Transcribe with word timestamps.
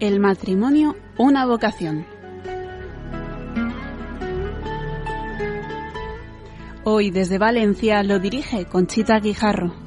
El 0.00 0.20
matrimonio, 0.20 0.96
una 1.16 1.46
vocación. 1.46 2.04
Hoy 6.84 7.10
desde 7.10 7.38
Valencia 7.38 8.02
lo 8.02 8.18
dirige 8.18 8.66
Conchita 8.66 9.18
Guijarro. 9.18 9.85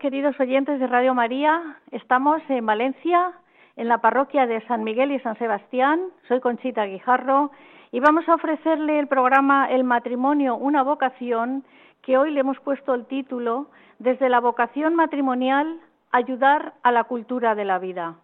Queridos 0.00 0.40
oyentes 0.40 0.80
de 0.80 0.86
Radio 0.86 1.12
María. 1.12 1.76
Estamos 1.90 2.40
en 2.48 2.64
Valencia, 2.64 3.32
en 3.76 3.86
la 3.86 3.98
parroquia 3.98 4.46
de 4.46 4.66
San 4.66 4.82
Miguel 4.82 5.12
y 5.12 5.20
San 5.20 5.36
Sebastián. 5.36 6.00
Soy 6.26 6.40
Conchita 6.40 6.86
Guijarro 6.86 7.50
y 7.92 8.00
vamos 8.00 8.26
a 8.26 8.36
ofrecerle 8.36 8.98
el 8.98 9.08
programa 9.08 9.70
El 9.70 9.84
matrimonio, 9.84 10.56
una 10.56 10.82
vocación, 10.82 11.64
que 12.00 12.16
hoy 12.16 12.30
le 12.30 12.40
hemos 12.40 12.58
puesto 12.60 12.94
el 12.94 13.04
título 13.06 13.66
Desde 13.98 14.30
la 14.30 14.40
vocación 14.40 14.94
matrimonial, 14.94 15.78
ayudar 16.12 16.72
a 16.82 16.92
la 16.92 17.04
cultura 17.04 17.54
de 17.54 17.66
la 17.66 17.78
vida. 17.78 18.16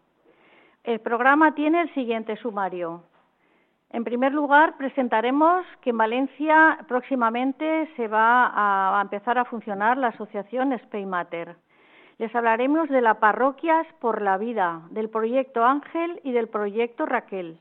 El 0.83 1.01
programa 1.01 1.55
tiene 1.55 1.83
el 1.83 1.93
siguiente 1.93 2.37
sumario. 2.37 3.03
En 3.91 4.03
primer 4.03 4.33
lugar, 4.33 4.79
presentaremos 4.79 5.67
que 5.83 5.91
en 5.91 5.99
Valencia 5.99 6.79
próximamente 6.89 7.87
se 7.97 8.09
va 8.09 8.51
a, 8.99 9.03
empezar 9.03 9.37
a 9.37 9.45
funcionar 9.45 9.99
la 9.99 10.09
asociación 10.09 10.77
Spaymater. 10.79 11.66
Les 12.19 12.35
hablaremos 12.35 12.89
de 12.89 13.03
la 13.03 13.21
Parroquias 13.21 13.87
por 14.01 14.23
la 14.23 14.39
Vida, 14.39 14.81
del 14.89 15.11
proyecto 15.11 15.63
Ángel 15.63 16.19
y 16.25 16.33
del 16.33 16.49
proyecto 16.49 17.05
Raquel. 17.05 17.59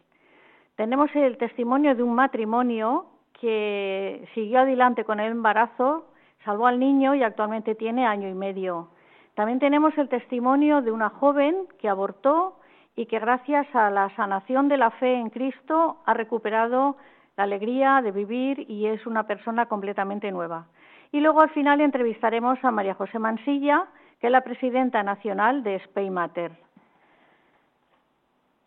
Tenemos 0.78 1.14
el 1.14 1.38
testimonio 1.38 1.94
de 1.94 2.04
un 2.04 2.16
matrimonio 2.16 3.08
que 3.34 4.26
siguió 4.34 4.60
adelante 4.60 5.04
con 5.04 5.20
el 5.20 5.32
embarazo, 5.32 6.06
salvó 6.46 6.68
al 6.68 6.80
niño 6.80 7.16
y 7.16 7.24
actualmente 7.24 7.76
tiene 7.76 8.08
año 8.08 8.30
y 8.30 8.34
medio. 8.34 8.88
También 9.34 9.60
tenemos 9.60 9.98
el 9.98 10.08
testimonio 10.08 10.82
de 10.82 10.92
una 10.92 11.10
joven 11.10 11.68
que 11.78 11.90
abortó 11.90 12.58
y 12.96 13.08
que 13.08 13.20
gracias 13.20 13.68
a 13.76 13.90
la 13.90 14.10
sanación 14.16 14.70
de 14.70 14.78
la 14.78 14.92
fe 14.92 15.16
en 15.16 15.32
Cristo 15.32 15.98
ha 16.06 16.14
recuperado 16.14 16.96
la 17.36 17.44
alegría 17.44 18.02
de 18.02 18.12
vivir 18.12 18.66
y 18.72 18.86
es 18.86 19.06
una 19.06 19.24
persona 19.24 19.66
completamente 19.66 20.32
nueva. 20.32 20.68
Y 21.12 21.20
luego 21.20 21.42
al 21.42 21.50
final 21.50 21.82
entrevistaremos 21.82 22.64
a 22.64 22.72
María 22.72 22.94
José 22.94 23.20
Mansilla, 23.20 23.88
que 24.20 24.28
es 24.28 24.32
la 24.32 24.42
presidenta 24.42 25.04
nacional 25.04 25.64
de 25.64 25.76
Spain 25.76 26.14
Matter. 26.14 26.52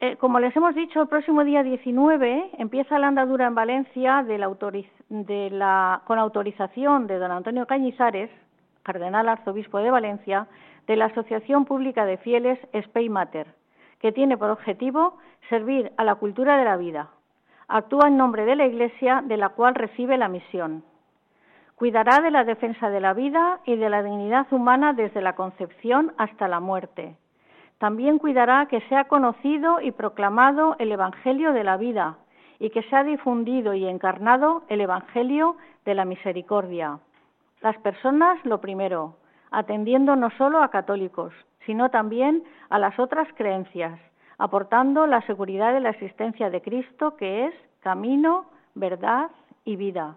Eh, 0.01 0.17
como 0.17 0.39
les 0.39 0.55
hemos 0.55 0.77
dicho, 0.77 1.03
el 1.03 1.09
próximo 1.09 1.43
día 1.43 1.65
19 1.65 2.51
empieza 2.59 3.01
la 3.01 3.09
andadura 3.09 3.47
en 3.49 3.55
Valencia 3.57 4.25
con 6.05 6.19
autorización 6.19 7.09
de 7.09 7.19
don 7.19 7.33
Antonio 7.33 7.67
Cañizares, 7.67 8.31
cardenal 8.85 9.29
arzobispo 9.29 9.79
de 9.79 9.91
Valencia, 9.91 10.47
de 10.87 10.95
la 10.95 11.07
Asociación 11.07 11.65
Pública 11.65 12.05
de 12.05 12.17
Fieles 12.19 12.61
Spain 12.73 13.11
Matter, 13.11 13.49
que 14.01 14.13
tiene 14.13 14.39
por 14.39 14.51
objetivo 14.51 15.19
servir 15.49 15.91
a 15.97 16.05
la 16.05 16.15
cultura 16.15 16.57
de 16.57 16.65
la 16.65 16.77
vida. 16.77 17.09
Actúa 17.67 18.07
en 18.07 18.17
nombre 18.17 18.45
de 18.45 18.55
la 18.55 18.67
Iglesia, 18.67 19.23
de 19.27 19.37
la 19.37 19.49
cual 19.49 19.75
recibe 19.75 20.17
la 20.17 20.29
misión. 20.29 20.85
Cuidará 21.79 22.21
de 22.21 22.33
la 22.33 22.43
defensa 22.43 22.91
de 22.91 22.99
la 22.99 23.15
vida 23.15 23.61
y 23.65 23.77
de 23.77 23.89
la 23.89 24.03
dignidad 24.03 24.53
humana 24.53 24.95
desde 24.95 25.21
la 25.21 25.37
concepción 25.37 26.13
hasta 26.19 26.49
la 26.49 26.59
muerte. 26.59 27.15
También 27.79 28.19
cuidará 28.19 28.67
que 28.67 28.81
sea 28.89 29.05
conocido 29.05 29.81
y 29.81 29.93
proclamado 29.93 30.75
el 30.81 30.91
Evangelio 30.91 31.53
de 31.53 31.63
la 31.63 31.77
vida 31.77 32.19
y 32.59 32.71
que 32.71 32.83
sea 32.83 33.05
difundido 33.05 33.75
y 33.75 33.87
encarnado 33.87 34.65
el 34.69 34.81
Evangelio 34.81 35.57
de 35.85 35.95
la 35.95 36.05
misericordia. 36.05 36.99
Las 37.61 37.79
personas, 37.79 38.45
lo 38.45 38.61
primero, 38.61 39.15
atendiendo 39.53 40.17
no 40.17 40.31
solo 40.31 40.61
a 40.61 40.73
católicos, 40.73 41.33
sino 41.65 41.91
también 41.91 42.43
a 42.71 42.81
las 42.81 42.99
otras 42.99 43.29
creencias, 43.37 44.01
aportando 44.37 45.07
la 45.07 45.23
seguridad 45.29 45.73
de 45.73 45.79
la 45.79 45.91
existencia 45.91 46.51
de 46.51 46.61
Cristo, 46.61 47.15
que 47.17 47.47
es 47.47 47.55
camino, 47.83 48.47
verdad 48.75 49.31
y 49.65 49.77
vida. 49.77 50.17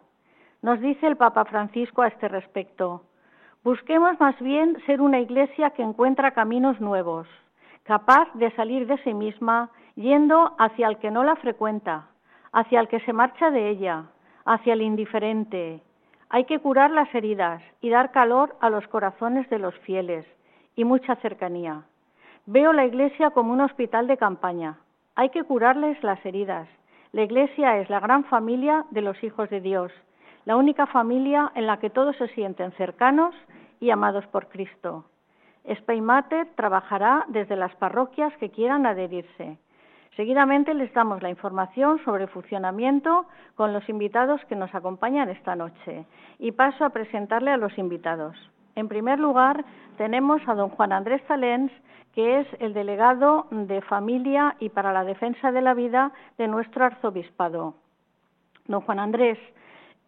Nos 0.61 0.79
dice 0.79 1.07
el 1.07 1.17
Papa 1.17 1.45
Francisco 1.45 2.03
a 2.03 2.07
este 2.07 2.27
respecto, 2.27 3.01
busquemos 3.63 4.19
más 4.19 4.39
bien 4.39 4.77
ser 4.85 5.01
una 5.01 5.19
iglesia 5.19 5.71
que 5.71 5.81
encuentra 5.81 6.31
caminos 6.31 6.79
nuevos, 6.79 7.27
capaz 7.81 8.31
de 8.35 8.51
salir 8.51 8.85
de 8.85 8.99
sí 8.99 9.15
misma 9.15 9.71
yendo 9.95 10.53
hacia 10.59 10.87
el 10.87 10.97
que 10.99 11.09
no 11.09 11.23
la 11.23 11.35
frecuenta, 11.35 12.09
hacia 12.51 12.79
el 12.79 12.89
que 12.89 12.99
se 12.99 13.11
marcha 13.11 13.49
de 13.49 13.69
ella, 13.69 14.03
hacia 14.45 14.73
el 14.73 14.83
indiferente. 14.83 15.81
Hay 16.29 16.45
que 16.45 16.59
curar 16.59 16.91
las 16.91 17.13
heridas 17.15 17.63
y 17.81 17.89
dar 17.89 18.11
calor 18.11 18.55
a 18.61 18.69
los 18.69 18.87
corazones 18.87 19.49
de 19.49 19.57
los 19.57 19.75
fieles 19.79 20.27
y 20.75 20.83
mucha 20.83 21.15
cercanía. 21.15 21.85
Veo 22.45 22.71
la 22.71 22.85
iglesia 22.85 23.31
como 23.31 23.51
un 23.51 23.61
hospital 23.61 24.05
de 24.05 24.17
campaña. 24.17 24.77
Hay 25.15 25.29
que 25.29 25.43
curarles 25.43 26.01
las 26.03 26.23
heridas. 26.23 26.67
La 27.13 27.23
iglesia 27.23 27.79
es 27.79 27.89
la 27.89 27.99
gran 27.99 28.25
familia 28.25 28.85
de 28.91 29.01
los 29.01 29.23
hijos 29.23 29.49
de 29.49 29.59
Dios 29.59 29.91
la 30.45 30.55
única 30.55 30.87
familia 30.87 31.51
en 31.55 31.67
la 31.67 31.77
que 31.77 31.89
todos 31.89 32.15
se 32.17 32.27
sienten 32.29 32.71
cercanos 32.73 33.35
y 33.79 33.89
amados 33.89 34.25
por 34.27 34.47
Cristo. 34.47 35.05
Spaymater 35.75 36.47
trabajará 36.55 37.25
desde 37.27 37.55
las 37.55 37.75
parroquias 37.75 38.35
que 38.37 38.49
quieran 38.49 38.85
adherirse. 38.85 39.57
Seguidamente 40.15 40.73
les 40.73 40.93
damos 40.93 41.21
la 41.21 41.29
información 41.29 42.03
sobre 42.03 42.23
el 42.23 42.29
funcionamiento 42.29 43.25
con 43.55 43.71
los 43.71 43.87
invitados 43.87 44.43
que 44.45 44.55
nos 44.55 44.73
acompañan 44.75 45.29
esta 45.29 45.55
noche 45.55 46.05
y 46.37 46.51
paso 46.51 46.83
a 46.83 46.89
presentarle 46.89 47.51
a 47.51 47.57
los 47.57 47.77
invitados. 47.77 48.35
En 48.75 48.87
primer 48.87 49.19
lugar, 49.19 49.63
tenemos 49.97 50.41
a 50.47 50.55
don 50.55 50.69
Juan 50.69 50.91
Andrés 50.91 51.23
Talens, 51.27 51.71
que 52.13 52.39
es 52.39 52.47
el 52.59 52.73
delegado 52.73 53.47
de 53.51 53.81
Familia 53.81 54.55
y 54.59 54.69
para 54.69 54.91
la 54.91 55.05
Defensa 55.05 55.51
de 55.51 55.61
la 55.61 55.73
Vida 55.73 56.11
de 56.37 56.47
nuestro 56.47 56.83
arzobispado. 56.83 57.75
Don 58.67 58.81
Juan 58.81 58.99
Andrés, 58.99 59.37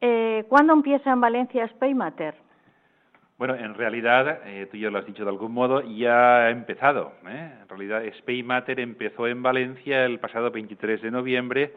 eh, 0.06 0.44
¿Cuándo 0.50 0.74
empieza 0.74 1.14
en 1.14 1.22
Valencia 1.22 1.66
Spaymater? 1.70 2.36
Bueno, 3.38 3.56
en 3.56 3.74
realidad, 3.74 4.42
eh, 4.46 4.68
tú 4.70 4.76
ya 4.76 4.92
lo 4.92 5.00
has 5.00 5.06
dicho 5.06 5.24
de 5.24 5.30
algún 5.30 5.54
modo, 5.54 5.82
ya 5.82 6.40
ha 6.40 6.50
empezado. 6.50 7.14
¿eh? 7.26 7.54
En 7.62 7.70
realidad, 7.70 8.04
Spaymater 8.18 8.82
empezó 8.82 9.28
en 9.28 9.42
Valencia 9.42 10.04
el 10.04 10.20
pasado 10.20 10.52
23 10.52 11.02
de 11.02 11.10
noviembre, 11.10 11.74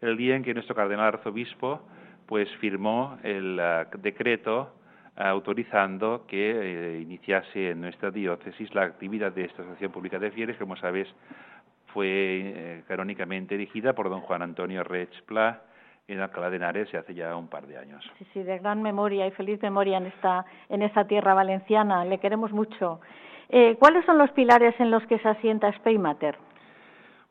el 0.00 0.16
día 0.16 0.34
en 0.34 0.42
que 0.42 0.54
nuestro 0.54 0.74
cardenal 0.74 1.06
arzobispo 1.06 1.80
pues 2.26 2.48
firmó 2.56 3.16
el 3.22 3.60
uh, 3.60 3.96
decreto 3.98 4.74
autorizando 5.16 6.26
que 6.26 7.00
iniciase 7.00 7.70
en 7.70 7.80
nuestra 7.80 8.10
diócesis 8.10 8.74
la 8.74 8.82
actividad 8.82 9.32
de 9.32 9.44
esta 9.44 9.62
Asociación 9.62 9.92
Pública 9.92 10.18
de 10.18 10.32
Fieles, 10.32 10.56
que 10.56 10.64
como 10.64 10.76
sabes 10.76 11.08
fue 11.86 12.82
canónicamente 12.86 13.56
dirigida 13.56 13.94
por 13.94 14.10
don 14.10 14.20
Juan 14.20 14.42
Antonio 14.42 14.84
Rechpla, 14.84 15.62
en 16.08 16.20
Alcalá 16.20 16.48
de 16.48 16.56
Henares 16.56 16.92
hace 16.94 17.14
ya 17.14 17.36
un 17.36 17.48
par 17.48 17.66
de 17.66 17.76
años. 17.76 18.02
Sí, 18.18 18.26
sí, 18.32 18.42
de 18.42 18.58
gran 18.58 18.82
memoria 18.82 19.26
y 19.26 19.30
feliz 19.32 19.60
memoria 19.62 19.98
en 19.98 20.06
esta, 20.06 20.44
en 20.70 20.82
esta 20.82 21.06
tierra 21.06 21.34
valenciana. 21.34 22.04
Le 22.06 22.18
queremos 22.18 22.50
mucho. 22.50 23.00
Eh, 23.50 23.76
¿Cuáles 23.78 24.04
son 24.06 24.16
los 24.18 24.30
pilares 24.30 24.74
en 24.80 24.90
los 24.90 25.06
que 25.06 25.18
se 25.18 25.28
asienta 25.28 25.70
Spaymater? 25.72 26.36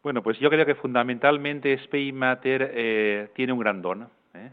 Bueno, 0.04 0.22
pues 0.22 0.40
yo 0.40 0.50
creo 0.50 0.66
que 0.66 0.76
fundamentalmente 0.76 1.78
Spaymater 1.80 2.72
eh, 2.74 3.30
tiene 3.34 3.52
un 3.52 3.60
gran 3.60 3.82
don. 3.82 4.10
¿eh? 4.36 4.52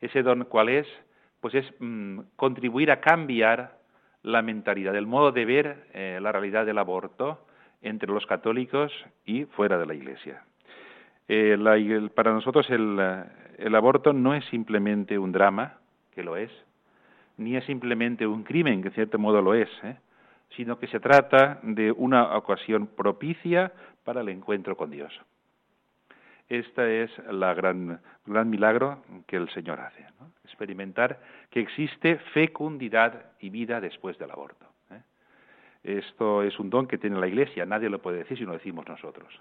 Ese 0.00 0.22
don, 0.22 0.44
¿cuál 0.44 0.70
es? 0.70 0.86
Pues 1.40 1.54
es 1.54 1.66
mm, 1.78 2.20
contribuir 2.36 2.90
a 2.90 3.00
cambiar 3.00 3.78
la 4.22 4.40
mentalidad, 4.40 4.96
el 4.96 5.06
modo 5.06 5.32
de 5.32 5.44
ver 5.44 6.20
la 6.22 6.30
realidad 6.30 6.64
del 6.64 6.78
aborto 6.78 7.44
entre 7.82 8.08
los 8.08 8.24
católicos 8.24 8.92
y 9.24 9.46
fuera 9.46 9.78
de 9.78 9.86
la 9.86 9.94
Iglesia. 9.94 10.44
Eh, 11.28 12.10
para 12.14 12.32
nosotros 12.32 12.68
el, 12.70 13.74
aborto 13.74 14.12
no 14.12 14.34
es 14.34 14.44
simplemente 14.46 15.18
un 15.18 15.32
drama, 15.32 15.78
que 16.14 16.22
lo 16.22 16.36
es, 16.36 16.50
ni 17.36 17.56
es 17.56 17.64
simplemente 17.64 18.26
un 18.26 18.42
crimen, 18.42 18.82
que 18.82 18.88
en 18.88 18.94
cierto 18.94 19.18
modo 19.18 19.40
lo 19.40 19.54
es, 19.54 19.68
¿eh? 19.84 19.96
sino 20.56 20.78
que 20.78 20.86
se 20.88 21.00
trata 21.00 21.60
de 21.62 21.92
una 21.92 22.36
ocasión 22.36 22.86
propicia 22.86 23.72
para 24.04 24.20
el 24.20 24.28
encuentro 24.28 24.76
con 24.76 24.90
Dios. 24.90 25.12
Este 26.48 27.04
es 27.04 27.10
la 27.30 27.54
gran, 27.54 28.00
gran 28.26 28.50
milagro 28.50 29.02
que 29.26 29.36
el 29.36 29.48
Señor 29.50 29.80
hace, 29.80 30.04
experimentar 30.44 31.20
que 31.50 31.60
existe 31.60 32.16
fecundidad 32.34 33.32
y 33.40 33.48
vida 33.48 33.80
después 33.80 34.18
del 34.18 34.30
aborto. 34.30 34.66
¿eh? 34.90 35.00
Esto 35.98 36.42
es 36.42 36.58
un 36.58 36.68
don 36.68 36.86
que 36.86 36.98
tiene 36.98 37.18
la 37.18 37.28
Iglesia, 37.28 37.64
nadie 37.64 37.88
lo 37.88 38.02
puede 38.02 38.18
decir 38.18 38.36
si 38.36 38.44
no 38.44 38.50
lo 38.50 38.58
decimos 38.58 38.86
nosotros. 38.86 39.32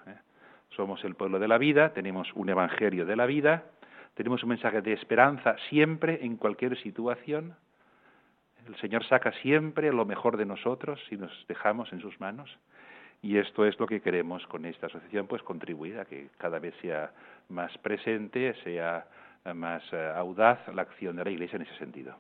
Somos 0.76 1.04
el 1.04 1.16
pueblo 1.16 1.40
de 1.40 1.48
la 1.48 1.58
vida, 1.58 1.94
tenemos 1.94 2.32
un 2.34 2.50
evangelio 2.50 3.06
de 3.06 3.16
la 3.16 3.26
vida, 3.26 3.64
tenemos 4.14 4.44
un 4.44 4.50
mensaje 4.50 4.82
de 4.82 4.94
esperanza 4.94 5.56
siempre, 5.70 6.20
en 6.24 6.38
cualquier 6.38 6.78
situación. 6.78 7.56
El 8.68 8.76
Señor 8.78 9.06
saca 9.06 9.32
siempre 9.42 9.92
lo 9.92 10.06
mejor 10.06 10.38
de 10.38 10.46
nosotros 10.46 11.00
si 11.10 11.18
nos 11.18 11.32
dejamos 11.48 11.92
en 11.92 12.02
sus 12.02 12.20
manos. 12.20 12.58
Y 13.22 13.38
esto 13.38 13.66
es 13.66 13.80
lo 13.80 13.86
que 13.86 14.02
queremos 14.02 14.46
con 14.48 14.66
esta 14.66 14.88
asociación, 14.88 15.28
pues 15.28 15.44
contribuir 15.44 16.00
a 16.00 16.06
que 16.06 16.30
cada 16.38 16.60
vez 16.60 16.74
sea 16.82 17.12
más 17.50 17.78
presente, 17.80 18.56
sea 18.64 19.06
más 19.54 19.84
eh, 19.92 20.14
audaz 20.16 20.60
la 20.74 20.84
acción 20.84 21.16
de 21.16 21.24
la 21.26 21.32
Iglesia 21.32 21.58
en 21.58 21.64
ese 21.64 21.78
sentido. 21.78 22.16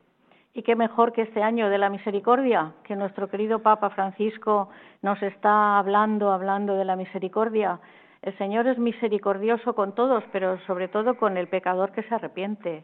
Y 0.54 0.64
qué 0.64 0.76
mejor 0.76 1.14
que 1.14 1.22
este 1.22 1.42
año 1.42 1.70
de 1.70 1.78
la 1.78 1.90
misericordia, 1.90 2.74
que 2.84 2.96
nuestro 2.96 3.30
querido 3.30 3.60
Papa 3.60 3.90
Francisco 3.92 4.70
nos 5.02 5.22
está 5.24 5.80
hablando, 5.80 6.32
hablando 6.32 6.76
de 6.76 6.84
la 6.84 6.96
misericordia. 6.96 7.80
El 8.22 8.38
Señor 8.38 8.68
es 8.68 8.78
misericordioso 8.78 9.74
con 9.74 9.96
todos, 9.96 10.24
pero 10.32 10.60
sobre 10.68 10.88
todo 10.88 11.16
con 11.16 11.38
el 11.38 11.48
pecador 11.48 11.92
que 11.92 12.04
se 12.04 12.14
arrepiente. 12.14 12.84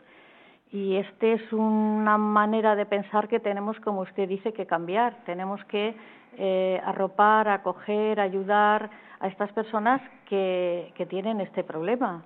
Y 0.72 0.95
esta 0.95 1.28
es 1.28 1.54
una 1.54 2.18
manera 2.18 2.75
de 2.75 2.88
pensar 2.88 3.28
que 3.28 3.39
tenemos, 3.39 3.80
como 3.81 4.01
usted 4.01 4.28
dice, 4.28 4.51
que 4.51 4.66
cambiar. 4.66 5.24
Tenemos 5.25 5.63
que 5.66 5.95
eh, 6.38 6.81
arropar, 6.84 7.50
acoger, 7.50 8.19
ayudar 8.19 8.89
a 9.19 9.28
estas 9.28 9.51
personas 9.54 10.01
que, 10.28 10.92
tienen 11.07 11.40
este 11.40 11.63
problema. 11.63 12.24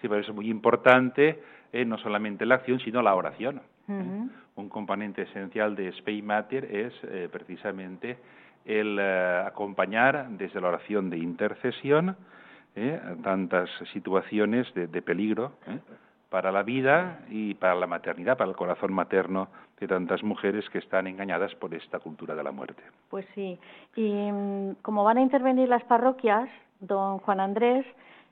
Sí, 0.00 0.06
por 0.06 0.18
eso 0.18 0.30
es 0.30 0.36
muy 0.36 0.48
importante 0.48 1.42
eh, 1.72 1.84
no 1.84 1.98
solamente 1.98 2.46
la 2.46 2.56
acción, 2.56 2.78
sino 2.78 3.02
la 3.02 3.16
oración. 3.16 3.60
¿eh? 3.88 4.28
Un 4.54 4.68
componente 4.68 5.22
esencial 5.22 5.74
de 5.74 5.92
Spey 5.92 6.22
Matter 6.22 6.64
es 6.64 6.94
precisamente 7.30 8.18
el 8.64 8.98
acompañar 9.00 10.28
desde 10.30 10.60
la 10.60 10.68
oración 10.68 11.10
de 11.10 11.18
intercesión 11.18 12.16
tantas 13.22 13.68
situaciones 13.92 14.72
de, 14.74 14.86
de 14.86 15.02
peligro 15.02 15.52
para 16.30 16.50
la 16.50 16.62
vida 16.62 17.20
y 17.28 17.54
para 17.54 17.74
la 17.74 17.86
maternidad, 17.86 18.38
para 18.38 18.50
el 18.50 18.56
corazón 18.56 18.92
materno 18.94 19.48
de 19.78 19.86
tantas 19.86 20.22
mujeres 20.22 20.68
que 20.70 20.78
están 20.78 21.06
engañadas 21.06 21.54
por 21.56 21.74
esta 21.74 21.98
cultura 21.98 22.34
de 22.34 22.42
la 22.42 22.52
muerte. 22.52 22.82
Pues 23.10 23.26
sí, 23.34 23.58
y 23.96 24.30
como 24.80 25.04
van 25.04 25.18
a 25.18 25.20
intervenir 25.20 25.68
las 25.68 25.84
parroquias, 25.84 26.48
don 26.80 27.18
Juan 27.18 27.40
Andrés, 27.40 27.84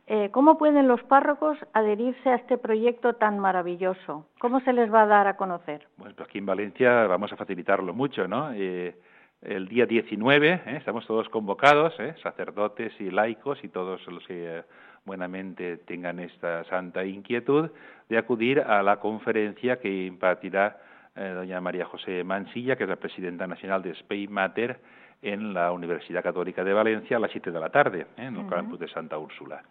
eh, 0.07 0.31
¿cómo 0.33 0.57
pueden 0.57 0.89
los 0.89 1.03
párrocos 1.03 1.59
adherirse 1.73 2.31
a 2.31 2.37
este 2.37 2.57
proyecto 2.57 3.15
tan 3.17 3.39
maravilloso? 3.39 4.27
¿Cómo 4.41 4.61
se 4.61 4.73
les 4.73 4.93
va 4.93 5.03
a 5.03 5.07
dar 5.07 5.27
a 5.27 5.37
conocer? 5.37 5.87
Pues 5.99 6.19
aquí 6.19 6.39
en 6.39 6.47
Valencia 6.47 7.07
vamos 7.07 7.33
a 7.33 7.37
facilitarlo 7.37 7.93
mucho, 7.93 8.27
¿no? 8.27 8.51
Eh, 8.55 8.97
el 9.43 9.69
día 9.69 9.87
19 9.87 10.49
¿eh? 10.49 10.77
estamos 10.77 11.07
todos 11.07 11.29
convocados, 11.29 11.95
sacerdotes 12.23 12.93
y 13.01 13.11
laicos 13.11 13.63
y 13.65 13.69
todos 13.69 14.07
los 14.07 14.27
que 14.27 14.63
buenamente 15.05 15.79
tengan 15.79 16.21
esta 16.21 16.65
santa 16.65 17.05
inquietud 17.05 17.71
de 18.09 18.19
acudir 18.19 18.61
a 18.61 18.83
la 18.83 18.99
conferencia 19.01 19.81
que 19.81 20.07
impartirá 20.07 20.79
eh, 21.17 21.33
doña 21.35 21.61
María 21.61 21.87
José 21.87 22.23
Mansilla, 22.23 22.77
que 22.77 22.85
es 22.85 22.89
la 22.89 22.97
presidenta 22.97 23.47
nacional 23.47 23.83
de 23.83 23.91
Spain 23.91 24.31
Mater 24.31 24.79
en 25.23 25.53
la 25.55 25.73
Universidad 25.73 26.23
Católica 26.23 26.63
de 26.63 26.73
Valencia 26.73 27.17
a 27.17 27.21
las 27.21 27.31
siete 27.31 27.51
de 27.51 27.61
la 27.61 27.71
tarde, 27.71 28.07
¿eh? 28.17 28.27
en 28.27 28.37
el 28.37 28.49
campus 28.49 28.79
de 28.79 28.89
Santa 28.89 29.19
Úrsula. 29.19 29.63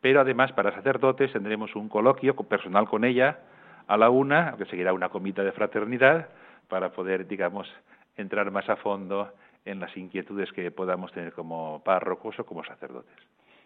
Pero 0.00 0.20
además, 0.20 0.52
para 0.52 0.72
sacerdotes 0.72 1.32
tendremos 1.32 1.74
un 1.76 1.88
coloquio 1.88 2.34
personal 2.34 2.88
con 2.88 3.04
ella 3.04 3.38
a 3.86 3.96
la 3.96 4.10
una, 4.10 4.54
que 4.56 4.66
seguirá 4.66 4.92
una 4.92 5.08
comita 5.08 5.42
de 5.42 5.52
fraternidad, 5.52 6.28
para 6.68 6.90
poder, 6.90 7.26
digamos, 7.26 7.66
entrar 8.18 8.50
más 8.50 8.68
a 8.68 8.76
fondo 8.76 9.32
en 9.64 9.80
las 9.80 9.96
inquietudes 9.96 10.52
que 10.52 10.70
podamos 10.70 11.12
tener 11.12 11.32
como 11.32 11.82
párrocos 11.84 12.38
o 12.38 12.44
como 12.44 12.64
sacerdotes. 12.64 13.16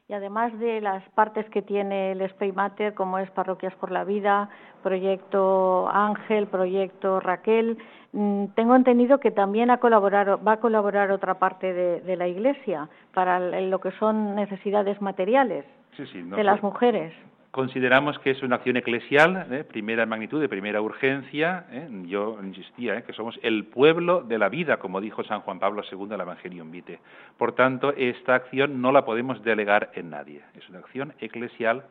Y 0.09 0.15
además 0.15 0.57
de 0.59 0.81
las 0.81 1.09
partes 1.11 1.49
que 1.51 1.63
tiene 1.63 2.13
el 2.13 2.29
Speymater, 2.31 2.93
como 2.93 3.19
es 3.19 3.31
Parroquias 3.31 3.75
por 3.77 3.91
la 3.91 4.05
Vida, 4.05 4.51
Proyecto 4.83 5.89
Ángel, 5.89 6.49
Proyecto 6.49 7.21
Raquel, 7.21 7.79
mm, 8.13 8.47
tengo 8.55 8.75
entendido 8.75 9.19
que 9.21 9.31
también 9.31 9.71
va 9.71 9.75
a 9.75 10.57
colaborar 10.61 11.11
otra 11.13 11.35
parte 11.39 11.73
de, 11.73 12.17
la 12.17 12.27
Iglesia 12.27 12.89
para 13.15 13.39
lo 13.39 13.81
que 13.81 13.93
son 13.93 14.35
necesidades 14.35 15.01
materiales 15.01 15.65
de 15.97 16.45
las 16.45 16.63
mujeres 16.63 17.15
consideramos 17.53 18.19
que 18.19 18.31
es 18.31 18.43
una 18.43 18.57
acción 18.57 18.79
eclesial 18.79 19.49
de 19.49 19.63
primera 19.63 20.07
magnitud, 20.07 20.41
de 20.41 20.49
primera 20.49 20.81
urgencia. 20.81 21.67
¿eh? 21.71 21.87
Yo 22.07 22.39
insistía 22.43 22.97
¿eh? 22.97 23.05
que 23.05 23.13
somos 23.13 23.39
el 23.43 23.67
pueblo 23.67 24.23
de 24.23 24.39
la 24.39 24.49
vida, 24.49 24.79
como 24.79 25.03
dijo 25.03 25.23
San 25.23 25.43
Juan 25.43 25.61
Pablo 25.61 25.83
II 25.89 26.07
en 26.07 26.13
el 26.13 26.21
Evangelio 26.23 26.65
Vitae. 26.65 26.99
Por 27.37 27.55
tanto, 27.55 27.93
esta 27.95 28.35
acción 28.35 28.81
no 28.81 28.91
la 28.91 29.05
podemos 29.05 29.45
delegar 29.45 29.93
en 29.95 30.11
nadie. 30.11 30.43
Es 30.55 30.67
una 30.71 30.79
acción 30.79 31.13
eclesial 31.21 31.85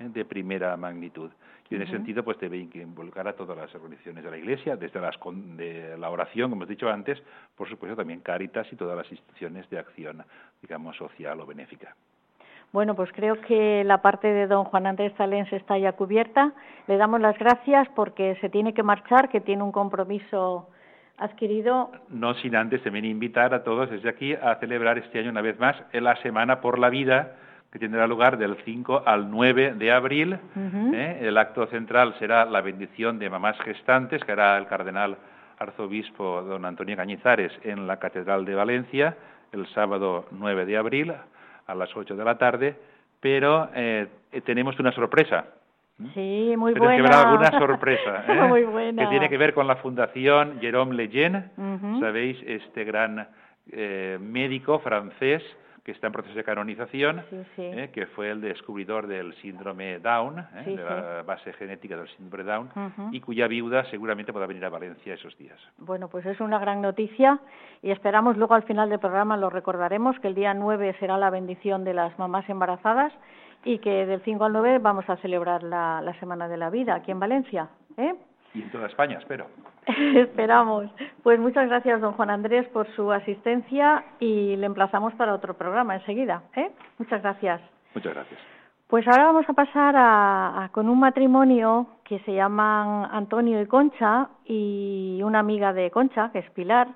¿eh? 0.00 0.08
de 0.12 0.24
primera 0.24 0.76
magnitud. 0.76 1.30
Y 1.70 1.76
en 1.76 1.82
ese 1.82 1.92
sentido, 1.92 2.22
pues 2.22 2.38
debe 2.38 2.58
involucrar 2.58 3.26
a 3.26 3.32
todas 3.32 3.56
las 3.56 3.74
organizaciones 3.74 4.22
de 4.22 4.30
la 4.30 4.36
Iglesia, 4.36 4.76
desde 4.76 5.00
las 5.00 5.16
de 5.56 5.96
la 5.96 6.10
oración, 6.10 6.50
como 6.50 6.62
hemos 6.62 6.68
dicho 6.68 6.90
antes, 6.90 7.22
por 7.56 7.68
supuesto 7.68 7.96
también 7.96 8.20
Cáritas 8.20 8.70
y 8.70 8.76
todas 8.76 8.96
las 8.96 9.10
instituciones 9.10 9.68
de 9.70 9.78
acción, 9.78 10.22
digamos, 10.60 10.94
social 10.96 11.40
o 11.40 11.46
benéfica. 11.46 11.96
Bueno, 12.74 12.96
pues 12.96 13.12
creo 13.12 13.40
que 13.42 13.84
la 13.84 14.02
parte 14.02 14.26
de 14.26 14.48
don 14.48 14.64
Juan 14.64 14.88
Andrés 14.88 15.14
Talens 15.14 15.52
está 15.52 15.78
ya 15.78 15.92
cubierta. 15.92 16.50
Le 16.88 16.96
damos 16.96 17.20
las 17.20 17.38
gracias 17.38 17.86
porque 17.94 18.36
se 18.40 18.48
tiene 18.48 18.74
que 18.74 18.82
marchar, 18.82 19.28
que 19.28 19.40
tiene 19.40 19.62
un 19.62 19.70
compromiso 19.70 20.68
adquirido. 21.16 21.92
No 22.08 22.34
sin 22.34 22.56
antes 22.56 22.82
también 22.82 23.04
invitar 23.04 23.54
a 23.54 23.62
todos 23.62 23.90
desde 23.90 24.08
aquí 24.08 24.34
a 24.34 24.56
celebrar 24.56 24.98
este 24.98 25.20
año 25.20 25.30
una 25.30 25.40
vez 25.40 25.56
más 25.60 25.76
la 25.92 26.16
Semana 26.16 26.60
por 26.60 26.80
la 26.80 26.88
Vida, 26.90 27.36
que 27.70 27.78
tendrá 27.78 28.08
lugar 28.08 28.38
del 28.38 28.56
5 28.64 29.04
al 29.06 29.30
9 29.30 29.74
de 29.74 29.92
abril. 29.92 30.36
¿eh? 30.92 31.18
El 31.22 31.38
acto 31.38 31.68
central 31.68 32.16
será 32.18 32.44
la 32.44 32.60
bendición 32.60 33.20
de 33.20 33.30
mamás 33.30 33.56
gestantes, 33.60 34.24
que 34.24 34.32
hará 34.32 34.58
el 34.58 34.66
cardenal 34.66 35.16
arzobispo 35.60 36.42
don 36.42 36.64
Antonio 36.64 36.96
Cañizares 36.96 37.52
en 37.62 37.86
la 37.86 38.00
Catedral 38.00 38.44
de 38.44 38.56
Valencia 38.56 39.16
el 39.52 39.64
sábado 39.68 40.24
9 40.32 40.66
de 40.66 40.76
abril 40.76 41.12
a 41.66 41.74
las 41.74 41.94
8 41.96 42.16
de 42.16 42.24
la 42.24 42.36
tarde, 42.36 42.76
pero 43.20 43.68
eh, 43.74 44.06
tenemos 44.44 44.78
una 44.78 44.92
sorpresa. 44.92 45.46
Sí, 46.14 46.54
muy 46.56 46.74
buena. 46.74 46.96
que 46.96 47.00
haber 47.00 47.12
alguna 47.12 47.50
sorpresa. 47.58 48.24
¿eh? 48.28 48.48
muy 48.48 48.64
buena. 48.64 49.04
Que 49.04 49.08
tiene 49.10 49.28
que 49.28 49.38
ver 49.38 49.54
con 49.54 49.66
la 49.66 49.76
Fundación 49.76 50.60
Jérôme 50.60 50.94
Lejeune, 50.94 51.50
sabéis, 52.00 52.36
este 52.46 52.84
gran 52.84 53.28
eh, 53.70 54.18
médico 54.20 54.80
francés 54.80 55.42
que 55.84 55.92
está 55.92 56.06
en 56.06 56.14
proceso 56.14 56.34
de 56.34 56.44
canonización, 56.44 57.22
eh, 57.58 57.90
que 57.92 58.06
fue 58.06 58.30
el 58.30 58.40
descubridor 58.40 59.06
del 59.06 59.34
síndrome 59.34 59.98
Down, 59.98 60.38
eh, 60.38 60.62
de 60.64 60.76
la 60.76 61.22
base 61.22 61.52
genética 61.52 61.96
del 61.96 62.08
síndrome 62.16 62.44
Down, 62.44 62.70
y 63.12 63.20
cuya 63.20 63.46
viuda 63.46 63.84
seguramente 63.90 64.32
podrá 64.32 64.46
venir 64.46 64.64
a 64.64 64.70
Valencia 64.70 65.12
esos 65.12 65.36
días. 65.36 65.58
Bueno, 65.76 66.08
pues 66.08 66.24
es 66.24 66.40
una 66.40 66.58
gran 66.58 66.80
noticia 66.80 67.38
y 67.82 67.90
esperamos 67.90 68.38
luego 68.38 68.54
al 68.54 68.62
final 68.62 68.88
del 68.88 68.98
programa 68.98 69.36
lo 69.36 69.50
recordaremos 69.50 70.18
que 70.20 70.28
el 70.28 70.34
día 70.34 70.54
9 70.54 70.96
será 70.98 71.18
la 71.18 71.28
bendición 71.28 71.84
de 71.84 71.92
las 71.92 72.18
mamás 72.18 72.48
embarazadas 72.48 73.12
y 73.62 73.78
que 73.78 74.06
del 74.06 74.22
5 74.22 74.42
al 74.42 74.52
9 74.54 74.78
vamos 74.78 75.08
a 75.10 75.16
celebrar 75.16 75.62
la, 75.62 76.00
la 76.00 76.18
Semana 76.18 76.48
de 76.48 76.56
la 76.56 76.70
Vida 76.70 76.94
aquí 76.94 77.10
en 77.10 77.20
Valencia. 77.20 77.68
¿eh? 77.98 78.14
Y 78.54 78.62
en 78.62 78.70
toda 78.70 78.86
España, 78.86 79.18
espero. 79.18 79.46
Esperamos. 79.86 80.90
Pues 81.22 81.38
muchas 81.38 81.68
gracias, 81.68 82.00
don 82.00 82.12
Juan 82.12 82.30
Andrés, 82.30 82.66
por 82.68 82.86
su 82.94 83.12
asistencia 83.12 84.04
y 84.20 84.56
le 84.56 84.66
emplazamos 84.66 85.12
para 85.14 85.34
otro 85.34 85.54
programa 85.54 85.96
enseguida. 85.96 86.42
¿eh? 86.56 86.70
Muchas 86.98 87.20
gracias. 87.20 87.60
Muchas 87.94 88.14
gracias. 88.14 88.40
Pues 88.86 89.06
ahora 89.08 89.24
vamos 89.24 89.48
a 89.48 89.54
pasar 89.54 89.94
a, 89.96 90.68
con 90.72 90.88
un 90.88 91.00
matrimonio 91.00 91.86
que 92.04 92.20
se 92.20 92.34
llaman 92.34 93.08
Antonio 93.10 93.60
y 93.60 93.66
Concha 93.66 94.28
y 94.44 95.20
una 95.24 95.40
amiga 95.40 95.72
de 95.72 95.90
Concha, 95.90 96.30
que 96.32 96.38
es 96.38 96.50
Pilar, 96.50 96.88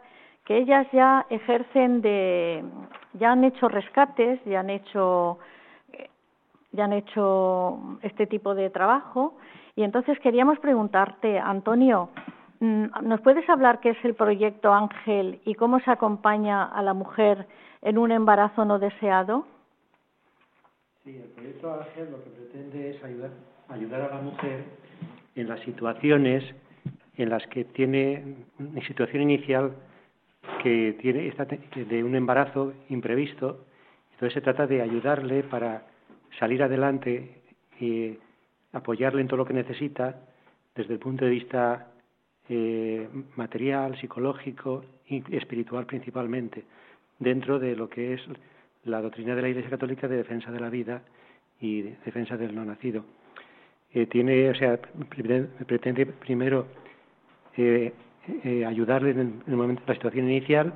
que 0.44 0.58
ellas 0.58 0.86
ya 0.92 1.26
ejercen 1.28 2.00
de, 2.00 2.62
ya 3.14 3.32
han 3.32 3.42
hecho 3.42 3.68
rescates, 3.68 4.38
ya 4.44 4.60
han 4.60 4.70
hecho, 4.70 5.38
ya 6.72 6.84
han 6.84 6.92
hecho 6.92 7.98
este 8.02 8.26
tipo 8.26 8.54
de 8.54 8.70
trabajo 8.70 9.34
y 9.78 9.84
entonces 9.84 10.18
queríamos 10.18 10.58
preguntarte, 10.58 11.38
Antonio, 11.38 12.08
mm, 12.58 12.86
¿nos 13.04 13.20
puedes 13.20 13.48
hablar 13.48 13.78
qué 13.78 13.90
es 13.90 14.04
el 14.04 14.16
proyecto 14.16 14.74
Ángel 14.74 15.40
y 15.44 15.54
cómo 15.54 15.78
se 15.78 15.92
acompaña 15.92 16.64
a 16.64 16.82
la 16.82 16.94
mujer 16.94 17.46
en 17.82 17.96
un 17.96 18.10
embarazo 18.10 18.64
no 18.64 18.80
deseado? 18.80 19.46
Sí, 21.04 21.16
el 21.16 21.30
proyecto 21.30 21.72
Ángel 21.72 22.10
lo 22.10 22.24
que 22.24 22.30
pretende 22.30 22.90
es 22.90 23.04
ayudar, 23.04 23.30
ayudar 23.68 24.00
a 24.00 24.16
la 24.16 24.20
mujer 24.20 24.64
en 25.36 25.48
las 25.48 25.60
situaciones 25.60 26.42
en 27.16 27.30
las 27.30 27.46
que 27.46 27.64
tiene 27.66 28.34
una 28.58 28.84
situación 28.84 29.22
inicial 29.22 29.76
que 30.60 30.96
tiene 31.00 31.32
de 31.84 32.02
un 32.02 32.16
embarazo 32.16 32.72
imprevisto. 32.88 33.64
Entonces 34.14 34.34
se 34.34 34.40
trata 34.40 34.66
de 34.66 34.82
ayudarle 34.82 35.44
para 35.44 35.84
salir 36.36 36.64
adelante 36.64 37.42
y 37.78 38.18
apoyarle 38.72 39.20
en 39.20 39.28
todo 39.28 39.38
lo 39.38 39.46
que 39.46 39.54
necesita 39.54 40.20
desde 40.74 40.94
el 40.94 41.00
punto 41.00 41.24
de 41.24 41.30
vista 41.30 41.88
eh, 42.48 43.08
material, 43.36 43.98
psicológico 44.00 44.84
y 45.06 45.22
espiritual 45.36 45.86
principalmente, 45.86 46.64
dentro 47.18 47.58
de 47.58 47.74
lo 47.76 47.88
que 47.88 48.14
es 48.14 48.20
la 48.84 49.02
doctrina 49.02 49.34
de 49.34 49.42
la 49.42 49.48
Iglesia 49.48 49.70
Católica 49.70 50.08
de 50.08 50.16
defensa 50.16 50.50
de 50.50 50.60
la 50.60 50.70
vida 50.70 51.02
y 51.60 51.82
defensa 51.82 52.36
del 52.36 52.54
no 52.54 52.64
nacido. 52.64 53.04
Eh, 53.92 54.06
tiene, 54.06 54.50
o 54.50 54.54
sea, 54.54 54.78
pretende 55.66 56.06
primero 56.06 56.66
eh, 57.56 57.92
eh, 58.44 58.64
ayudarle 58.66 59.10
en 59.10 59.42
el 59.46 59.56
momento 59.56 59.82
de 59.82 59.88
la 59.88 59.94
situación 59.94 60.30
inicial 60.30 60.74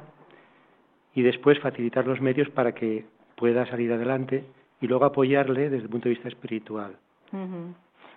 y 1.15 1.23
después 1.23 1.59
facilitar 1.61 2.07
los 2.07 2.21
medios 2.21 2.49
para 2.51 2.73
que 2.73 3.05
pueda 3.37 3.67
salir 3.67 3.93
adelante 3.93 4.45
y 4.81 4.87
luego 4.87 5.05
apoyarle 5.05 5.69
desde 5.69 5.85
el 5.85 5.91
punto 5.91 6.09
de 6.09 6.15
vista 6.15 6.29
espiritual. 6.29 6.97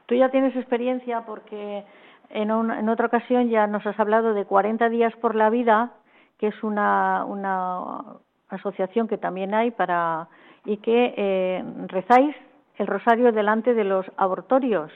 Tú 0.05 0.15
ya 0.15 0.29
tienes 0.29 0.55
experiencia 0.55 1.21
porque 1.25 1.83
en, 2.29 2.51
en 2.51 2.89
otra 2.89 3.07
ocasión 3.07 3.49
ya 3.49 3.67
nos 3.67 3.85
has 3.85 3.99
hablado 3.99 4.33
de 4.33 4.45
40 4.45 4.89
días 4.89 5.13
por 5.17 5.35
la 5.35 5.49
vida, 5.49 5.91
que 6.37 6.47
es 6.47 6.63
una, 6.63 7.25
una 7.25 8.17
asociación 8.49 9.07
que 9.07 9.17
también 9.17 9.53
hay 9.53 9.71
para 9.71 10.27
y 10.65 10.77
que 10.77 11.13
eh, 11.15 11.63
rezáis 11.87 12.35
el 12.77 12.87
rosario 12.87 13.31
delante 13.31 13.73
de 13.73 13.83
los 13.83 14.05
abortorios 14.17 14.91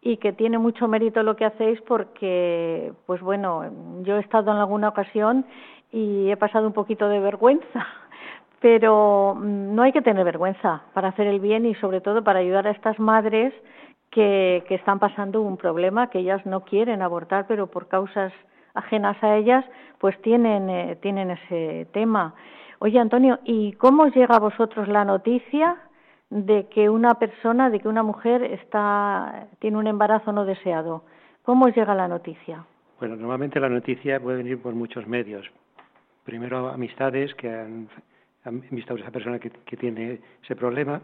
y 0.00 0.16
que 0.16 0.32
tiene 0.32 0.58
mucho 0.58 0.88
mérito 0.88 1.22
lo 1.22 1.36
que 1.36 1.44
hacéis 1.44 1.80
porque, 1.82 2.92
pues 3.06 3.20
bueno, 3.20 3.64
yo 4.02 4.16
he 4.16 4.20
estado 4.20 4.50
en 4.50 4.58
alguna 4.58 4.88
ocasión 4.88 5.44
y 5.92 6.30
he 6.30 6.36
pasado 6.36 6.66
un 6.66 6.72
poquito 6.72 7.08
de 7.08 7.20
vergüenza, 7.20 7.86
pero 8.60 9.34
mm, 9.36 9.74
no 9.74 9.82
hay 9.82 9.92
que 9.92 10.02
tener 10.02 10.24
vergüenza 10.24 10.82
para 10.92 11.08
hacer 11.08 11.26
el 11.26 11.40
bien 11.40 11.66
y 11.66 11.74
sobre 11.76 12.00
todo 12.00 12.24
para 12.24 12.40
ayudar 12.40 12.66
a 12.66 12.72
estas 12.72 12.98
madres 12.98 13.54
que, 14.14 14.64
están 14.70 14.98
pasando 14.98 15.42
un 15.42 15.56
problema, 15.56 16.08
que 16.08 16.20
ellas 16.20 16.46
no 16.46 16.60
quieren 16.64 17.02
abortar, 17.02 17.46
pero 17.46 17.66
por 17.66 17.88
causas 17.88 18.32
ajenas 18.74 19.22
a 19.22 19.36
ellas, 19.36 19.64
pues 19.98 20.20
tienen, 20.22 20.70
eh, 20.70 20.96
tienen 21.02 21.32
ese 21.32 21.86
tema. 21.92 22.34
Oye, 22.78 22.98
Antonio, 22.98 23.38
¿y 23.44 23.72
cómo 23.72 24.06
llega 24.06 24.36
a 24.36 24.40
vosotros 24.40 24.88
la 24.88 25.04
noticia 25.04 25.76
de 26.30 26.66
que 26.68 26.88
una 26.90 27.14
persona, 27.14 27.70
de 27.70 27.80
que 27.80 27.88
una 27.88 28.02
mujer 28.02 28.42
está, 28.42 29.46
tiene 29.60 29.76
un 29.76 29.86
embarazo 29.86 30.32
no 30.32 30.44
deseado. 30.44 31.04
¿Cómo 31.42 31.68
llega 31.68 31.94
la 31.94 32.08
noticia? 32.08 32.64
Bueno, 32.98 33.14
normalmente 33.16 33.60
la 33.60 33.68
noticia 33.68 34.18
puede 34.20 34.38
venir 34.38 34.60
por 34.60 34.74
muchos 34.74 35.06
medios. 35.06 35.46
Primero, 36.24 36.68
amistades 36.68 37.34
que 37.34 37.48
han, 37.48 37.88
visto 38.70 38.94
a 38.94 38.98
esa 38.98 39.10
persona 39.10 39.38
que, 39.38 39.76
tiene 39.76 40.20
ese 40.42 40.56
problema, 40.56 41.00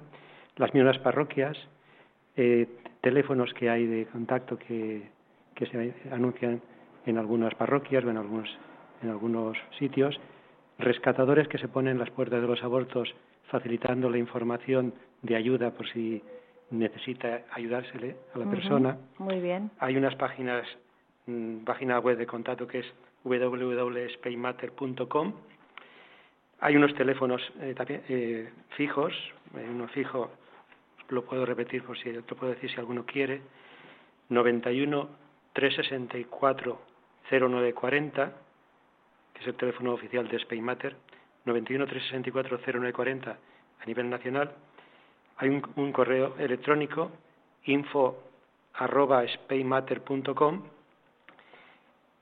las 0.56 0.74
mismas 0.74 0.98
parroquias, 0.98 1.56
eh, 2.36 2.66
teléfonos 3.00 3.52
que 3.54 3.70
hay 3.70 3.86
de 3.86 4.06
contacto 4.06 4.58
que, 4.58 5.08
que 5.54 5.66
se 5.66 5.94
anuncian 6.10 6.60
en 7.06 7.18
algunas 7.18 7.54
parroquias 7.54 8.04
o 8.04 8.10
en 8.10 8.16
algunos, 8.16 8.48
en 9.02 9.10
algunos 9.10 9.56
sitios, 9.78 10.20
rescatadores 10.78 11.48
que 11.48 11.58
se 11.58 11.68
ponen 11.68 11.92
en 11.92 11.98
las 11.98 12.10
puertas 12.10 12.40
de 12.40 12.46
los 12.46 12.62
abortos 12.62 13.14
facilitando 13.50 14.08
la 14.08 14.18
información 14.18 14.94
de 15.22 15.36
ayuda 15.36 15.72
por 15.72 15.88
si 15.88 16.22
necesita 16.70 17.42
ayudársele 17.52 18.16
a 18.34 18.38
la 18.38 18.48
persona. 18.48 18.96
Muy 19.18 19.40
bien. 19.40 19.70
Hay 19.78 19.96
unas 19.96 20.14
páginas, 20.16 20.66
mm, 21.26 21.58
página 21.64 21.98
web 21.98 22.16
de 22.16 22.26
contacto 22.26 22.66
que 22.66 22.78
es 22.80 22.86
www.spaymatter.com. 23.24 25.34
Hay 26.60 26.76
unos 26.76 26.94
teléfonos 26.94 27.42
eh, 27.60 27.74
también, 27.76 28.02
eh, 28.08 28.50
fijos, 28.76 29.12
eh, 29.56 29.66
uno 29.68 29.88
fijo, 29.88 30.30
lo 31.10 31.24
puedo 31.24 31.44
repetir 31.44 31.82
por 31.84 31.98
si, 31.98 32.12
lo 32.12 32.22
puedo 32.22 32.52
decir 32.52 32.70
si 32.70 32.76
alguno 32.78 33.04
quiere, 33.04 33.42
91 34.28 35.08
364 35.52 36.80
0940, 37.30 38.32
que 39.34 39.40
es 39.40 39.46
el 39.46 39.54
teléfono 39.54 39.92
oficial 39.92 40.28
de 40.28 40.38
Spaymatter, 40.38 40.96
91 41.44 41.86
364 41.86 42.58
0940 42.58 43.38
a 43.80 43.86
nivel 43.86 44.10
nacional. 44.10 44.52
Hay 45.38 45.48
un, 45.48 45.92
correo 45.92 46.36
electrónico 46.38 47.10
info 47.64 48.22
arroba 48.74 49.24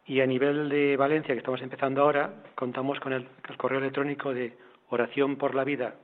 y 0.07 0.21
a 0.21 0.27
nivel 0.27 0.69
de 0.69 0.97
Valencia, 0.97 1.35
que 1.35 1.41
estamos 1.41 1.61
empezando 1.61 2.03
ahora, 2.03 2.43
contamos 2.55 2.99
con 3.01 3.13
el, 3.13 3.29
correo 3.57 3.81
electrónico 3.81 4.33
de 4.33 4.57
oración 4.89 5.37
por 5.37 5.55
la 5.55 5.65
vida 5.65 5.97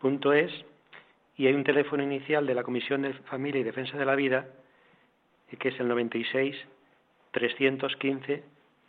jodenmail.es 0.00 0.52
y 1.36 1.46
hay 1.46 1.54
un 1.54 1.64
teléfono 1.64 2.02
inicial 2.02 2.46
de 2.46 2.54
la 2.54 2.62
Comisión 2.62 3.02
de 3.02 3.12
Familia 3.14 3.60
y 3.60 3.64
Defensa 3.64 3.96
de 3.96 4.04
la 4.04 4.14
Vida 4.14 4.46
que 5.58 5.68
es 5.68 5.80
el 5.80 5.88
96 5.88 6.56
315 7.30 8.42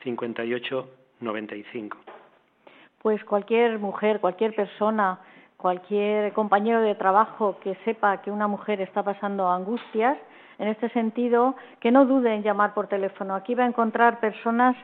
58 0.04 0.90
95. 1.22 1.98
Pues 3.02 3.24
cualquier 3.24 3.80
mujer, 3.80 4.20
cualquier 4.20 4.54
persona 4.54 5.20
cualquier 5.60 6.32
compañero 6.32 6.82
de 6.82 6.96
trabajo 6.96 7.60
que 7.60 7.76
sepa 7.84 8.22
que 8.22 8.32
una 8.32 8.48
mujer 8.48 8.80
está 8.80 9.04
pasando 9.04 9.50
angustias, 9.50 10.18
en 10.58 10.70
este 10.70 10.90
sentido, 10.90 11.56
que 11.82 11.92
no 11.92 12.06
dude 12.06 12.34
en 12.34 12.44
llamar 12.44 12.74
por 12.74 12.88
teléfono. 12.88 13.36
Aquí 13.36 13.56
va 13.56 13.66
a 13.66 13.68
encontrar 13.68 14.22
personas 14.22 14.78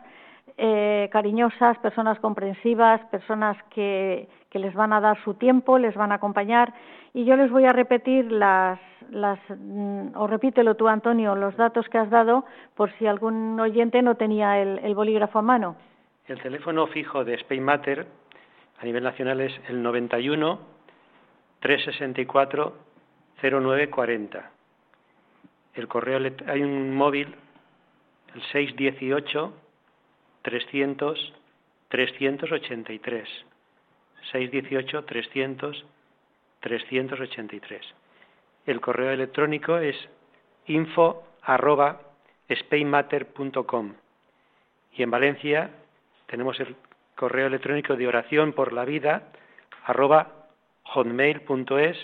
eh, 0.58 1.10
cariñosas, 1.12 1.78
personas 1.80 2.20
comprensivas, 2.20 3.02
personas 3.08 3.58
que, 3.72 4.28
les 4.52 4.74
van 4.74 4.94
a 4.94 5.02
dar 5.02 5.22
su 5.26 5.34
tiempo, 5.34 5.78
les 5.78 5.94
van 5.96 6.14
a 6.14 6.16
acompañar. 6.16 6.74
Y 7.14 7.26
yo 7.26 7.36
les 7.36 7.52
voy 7.52 7.66
a 7.66 7.74
repetir 7.74 8.32
las, 8.32 8.80
las 9.10 9.38
mm, 9.50 10.16
o 10.16 10.28
repítelo 10.28 10.76
tú, 10.76 10.88
Antonio, 10.88 11.36
los 11.36 11.58
datos 11.58 11.90
que 11.90 11.98
has 11.98 12.10
dado, 12.10 12.46
por 12.74 12.90
si 12.94 13.06
algún 13.06 13.60
oyente 13.60 14.02
no 14.02 14.16
tenía 14.16 14.62
el, 14.62 14.80
el 14.80 14.96
bolígrafo 14.96 15.40
a 15.40 15.42
mano. 15.42 15.76
El 16.28 16.42
teléfono 16.42 16.88
fijo 16.88 17.26
de 17.26 17.34
Spain 17.34 17.64
Matter 17.64 18.08
a 18.80 18.86
nivel 18.86 19.04
nacional 19.04 19.42
es 19.42 19.54
el 19.68 19.84
91 19.84 20.58
364 21.60 22.74
0940. 23.42 24.52
El 25.74 25.88
correo 25.88 26.20
hay 26.48 26.64
un 26.64 26.96
móvil 26.96 27.36
el 28.34 28.42
618 28.52 29.54
300 30.46 31.34
383. 31.90 33.30
618 34.32 35.04
300 35.04 35.86
383. 36.60 37.82
El 38.68 38.80
correo 38.80 39.12
electrónico 39.12 39.78
es 39.78 39.96
info 40.68 41.24
arroba 41.42 42.00
spainmatter.com 42.48 43.94
y 44.96 45.02
en 45.02 45.10
Valencia 45.10 45.72
tenemos 46.28 46.60
el 46.60 46.76
correo 47.16 47.48
electrónico 47.48 47.96
de 47.96 48.08
oración 48.08 48.54
por 48.54 48.72
la 48.72 48.86
vida 48.86 49.32
arroba 49.86 50.48
hotmail.es 50.84 51.98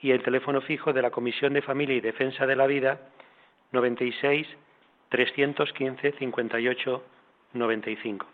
y 0.00 0.10
el 0.10 0.24
teléfono 0.24 0.60
fijo 0.60 0.92
de 0.92 1.02
la 1.02 1.12
Comisión 1.12 1.52
de 1.52 1.62
Familia 1.62 1.94
y 1.94 2.00
Defensa 2.00 2.46
de 2.48 2.56
la 2.56 2.66
Vida 2.66 3.00
96 3.70 4.48
315 5.10 6.12
58 6.18 7.04
95. 7.52 8.26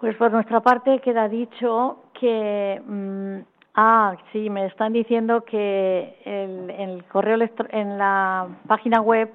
Pues 0.00 0.16
por 0.16 0.32
nuestra 0.32 0.60
parte 0.60 0.98
queda 1.00 1.28
dicho 1.28 2.04
que 2.18 2.82
mm, 2.84 3.38
ah 3.74 4.16
sí 4.32 4.50
me 4.50 4.66
están 4.66 4.92
diciendo 4.92 5.44
que 5.44 6.16
el, 6.24 6.70
el 6.70 7.04
correo 7.04 7.38
en 7.70 7.98
la 7.98 8.48
página 8.66 9.00
web 9.00 9.32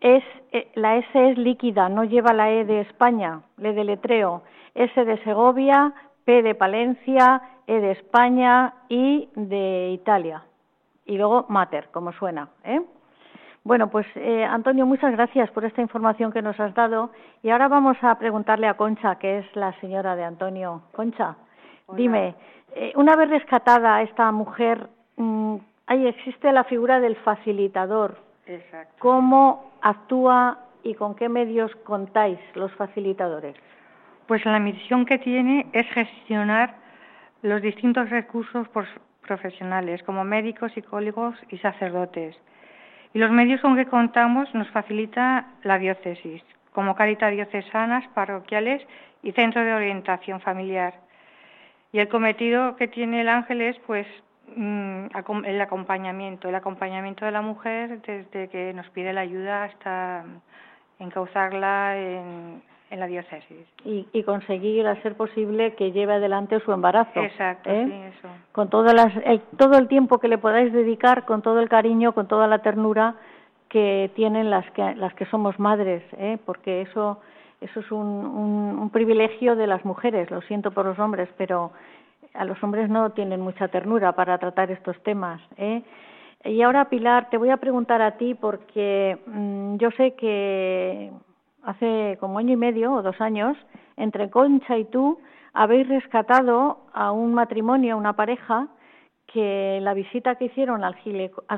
es 0.00 0.22
eh, 0.52 0.70
la 0.74 0.96
S 0.96 1.30
es 1.30 1.38
líquida, 1.38 1.88
no 1.88 2.04
lleva 2.04 2.32
la 2.32 2.50
E 2.52 2.64
de 2.64 2.82
España, 2.82 3.40
le 3.56 3.72
deletreo 3.72 4.42
S 4.74 5.04
de 5.04 5.16
Segovia, 5.24 5.92
P 6.24 6.42
de 6.42 6.54
Palencia, 6.54 7.42
E 7.66 7.80
de 7.80 7.92
España 7.92 8.74
y 8.88 9.28
de 9.34 9.90
Italia. 9.92 10.44
Y 11.06 11.16
luego 11.16 11.46
Mater, 11.48 11.88
como 11.90 12.12
suena. 12.12 12.48
¿eh? 12.64 12.80
Bueno, 13.64 13.88
pues 13.88 14.06
eh, 14.14 14.44
Antonio, 14.44 14.84
muchas 14.84 15.12
gracias 15.12 15.50
por 15.50 15.64
esta 15.64 15.80
información 15.80 16.30
que 16.30 16.42
nos 16.42 16.60
has 16.60 16.74
dado. 16.74 17.10
Y 17.42 17.48
ahora 17.48 17.66
vamos 17.68 17.96
a 18.02 18.18
preguntarle 18.18 18.66
a 18.66 18.74
Concha, 18.74 19.16
que 19.18 19.38
es 19.38 19.56
la 19.56 19.72
señora 19.80 20.14
de 20.16 20.24
Antonio. 20.24 20.82
Concha, 20.92 21.36
dime, 21.96 22.34
eh, 22.74 22.92
una 22.96 23.16
vez 23.16 23.30
rescatada 23.30 24.02
esta 24.02 24.30
mujer, 24.32 24.86
mm, 25.16 25.56
ahí 25.86 26.06
existe 26.06 26.52
la 26.52 26.64
figura 26.64 27.00
del 27.00 27.16
facilitador. 27.16 28.18
Exacto. 28.46 28.96
¿Cómo 28.98 29.72
actúa 29.80 30.58
y 30.82 30.94
con 30.94 31.14
qué 31.14 31.30
medios 31.30 31.74
contáis 31.84 32.38
los 32.54 32.70
facilitadores? 32.72 33.56
Pues 34.26 34.44
la 34.44 34.58
misión 34.58 35.06
que 35.06 35.16
tiene 35.16 35.66
es 35.72 35.86
gestionar 35.88 36.74
los 37.40 37.62
distintos 37.62 38.10
recursos 38.10 38.68
profesionales, 39.22 40.02
como 40.02 40.22
médicos, 40.22 40.72
psicólogos 40.72 41.34
y 41.48 41.56
sacerdotes. 41.58 42.36
Y 43.14 43.20
los 43.20 43.30
medios 43.30 43.60
con 43.60 43.76
que 43.76 43.86
contamos 43.86 44.52
nos 44.54 44.68
facilita 44.70 45.46
la 45.62 45.78
diócesis, 45.78 46.42
como 46.72 46.96
Caritas 46.96 47.30
Diocesanas, 47.30 48.06
parroquiales 48.08 48.82
y 49.22 49.30
Centro 49.32 49.62
de 49.64 49.72
Orientación 49.72 50.40
Familiar. 50.40 50.94
Y 51.92 52.00
el 52.00 52.08
cometido 52.08 52.74
que 52.74 52.88
tiene 52.88 53.20
el 53.20 53.28
ángel 53.28 53.62
es, 53.62 53.78
pues, 53.86 54.04
mm, 54.56 55.06
el 55.44 55.60
acompañamiento, 55.60 56.48
el 56.48 56.56
acompañamiento 56.56 57.24
de 57.24 57.30
la 57.30 57.40
mujer 57.40 58.02
desde 58.02 58.48
que 58.48 58.74
nos 58.74 58.90
pide 58.90 59.12
la 59.12 59.20
ayuda 59.20 59.62
hasta 59.62 60.24
encauzarla 60.98 61.96
en, 61.96 62.62
en 62.94 63.00
la 63.00 63.06
diócesis. 63.06 63.66
Y, 63.84 64.22
conseguir, 64.22 64.86
a 64.86 65.00
ser 65.02 65.16
posible, 65.16 65.74
que 65.74 65.92
lleve 65.92 66.14
adelante 66.14 66.60
su 66.60 66.72
embarazo. 66.72 67.20
Exacto, 67.20 67.68
¿eh? 67.70 67.84
sí, 67.86 68.18
eso. 68.18 68.28
Con 68.52 68.70
todas 68.70 68.94
las, 68.94 69.12
todo 69.58 69.76
el 69.76 69.88
tiempo 69.88 70.18
que 70.18 70.28
le 70.28 70.38
podáis 70.38 70.72
dedicar, 70.72 71.24
con 71.24 71.42
todo 71.42 71.60
el 71.60 71.68
cariño, 71.68 72.12
con 72.12 72.28
toda 72.28 72.46
la 72.46 72.60
ternura 72.60 73.16
que 73.68 74.10
tienen 74.14 74.48
las 74.48 74.68
que, 74.70 74.94
las 74.94 75.12
que 75.14 75.26
somos 75.26 75.58
madres, 75.58 76.02
¿eh? 76.18 76.38
porque 76.46 76.82
eso, 76.82 77.20
eso 77.60 77.80
es 77.80 77.90
un, 77.90 78.00
un, 78.78 78.90
privilegio 78.90 79.56
de 79.56 79.66
las 79.66 79.84
mujeres, 79.84 80.30
lo 80.30 80.40
siento 80.42 80.70
por 80.70 80.86
los 80.86 80.98
hombres, 81.00 81.28
pero 81.36 81.72
a 82.34 82.44
los 82.44 82.62
hombres 82.62 82.88
no 82.88 83.10
tienen 83.10 83.40
mucha 83.40 83.66
ternura 83.68 84.12
para 84.12 84.38
tratar 84.38 84.70
estos 84.70 84.96
temas. 85.02 85.40
¿eh? 85.56 85.82
Y 86.44 86.62
ahora, 86.62 86.88
Pilar, 86.88 87.28
te 87.30 87.38
voy 87.38 87.50
a 87.50 87.56
preguntar 87.56 88.00
a 88.02 88.12
ti 88.12 88.34
porque 88.34 89.18
mm, 89.26 89.76
yo 89.78 89.90
sé 89.92 90.12
que 90.14 91.10
hace 91.64 92.16
como 92.20 92.38
año 92.38 92.52
y 92.52 92.56
medio 92.56 92.92
o 92.92 93.02
dos 93.02 93.20
años, 93.20 93.56
entre 93.96 94.30
Concha 94.30 94.76
y 94.76 94.84
tú, 94.84 95.18
habéis 95.52 95.88
rescatado 95.88 96.78
a 96.92 97.12
un 97.12 97.34
matrimonio, 97.34 97.94
a 97.94 97.98
una 97.98 98.14
pareja, 98.14 98.68
que 99.26 99.78
la 99.82 99.94
visita 99.94 100.36
que 100.36 100.46
hicieron 100.46 100.84
al, 100.84 100.94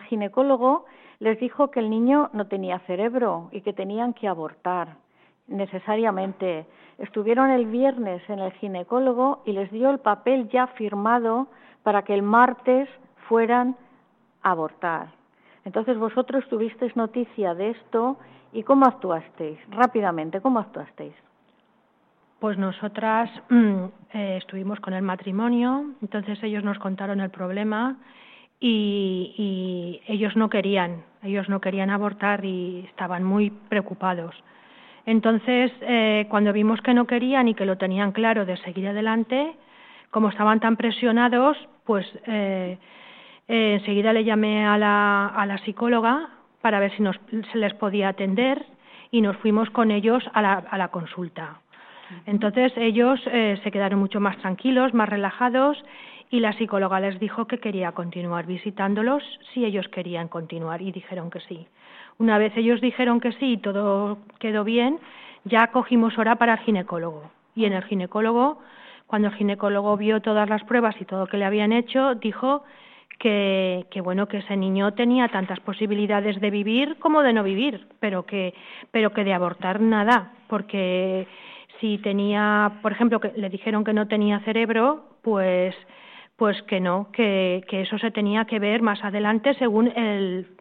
ginecólogo 0.09 0.87
les 1.19 1.39
dijo 1.41 1.71
que 1.71 1.81
el 1.81 1.91
niño 1.91 2.31
no 2.33 2.47
tenía 2.47 2.79
cerebro 2.81 3.49
y 3.53 3.61
que 3.63 3.73
tenían 3.73 4.15
que 4.15 4.29
abortar 4.29 4.97
necesariamente. 5.47 6.67
Estuvieron 6.99 7.51
el 7.51 7.67
viernes 7.67 8.23
en 8.29 8.39
el 8.39 8.53
ginecólogo 8.53 9.43
y 9.45 9.53
les 9.53 9.71
dio 9.71 9.91
el 9.91 9.99
papel 9.99 10.49
ya 10.49 10.67
firmado 10.69 11.49
para 11.83 12.03
que 12.03 12.15
el 12.15 12.23
martes 12.23 12.89
fueran 13.29 13.77
a 14.43 14.51
abortar. 14.53 15.09
Entonces 15.65 15.99
vosotros 15.99 16.49
tuvisteis 16.49 16.95
noticia 16.97 17.55
de 17.55 17.71
esto 17.71 18.17
¿Y 18.53 18.63
cómo 18.63 18.87
actuasteis? 18.87 19.59
Rápidamente, 19.71 20.41
¿cómo 20.41 20.59
actuasteis? 20.59 21.15
Pues 22.39 22.59
nosotras 22.59 23.31
eh, 24.13 24.37
estuvimos 24.39 24.81
con 24.81 24.95
el 24.95 25.03
matrimonio, 25.03 25.93
entonces 26.03 26.43
ellos 26.43 26.65
nos 26.65 26.79
contaron 26.79 27.21
el 27.21 27.31
problema 27.31 27.97
y, 28.61 30.01
ellos 30.07 30.37
no 30.37 30.49
querían, 30.49 31.03
ellos 31.23 31.49
no 31.49 31.61
querían 31.61 31.91
abortar 31.91 32.45
y 32.45 32.85
estaban 32.89 33.25
muy 33.25 33.51
preocupados. 33.51 34.35
Entonces, 35.05 35.73
eh, 35.83 36.27
cuando 36.31 36.53
vimos 36.53 36.81
que 36.81 36.95
no 36.95 37.07
querían 37.07 37.49
y 37.49 37.55
que 37.55 37.67
lo 37.67 37.77
tenían 37.77 38.13
claro 38.13 38.45
de 38.45 38.57
seguir 38.59 38.89
adelante, 38.89 39.55
como 40.11 40.29
estaban 40.29 40.61
tan 40.61 40.77
presionados, 40.77 41.57
pues 41.85 42.07
eh, 42.27 42.79
enseguida 43.47 44.13
le 44.13 44.25
llamé 44.25 44.67
a 44.67 44.79
la, 44.79 45.27
a 45.27 45.47
la 45.47 45.59
psicóloga 45.59 46.36
para 46.67 46.81
ver 46.81 46.91
si 46.97 47.03
nos, 47.05 47.15
se 47.53 47.59
les 47.59 47.75
podía 47.75 48.09
atender 48.09 48.67
y 49.13 49.21
nos 49.21 49.37
fuimos 49.37 49.71
con 49.71 49.93
ellos 49.93 50.29
a 50.33 50.43
la, 50.43 50.55
a 50.55 50.77
la 50.77 50.89
consulta. 50.89 51.61
Entonces 52.27 52.73
ellos 52.75 53.21
eh, 53.27 53.61
se 53.63 53.71
quedaron 53.71 54.01
mucho 54.01 54.19
más 54.19 54.37
tranquilos, 54.39 54.93
más 54.93 55.09
relajados 55.09 55.79
y 56.29 56.41
la 56.41 56.53
psicóloga 56.55 56.99
les 56.99 57.21
dijo 57.21 57.45
que 57.47 57.59
quería 57.59 57.93
continuar 57.93 58.47
visitándolos 58.47 59.23
si 59.55 59.65
ellos 59.65 59.87
querían 59.91 60.27
continuar 60.27 60.83
y 60.83 60.91
dijeron 60.91 61.31
que 61.31 61.39
sí. 61.39 61.69
Una 62.19 62.37
vez 62.37 62.53
ellos 62.57 62.81
dijeron 62.81 63.21
que 63.21 63.31
sí 63.31 63.53
y 63.53 63.57
todo 63.59 64.19
quedó 64.41 64.65
bien, 64.65 64.99
ya 65.45 65.69
cogimos 65.69 66.19
hora 66.19 66.35
para 66.35 66.55
el 66.55 66.59
ginecólogo. 66.59 67.31
Y 67.55 67.67
en 67.67 67.75
el 67.75 67.85
ginecólogo, 67.85 68.61
cuando 69.07 69.29
el 69.29 69.35
ginecólogo 69.35 69.97
vio 69.97 70.21
todas 70.21 70.51
las 70.51 70.65
pruebas 70.65 71.01
y 71.01 71.05
todo 71.05 71.21
lo 71.21 71.27
que 71.29 71.37
le 71.39 71.45
habían 71.45 71.71
hecho, 71.71 72.17
dijo 72.17 72.65
que, 73.19 73.87
que, 73.91 74.01
bueno 74.01 74.27
que 74.27 74.39
ese 74.39 74.57
niño 74.57 74.93
tenía 74.93 75.29
tantas 75.29 75.61
posibilidades 75.61 76.41
de 76.41 76.51
vivir 76.51 76.97
como 76.99 77.23
de 77.23 77.33
no 77.33 77.43
vivir 77.43 77.87
pero 78.01 78.27
que 78.27 78.55
pero 78.91 79.13
que 79.13 79.25
de 79.25 79.33
abortar 79.33 79.81
nada 79.81 80.33
porque 80.49 81.27
si 81.81 81.99
tenía 81.99 82.73
por 82.83 82.93
ejemplo 82.93 83.21
que 83.21 83.33
le 83.37 83.49
dijeron 83.49 83.85
que 83.85 83.93
no 83.93 84.07
tenía 84.07 84.41
cerebro 84.41 85.05
pues 85.23 85.75
pues 86.37 86.63
que 86.65 86.81
no 86.81 87.09
que, 87.13 87.65
que 87.69 87.83
eso 87.83 87.99
se 87.99 88.11
tenía 88.11 88.45
que 88.45 88.59
ver 88.59 88.83
más 88.83 89.03
adelante 89.03 89.55
según 89.55 89.89
el 89.89 90.57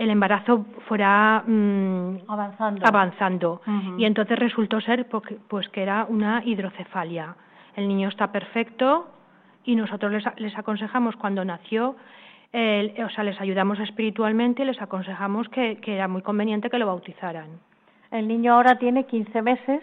el 0.00 0.08
embarazo 0.08 0.64
fuera 0.88 1.44
mm, 1.46 2.20
avanzando, 2.26 2.86
avanzando. 2.86 3.60
y 3.98 4.06
entonces 4.06 4.38
resultó 4.38 4.80
ser 4.80 5.06
pues 5.06 5.68
que 5.68 5.82
era 5.82 6.06
una 6.08 6.42
hidrocefalia. 6.42 7.36
El 7.76 7.86
niño 7.86 8.08
está 8.08 8.32
perfecto 8.32 9.08
y 9.64 9.76
nosotros 9.76 10.12
les, 10.12 10.24
les 10.36 10.56
aconsejamos 10.56 11.16
cuando 11.16 11.44
nació, 11.44 11.96
o 12.52 13.10
sea, 13.10 13.24
les 13.24 13.40
ayudamos 13.40 13.78
espiritualmente 13.78 14.62
y 14.62 14.66
les 14.66 14.80
aconsejamos 14.80 15.48
que, 15.48 15.76
que 15.76 15.94
era 15.94 16.08
muy 16.08 16.22
conveniente 16.22 16.70
que 16.70 16.78
lo 16.78 16.86
bautizaran. 16.86 17.48
El 18.10 18.26
niño 18.26 18.54
ahora 18.54 18.76
tiene 18.76 19.04
15 19.04 19.42
meses 19.42 19.82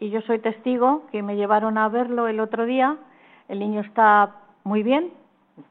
y 0.00 0.10
yo 0.10 0.20
soy 0.22 0.40
testigo 0.40 1.06
que 1.12 1.22
me 1.22 1.36
llevaron 1.36 1.78
a 1.78 1.88
verlo 1.88 2.26
el 2.26 2.40
otro 2.40 2.66
día. 2.66 2.96
El 3.48 3.60
niño 3.60 3.80
está 3.82 4.34
muy 4.64 4.82
bien, 4.82 5.10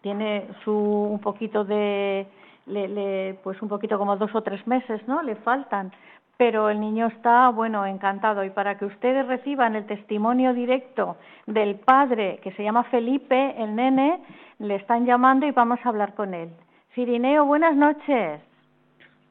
tiene 0.01 0.47
su 0.63 0.71
un 0.71 1.19
poquito 1.19 1.65
de 1.65 2.25
le, 2.65 2.87
le, 2.87 3.33
pues 3.43 3.61
un 3.61 3.67
poquito 3.67 3.97
como 3.97 4.15
dos 4.15 4.33
o 4.33 4.41
tres 4.41 4.65
meses, 4.67 5.05
¿no? 5.07 5.21
Le 5.21 5.35
faltan, 5.35 5.91
pero 6.37 6.69
el 6.69 6.79
niño 6.79 7.07
está, 7.07 7.49
bueno, 7.49 7.85
encantado. 7.85 8.43
Y 8.43 8.49
para 8.49 8.77
que 8.77 8.85
ustedes 8.85 9.27
reciban 9.27 9.75
el 9.75 9.85
testimonio 9.85 10.53
directo 10.53 11.17
del 11.45 11.75
padre, 11.75 12.39
que 12.43 12.51
se 12.53 12.63
llama 12.63 12.83
Felipe, 12.85 13.55
el 13.57 13.75
nene, 13.75 14.21
le 14.59 14.75
están 14.75 15.05
llamando 15.05 15.45
y 15.45 15.51
vamos 15.51 15.79
a 15.83 15.89
hablar 15.89 16.15
con 16.15 16.33
él. 16.33 16.49
Cirineo, 16.93 17.45
buenas 17.45 17.75
noches. 17.75 18.41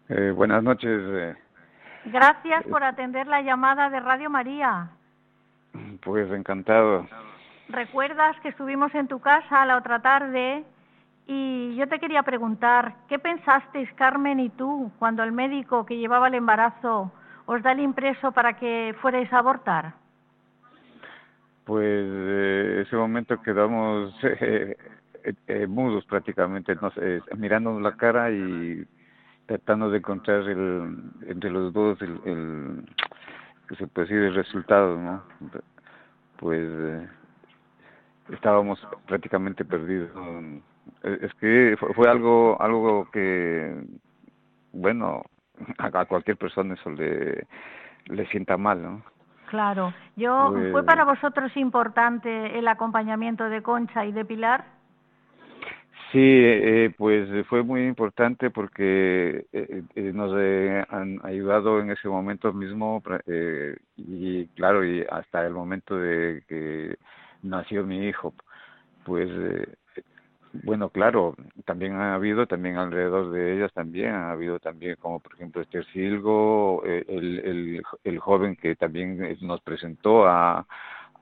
Eh, 0.08 0.32
buenas 0.34 0.62
noches. 0.62 1.00
Eh. 1.04 1.34
Gracias 2.06 2.64
por 2.64 2.82
atender 2.82 3.26
la 3.26 3.42
llamada 3.42 3.88
de 3.90 4.00
Radio 4.00 4.30
María. 4.30 4.90
Pues 6.02 6.30
encantado. 6.32 7.06
¿Recuerdas 7.68 8.38
que 8.40 8.48
estuvimos 8.48 8.94
en 8.94 9.08
tu 9.08 9.20
casa 9.20 9.64
la 9.64 9.78
otra 9.78 10.00
tarde 10.00 10.64
y 11.26 11.76
yo 11.76 11.88
te 11.88 11.98
quería 11.98 12.22
preguntar, 12.22 12.94
¿qué 13.08 13.18
pensasteis 13.18 13.92
Carmen 13.94 14.40
y 14.40 14.50
tú 14.50 14.90
cuando 14.98 15.22
el 15.22 15.32
médico 15.32 15.86
que 15.86 15.96
llevaba 15.96 16.28
el 16.28 16.34
embarazo 16.34 17.12
os 17.46 17.62
da 17.62 17.72
el 17.72 17.80
impreso 17.80 18.32
para 18.32 18.54
que 18.54 18.94
fuerais 19.00 19.32
a 19.32 19.38
abortar? 19.38 19.94
Pues 21.64 21.84
eh, 21.86 22.82
ese 22.84 22.96
momento 22.96 23.40
quedamos 23.40 24.12
eh, 24.22 24.76
eh, 25.46 25.66
mudos 25.66 26.04
prácticamente, 26.06 26.74
no 26.74 26.90
mirándonos 27.36 27.82
la 27.82 27.96
cara 27.96 28.30
y 28.30 28.84
tratando 29.46 29.90
de 29.90 29.98
encontrar 29.98 30.40
el, 30.48 30.98
entre 31.26 31.50
los 31.50 31.72
dos 31.72 32.00
el, 32.02 32.20
el 32.24 32.84
que 33.68 33.76
se 33.76 33.86
puede 33.86 34.08
decir 34.08 34.22
el 34.24 34.34
resultado, 34.34 34.96
¿no? 34.98 35.22
Pues 36.38 37.08
estábamos 38.30 38.84
prácticamente 39.06 39.64
perdidos. 39.64 40.10
Es 41.02 41.34
que 41.34 41.76
fue 41.94 42.08
algo, 42.08 42.60
algo 42.60 43.08
que, 43.10 43.74
bueno, 44.72 45.22
a 45.78 46.04
cualquier 46.04 46.36
persona 46.36 46.74
eso 46.74 46.90
le, 46.90 47.46
le 48.06 48.26
sienta 48.26 48.56
mal, 48.56 48.82
¿no? 48.82 49.02
Claro. 49.48 49.92
Yo, 50.16 50.48
¿Fue 50.50 50.72
pues 50.72 50.84
para 50.84 51.04
vosotros 51.04 51.54
importante 51.56 52.58
el 52.58 52.66
acompañamiento 52.68 53.50
de 53.50 53.62
Concha 53.62 54.06
y 54.06 54.12
de 54.12 54.24
Pilar? 54.24 54.64
Sí, 56.10 56.18
eh, 56.20 56.94
pues 56.96 57.46
fue 57.48 57.62
muy 57.62 57.86
importante 57.86 58.50
porque 58.50 59.46
eh, 59.52 59.82
eh, 59.94 60.12
nos 60.14 60.32
han 60.90 61.20
ayudado 61.22 61.80
en 61.80 61.90
ese 61.90 62.08
momento 62.08 62.52
mismo 62.52 63.02
y 63.96 64.46
claro, 64.48 64.84
y 64.84 65.06
hasta 65.10 65.46
el 65.46 65.54
momento 65.54 65.96
de 65.96 66.44
que 66.48 66.96
nació 67.42 67.84
mi 67.84 68.08
hijo, 68.08 68.34
pues 69.04 69.30
bueno, 70.64 70.90
claro, 70.90 71.34
también 71.64 71.94
ha 71.94 72.14
habido, 72.14 72.46
también 72.46 72.76
alrededor 72.76 73.30
de 73.30 73.56
ellas 73.56 73.72
también 73.72 74.14
ha 74.14 74.32
habido 74.32 74.58
también, 74.58 74.96
como 75.00 75.20
por 75.20 75.34
ejemplo 75.34 75.62
Esther 75.62 75.84
Silgo, 75.86 76.82
eh, 76.84 77.04
el, 77.08 77.38
el, 77.40 77.82
el 78.04 78.18
joven 78.18 78.56
que 78.56 78.76
también 78.76 79.36
nos 79.40 79.60
presentó 79.62 80.26
a, 80.26 80.66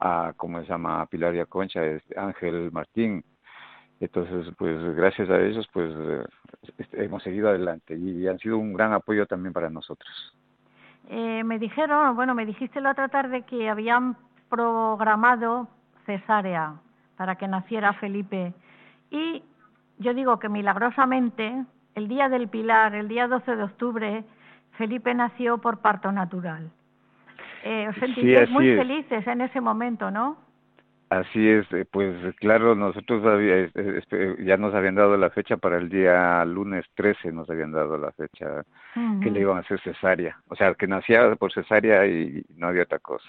a 0.00 0.32
¿cómo 0.36 0.60
se 0.60 0.66
llama?, 0.66 1.02
a 1.02 1.46
Concha, 1.46 1.84
este 1.84 2.18
Ángel 2.18 2.70
Martín. 2.72 3.24
Entonces, 4.00 4.52
pues 4.56 4.94
gracias 4.94 5.28
a 5.28 5.38
ellos, 5.40 5.68
pues 5.72 5.92
eh, 5.94 6.24
hemos 6.92 7.22
seguido 7.22 7.50
adelante 7.50 7.94
y 7.94 8.26
han 8.26 8.38
sido 8.38 8.56
un 8.56 8.72
gran 8.72 8.92
apoyo 8.94 9.26
también 9.26 9.52
para 9.52 9.68
nosotros. 9.68 10.34
Eh, 11.10 11.44
me 11.44 11.58
dijeron, 11.58 12.16
bueno, 12.16 12.34
me 12.34 12.46
dijiste 12.46 12.80
la 12.80 12.92
otra 12.92 13.08
tarde 13.08 13.42
que 13.42 13.68
habían 13.68 14.16
programado 14.48 15.68
cesárea 16.06 16.74
para 17.16 17.36
que 17.36 17.46
naciera 17.46 17.92
Felipe 17.94 18.54
y 19.10 19.42
yo 19.98 20.14
digo 20.14 20.38
que 20.38 20.48
milagrosamente 20.48 21.64
el 21.94 22.08
día 22.08 22.28
del 22.28 22.48
Pilar, 22.48 22.94
el 22.94 23.08
día 23.08 23.26
12 23.26 23.56
de 23.56 23.62
octubre, 23.62 24.24
Felipe 24.78 25.14
nació 25.14 25.58
por 25.58 25.80
parto 25.80 26.12
natural. 26.12 26.70
Eh, 27.62 27.88
os 27.88 27.96
sentís 27.96 28.48
muy 28.50 28.74
felices 28.76 29.26
en 29.26 29.42
ese 29.42 29.60
momento, 29.60 30.10
¿no? 30.10 30.38
Así 31.10 31.48
es, 31.48 31.66
eh, 31.72 31.84
pues 31.90 32.14
claro, 32.36 32.76
nosotros 32.76 33.20
ya 34.38 34.56
nos 34.56 34.72
habían 34.72 34.94
dado 34.94 35.16
la 35.16 35.30
fecha 35.30 35.56
para 35.56 35.76
el 35.78 35.88
día 35.88 36.44
lunes 36.44 36.86
13, 36.94 37.32
nos 37.32 37.50
habían 37.50 37.72
dado 37.72 37.98
la 37.98 38.12
fecha 38.12 38.62
que 39.20 39.28
le 39.28 39.40
iban 39.40 39.56
a 39.56 39.60
hacer 39.60 39.80
cesárea, 39.80 40.38
o 40.46 40.54
sea, 40.54 40.72
que 40.74 40.86
nacía 40.86 41.34
por 41.34 41.52
cesárea 41.52 42.06
y 42.06 42.44
no 42.56 42.68
había 42.68 42.84
otra 42.84 43.00
cosa, 43.00 43.28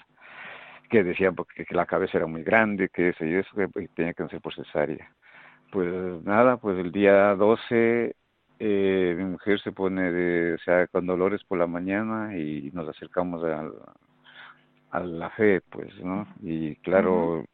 que 0.88 1.02
decían 1.02 1.34
porque 1.34 1.64
que 1.64 1.74
la 1.74 1.86
cabeza 1.86 2.18
era 2.18 2.26
muy 2.28 2.44
grande, 2.44 2.88
que 2.88 3.08
eso 3.08 3.24
y 3.24 3.34
eso, 3.34 3.50
que 3.56 3.66
pues, 3.66 3.90
tenía 3.94 4.14
que 4.14 4.22
nacer 4.22 4.40
por 4.40 4.54
cesárea. 4.54 5.10
Pues 5.72 6.22
nada, 6.24 6.58
pues 6.58 6.78
el 6.78 6.92
día 6.92 7.34
12 7.34 8.14
eh, 8.58 9.14
mi 9.16 9.24
mujer 9.24 9.58
se 9.60 9.72
pone 9.72 10.12
de, 10.12 10.54
o 10.54 10.58
sea, 10.58 10.86
con 10.88 11.06
dolores 11.06 11.42
por 11.44 11.58
la 11.58 11.66
mañana 11.66 12.36
y 12.36 12.70
nos 12.74 12.86
acercamos 12.90 13.42
a, 13.42 13.70
a 14.90 15.00
la 15.00 15.30
fe, 15.30 15.62
pues, 15.70 15.88
¿no? 16.04 16.28
Y 16.42 16.76
claro, 16.76 17.46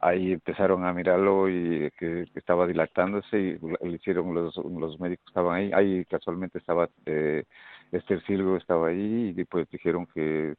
ahí 0.00 0.32
empezaron 0.32 0.84
a 0.84 0.92
mirarlo 0.92 1.48
y 1.48 1.90
que, 1.96 2.26
estaba 2.34 2.66
dilatándose 2.66 3.38
y 3.38 3.58
le 3.58 3.96
hicieron 3.96 4.34
los, 4.34 4.56
los 4.56 4.98
médicos 4.98 5.28
estaban 5.28 5.54
ahí, 5.54 5.70
ahí 5.72 6.04
casualmente 6.06 6.58
estaba 6.58 6.88
eh, 7.06 7.44
Esther 7.92 8.20
Silgo 8.26 8.56
estaba 8.56 8.88
ahí 8.88 9.32
y 9.36 9.44
pues 9.44 9.70
dijeron 9.70 10.08
que, 10.12 10.56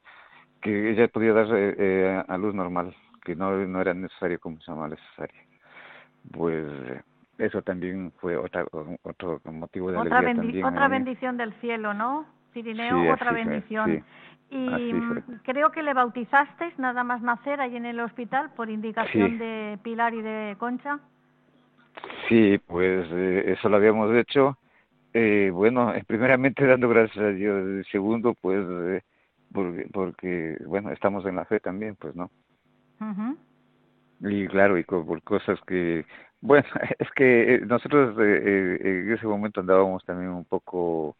que 0.61 0.91
ella 0.91 1.09
podía 1.09 1.33
dar 1.33 1.47
eh, 1.57 1.75
eh, 1.77 2.23
a 2.25 2.37
luz 2.37 2.55
normal, 2.55 2.95
que 3.25 3.35
no, 3.35 3.51
no 3.67 3.81
era 3.81 3.93
necesario 3.93 4.39
como 4.39 4.61
se 4.61 4.71
llama 4.71 4.87
necesaria. 4.87 5.50
Pues 6.31 6.65
eso 7.37 7.61
también 7.61 8.11
fue 8.19 8.37
otra, 8.37 8.65
otro 9.03 9.41
motivo 9.45 9.91
de 9.91 9.97
otra 9.97 10.19
alegría 10.19 10.67
Otra 10.67 10.87
bendición 10.87 11.37
del 11.37 11.53
cielo, 11.55 11.93
¿no? 11.93 12.25
Cirineo, 12.53 13.13
otra 13.13 13.31
bendición. 13.31 14.03
Y 14.49 14.93
creo 15.43 15.71
que 15.71 15.81
le 15.81 15.93
bautizasteis 15.93 16.77
nada 16.77 17.03
más 17.03 17.21
nacer 17.21 17.61
ahí 17.61 17.77
en 17.77 17.85
el 17.85 17.99
hospital 18.01 18.51
por 18.55 18.69
indicación 18.69 19.37
de 19.37 19.79
Pilar 19.81 20.13
y 20.13 20.21
de 20.21 20.55
Concha. 20.59 20.99
Sí, 22.27 22.59
pues 22.67 23.07
eh, 23.11 23.53
eso 23.53 23.69
lo 23.69 23.77
habíamos 23.77 24.13
hecho. 24.13 24.57
Eh, 25.13 25.51
bueno, 25.53 25.93
eh, 25.93 26.03
primeramente 26.07 26.65
dando 26.65 26.89
gracias 26.89 27.23
a 27.23 27.29
Dios. 27.29 27.85
Segundo, 27.91 28.35
pues 28.41 28.65
eh, 28.69 29.01
porque, 29.53 29.89
porque, 29.91 30.57
bueno, 30.65 30.91
estamos 30.91 31.25
en 31.25 31.35
la 31.35 31.45
fe 31.45 31.59
también, 31.59 31.95
pues, 31.95 32.15
¿no? 32.15 32.29
Y 34.21 34.47
claro, 34.47 34.77
y 34.77 34.83
por 34.83 35.21
cosas 35.23 35.59
que 35.67 36.05
bueno, 36.41 36.65
es 36.99 37.09
que 37.15 37.55
eh, 37.55 37.59
nosotros 37.65 38.17
eh, 38.19 38.77
eh, 38.83 39.03
en 39.07 39.13
ese 39.13 39.27
momento 39.27 39.61
andábamos 39.61 40.03
también 40.05 40.31
un 40.31 40.45
poco 40.45 41.17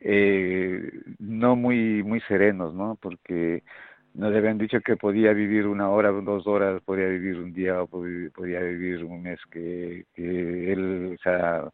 eh, 0.00 0.90
no 1.18 1.56
muy 1.56 2.02
muy 2.02 2.20
serenos, 2.22 2.74
¿no? 2.74 2.98
Porque 3.00 3.62
nos 4.14 4.34
habían 4.34 4.58
dicho 4.58 4.80
que 4.80 4.96
podía 4.96 5.32
vivir 5.32 5.66
una 5.66 5.90
hora, 5.90 6.10
dos 6.10 6.46
horas, 6.46 6.82
podía 6.84 7.06
vivir 7.08 7.36
un 7.38 7.52
día, 7.52 7.82
o 7.82 7.88
podía 7.88 8.60
vivir 8.60 9.04
un 9.04 9.22
mes, 9.22 9.40
que, 9.50 10.06
que 10.14 10.72
él, 10.72 11.16
o 11.18 11.22
sea, 11.22 11.64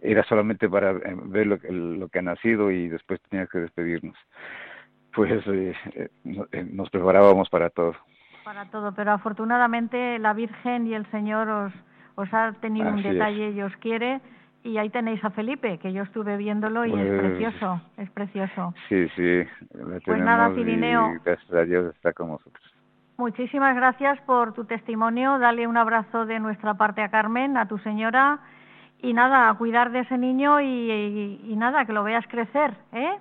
era 0.00 0.22
solamente 0.24 0.68
para 0.68 0.92
ver 0.92 1.46
lo, 1.46 1.56
lo 1.70 2.08
que 2.08 2.18
ha 2.18 2.22
nacido 2.22 2.70
y 2.70 2.88
después 2.88 3.20
tenía 3.30 3.46
que 3.46 3.58
despedirnos. 3.60 4.16
Pues 5.14 5.42
eh, 5.46 5.74
nos 6.70 6.90
preparábamos 6.90 7.48
para 7.48 7.70
todo. 7.70 7.94
Para 8.46 8.64
todo, 8.70 8.92
pero 8.92 9.12
afortunadamente 9.12 10.18
la 10.18 10.32
Virgen 10.32 10.86
y 10.86 10.94
el 10.94 11.04
Señor 11.10 11.48
os 11.50 11.72
os 12.16 12.32
ha 12.32 12.52
tenido 12.60 12.88
un 12.88 13.02
detalle 13.02 13.50
y 13.50 13.62
os 13.62 13.76
quiere 13.76 14.20
y 14.62 14.78
ahí 14.78 14.90
tenéis 14.90 15.22
a 15.24 15.30
Felipe, 15.30 15.78
que 15.78 15.92
yo 15.92 16.02
estuve 16.02 16.36
viéndolo 16.36 16.84
y 16.84 16.90
es 16.90 17.08
pues, 17.08 17.20
precioso, 17.20 17.80
es 17.96 18.10
precioso. 18.10 18.74
Sí, 18.88 19.08
sí. 19.14 19.44
pues 20.04 20.20
nada, 20.20 20.52
Cirineo. 20.54 21.20
gracias 21.24 21.52
a 21.52 21.62
Dios 21.62 21.94
está 21.94 22.12
con 22.12 22.30
nosotros. 22.30 22.64
Muchísimas 23.16 23.76
gracias 23.76 24.20
por 24.22 24.54
tu 24.54 24.64
testimonio. 24.64 25.38
Dale 25.38 25.68
un 25.68 25.76
abrazo 25.76 26.26
de 26.26 26.40
nuestra 26.40 26.74
parte 26.74 27.00
a 27.02 27.10
Carmen, 27.10 27.56
a 27.56 27.68
tu 27.68 27.78
señora. 27.78 28.40
Y 29.00 29.12
nada, 29.12 29.50
a 29.50 29.54
cuidar 29.54 29.92
de 29.92 30.00
ese 30.00 30.18
niño 30.18 30.60
y, 30.60 31.40
y 31.44 31.56
nada, 31.56 31.84
que 31.84 31.92
lo 31.92 32.02
veas 32.02 32.26
crecer, 32.26 32.74
¿eh? 32.92 33.18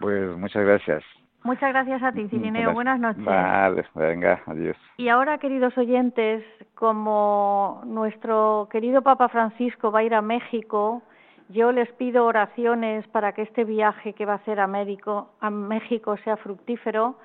Pues 0.00 0.36
muchas 0.36 0.64
gracias. 0.64 1.02
Muchas 1.44 1.72
gracias 1.72 2.02
a 2.02 2.12
ti, 2.12 2.28
Cirineo. 2.28 2.72
Buenas 2.72 2.98
noches. 2.98 3.24
Vale, 3.24 3.84
venga, 3.94 4.42
adiós. 4.46 4.76
Y 4.96 5.08
ahora, 5.08 5.38
queridos 5.38 5.76
oyentes, 5.78 6.44
como 6.74 7.80
nuestro 7.86 8.68
querido 8.70 9.02
Papa 9.02 9.28
Francisco 9.28 9.92
va 9.92 10.00
a 10.00 10.02
ir 10.02 10.14
a 10.14 10.22
México, 10.22 11.02
yo 11.48 11.72
les 11.72 11.90
pido 11.92 12.26
oraciones 12.26 13.06
para 13.08 13.32
que 13.32 13.42
este 13.42 13.64
viaje 13.64 14.12
que 14.12 14.26
va 14.26 14.34
a 14.34 14.36
hacer 14.36 14.60
a, 14.60 14.66
México, 14.66 15.30
a 15.40 15.48
México 15.48 16.16
sea 16.18 16.36
fructífero 16.36 17.16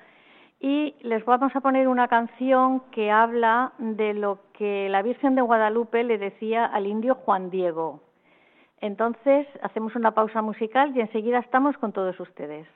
y 0.60 0.94
les 1.02 1.22
vamos 1.26 1.54
a 1.54 1.60
poner 1.60 1.88
una 1.88 2.08
canción 2.08 2.80
que 2.90 3.10
habla 3.10 3.72
de 3.78 4.14
lo 4.14 4.38
que 4.54 4.88
la 4.88 5.02
Virgen 5.02 5.34
de 5.34 5.42
Guadalupe 5.42 6.04
le 6.04 6.16
decía 6.16 6.64
al 6.64 6.86
indio 6.86 7.16
Juan 7.16 7.50
Diego. 7.50 8.00
Entonces, 8.80 9.46
hacemos 9.62 9.94
una 9.94 10.12
pausa 10.12 10.40
musical 10.40 10.96
y 10.96 11.00
enseguida 11.00 11.40
estamos 11.40 11.76
con 11.76 11.92
todos 11.92 12.18
ustedes. 12.18 12.66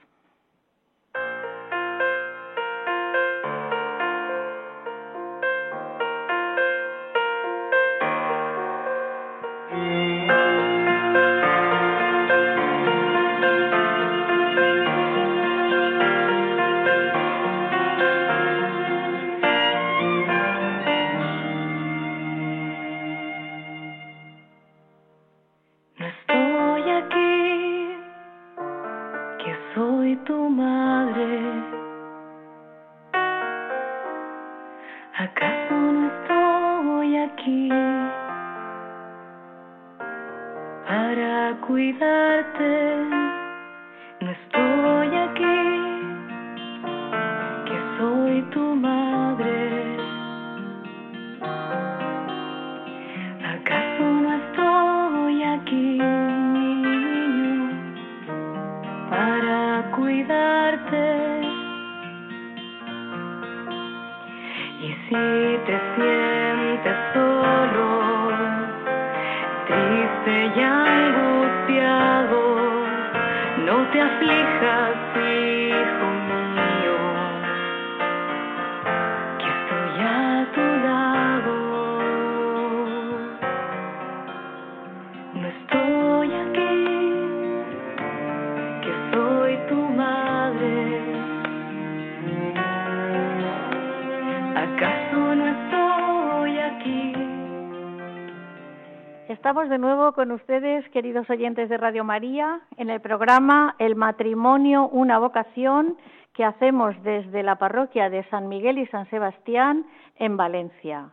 De 99.68 99.78
nuevo 99.78 100.12
con 100.12 100.32
ustedes, 100.32 100.88
queridos 100.90 101.28
oyentes 101.28 101.68
de 101.68 101.76
Radio 101.76 102.02
María, 102.02 102.60
en 102.78 102.88
el 102.88 103.00
programa 103.00 103.74
El 103.78 103.96
matrimonio, 103.96 104.88
una 104.88 105.18
vocación 105.18 105.98
que 106.32 106.42
hacemos 106.42 106.94
desde 107.02 107.42
la 107.42 107.56
parroquia 107.56 108.08
de 108.08 108.24
San 108.30 108.48
Miguel 108.48 108.78
y 108.78 108.86
San 108.86 109.08
Sebastián 109.10 109.84
en 110.16 110.38
Valencia. 110.38 111.10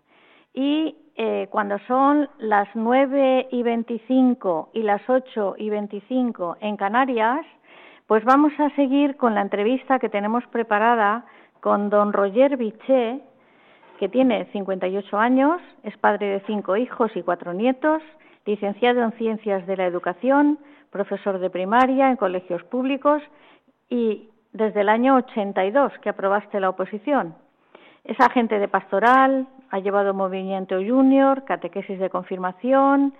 Y 0.53 0.95
eh, 1.17 1.47
cuando 1.49 1.79
son 1.79 2.29
las 2.37 2.69
9 2.75 3.49
y 3.51 3.61
25 3.61 4.69
y 4.73 4.83
las 4.83 5.01
8 5.09 5.55
y 5.57 5.69
25 5.69 6.57
en 6.61 6.77
Canarias, 6.77 7.45
pues 8.07 8.23
vamos 8.23 8.53
a 8.57 8.69
seguir 8.75 9.17
con 9.17 9.35
la 9.35 9.41
entrevista 9.41 9.99
que 9.99 10.07
tenemos 10.07 10.45
preparada 10.47 11.25
con 11.59 11.89
don 11.89 12.13
Roger 12.13 12.55
Biché, 12.55 13.19
que 13.99 14.07
tiene 14.07 14.45
58 14.53 15.17
años, 15.17 15.61
es 15.83 15.97
padre 15.97 16.27
de 16.27 16.39
cinco 16.47 16.77
hijos 16.77 17.11
y 17.15 17.21
cuatro 17.21 17.53
nietos, 17.53 18.01
licenciado 18.45 19.01
en 19.01 19.11
Ciencias 19.13 19.65
de 19.67 19.77
la 19.77 19.85
Educación, 19.85 20.59
profesor 20.91 21.39
de 21.39 21.49
primaria 21.49 22.09
en 22.09 22.15
colegios 22.15 22.63
públicos 22.63 23.21
y 23.89 24.29
desde 24.53 24.81
el 24.81 24.89
año 24.89 25.15
82 25.15 25.93
que 26.01 26.09
aprobaste 26.09 26.59
la 26.59 26.69
oposición. 26.69 27.35
Es 28.03 28.19
agente 28.19 28.59
de 28.59 28.67
pastoral, 28.67 29.47
ha 29.71 29.79
llevado 29.79 30.13
movimiento 30.13 30.75
junior, 30.75 31.43
catequesis 31.43 31.99
de 31.99 32.09
confirmación 32.09 33.13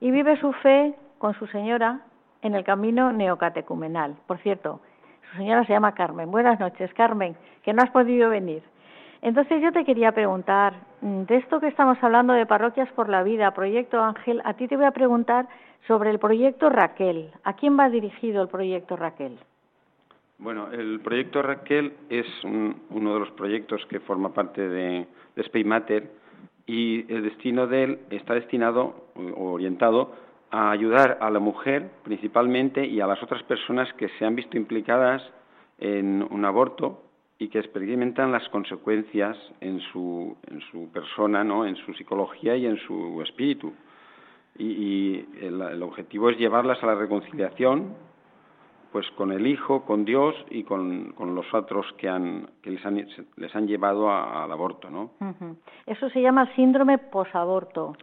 y 0.00 0.10
vive 0.10 0.40
su 0.40 0.52
fe 0.54 0.94
con 1.18 1.34
su 1.34 1.46
señora 1.48 2.00
en 2.42 2.54
el 2.54 2.64
camino 2.64 3.12
neocatecumenal. 3.12 4.16
Por 4.26 4.38
cierto, 4.38 4.80
su 5.30 5.36
señora 5.36 5.64
se 5.66 5.74
llama 5.74 5.94
Carmen. 5.94 6.30
Buenas 6.30 6.58
noches, 6.58 6.92
Carmen, 6.94 7.36
que 7.62 7.72
no 7.72 7.82
has 7.82 7.90
podido 7.90 8.30
venir. 8.30 8.62
Entonces 9.22 9.62
yo 9.62 9.70
te 9.72 9.84
quería 9.84 10.12
preguntar, 10.12 10.74
mm, 11.02 11.22
de 11.22 11.36
esto 11.36 11.60
que 11.60 11.68
estamos 11.68 11.98
hablando 12.02 12.32
de 12.32 12.46
Parroquias 12.46 12.90
por 12.92 13.08
la 13.08 13.22
Vida, 13.22 13.52
Proyecto 13.52 14.00
Ángel, 14.00 14.40
a 14.44 14.54
ti 14.54 14.66
te 14.66 14.76
voy 14.76 14.86
a 14.86 14.92
preguntar 14.92 15.46
sobre 15.86 16.10
el 16.10 16.18
proyecto 16.18 16.70
Raquel. 16.70 17.30
¿A 17.44 17.54
quién 17.54 17.78
va 17.78 17.90
dirigido 17.90 18.42
el 18.42 18.48
proyecto 18.48 18.96
Raquel? 18.96 19.38
Bueno, 20.38 20.68
el 20.72 21.00
proyecto 21.00 21.42
Raquel 21.42 21.92
es 22.08 22.26
uno 22.44 23.14
de 23.14 23.20
los 23.20 23.30
proyectos 23.32 23.84
que 23.90 24.00
forma 24.00 24.32
parte 24.32 24.66
de, 24.66 25.06
de 25.36 25.64
Matter 25.64 26.10
y 26.66 27.12
el 27.12 27.22
destino 27.24 27.66
de 27.66 27.84
él 27.84 27.98
está 28.10 28.34
destinado 28.34 29.04
o 29.36 29.52
orientado 29.52 30.12
a 30.50 30.70
ayudar 30.70 31.18
a 31.20 31.30
la 31.30 31.40
mujer 31.40 31.90
principalmente 32.04 32.86
y 32.86 33.00
a 33.00 33.06
las 33.06 33.22
otras 33.22 33.42
personas 33.42 33.92
que 33.94 34.08
se 34.18 34.24
han 34.24 34.34
visto 34.34 34.56
implicadas 34.56 35.22
en 35.78 36.26
un 36.30 36.44
aborto 36.44 37.02
y 37.40 37.48
que 37.48 37.58
experimentan 37.58 38.30
las 38.30 38.46
consecuencias 38.50 39.36
en 39.62 39.80
su, 39.80 40.36
en 40.48 40.60
su 40.70 40.92
persona, 40.92 41.42
¿no? 41.42 41.64
en 41.64 41.74
su 41.74 41.94
psicología 41.94 42.54
y 42.54 42.66
en 42.66 42.76
su 42.76 43.20
espíritu. 43.22 43.72
Y, 44.58 45.24
el, 45.40 45.82
objetivo 45.82 46.28
es 46.28 46.36
llevarlas 46.36 46.82
a 46.82 46.86
la 46.86 46.94
reconciliación 46.94 47.96
pues 48.92 49.10
con 49.12 49.32
el 49.32 49.46
Hijo, 49.46 49.86
con 49.86 50.04
Dios 50.04 50.34
y 50.50 50.64
con, 50.64 51.14
los 51.18 51.54
otros 51.54 51.86
que, 51.96 52.10
han, 52.10 52.50
que 52.60 52.72
les, 52.72 52.84
han, 52.84 53.06
les 53.36 53.56
han 53.56 53.66
llevado 53.66 54.10
al 54.10 54.52
aborto. 54.52 54.90
¿no? 54.90 55.12
Eso 55.86 56.10
se 56.10 56.20
llama 56.20 56.54
síndrome 56.54 56.98
posaborto. 56.98 57.96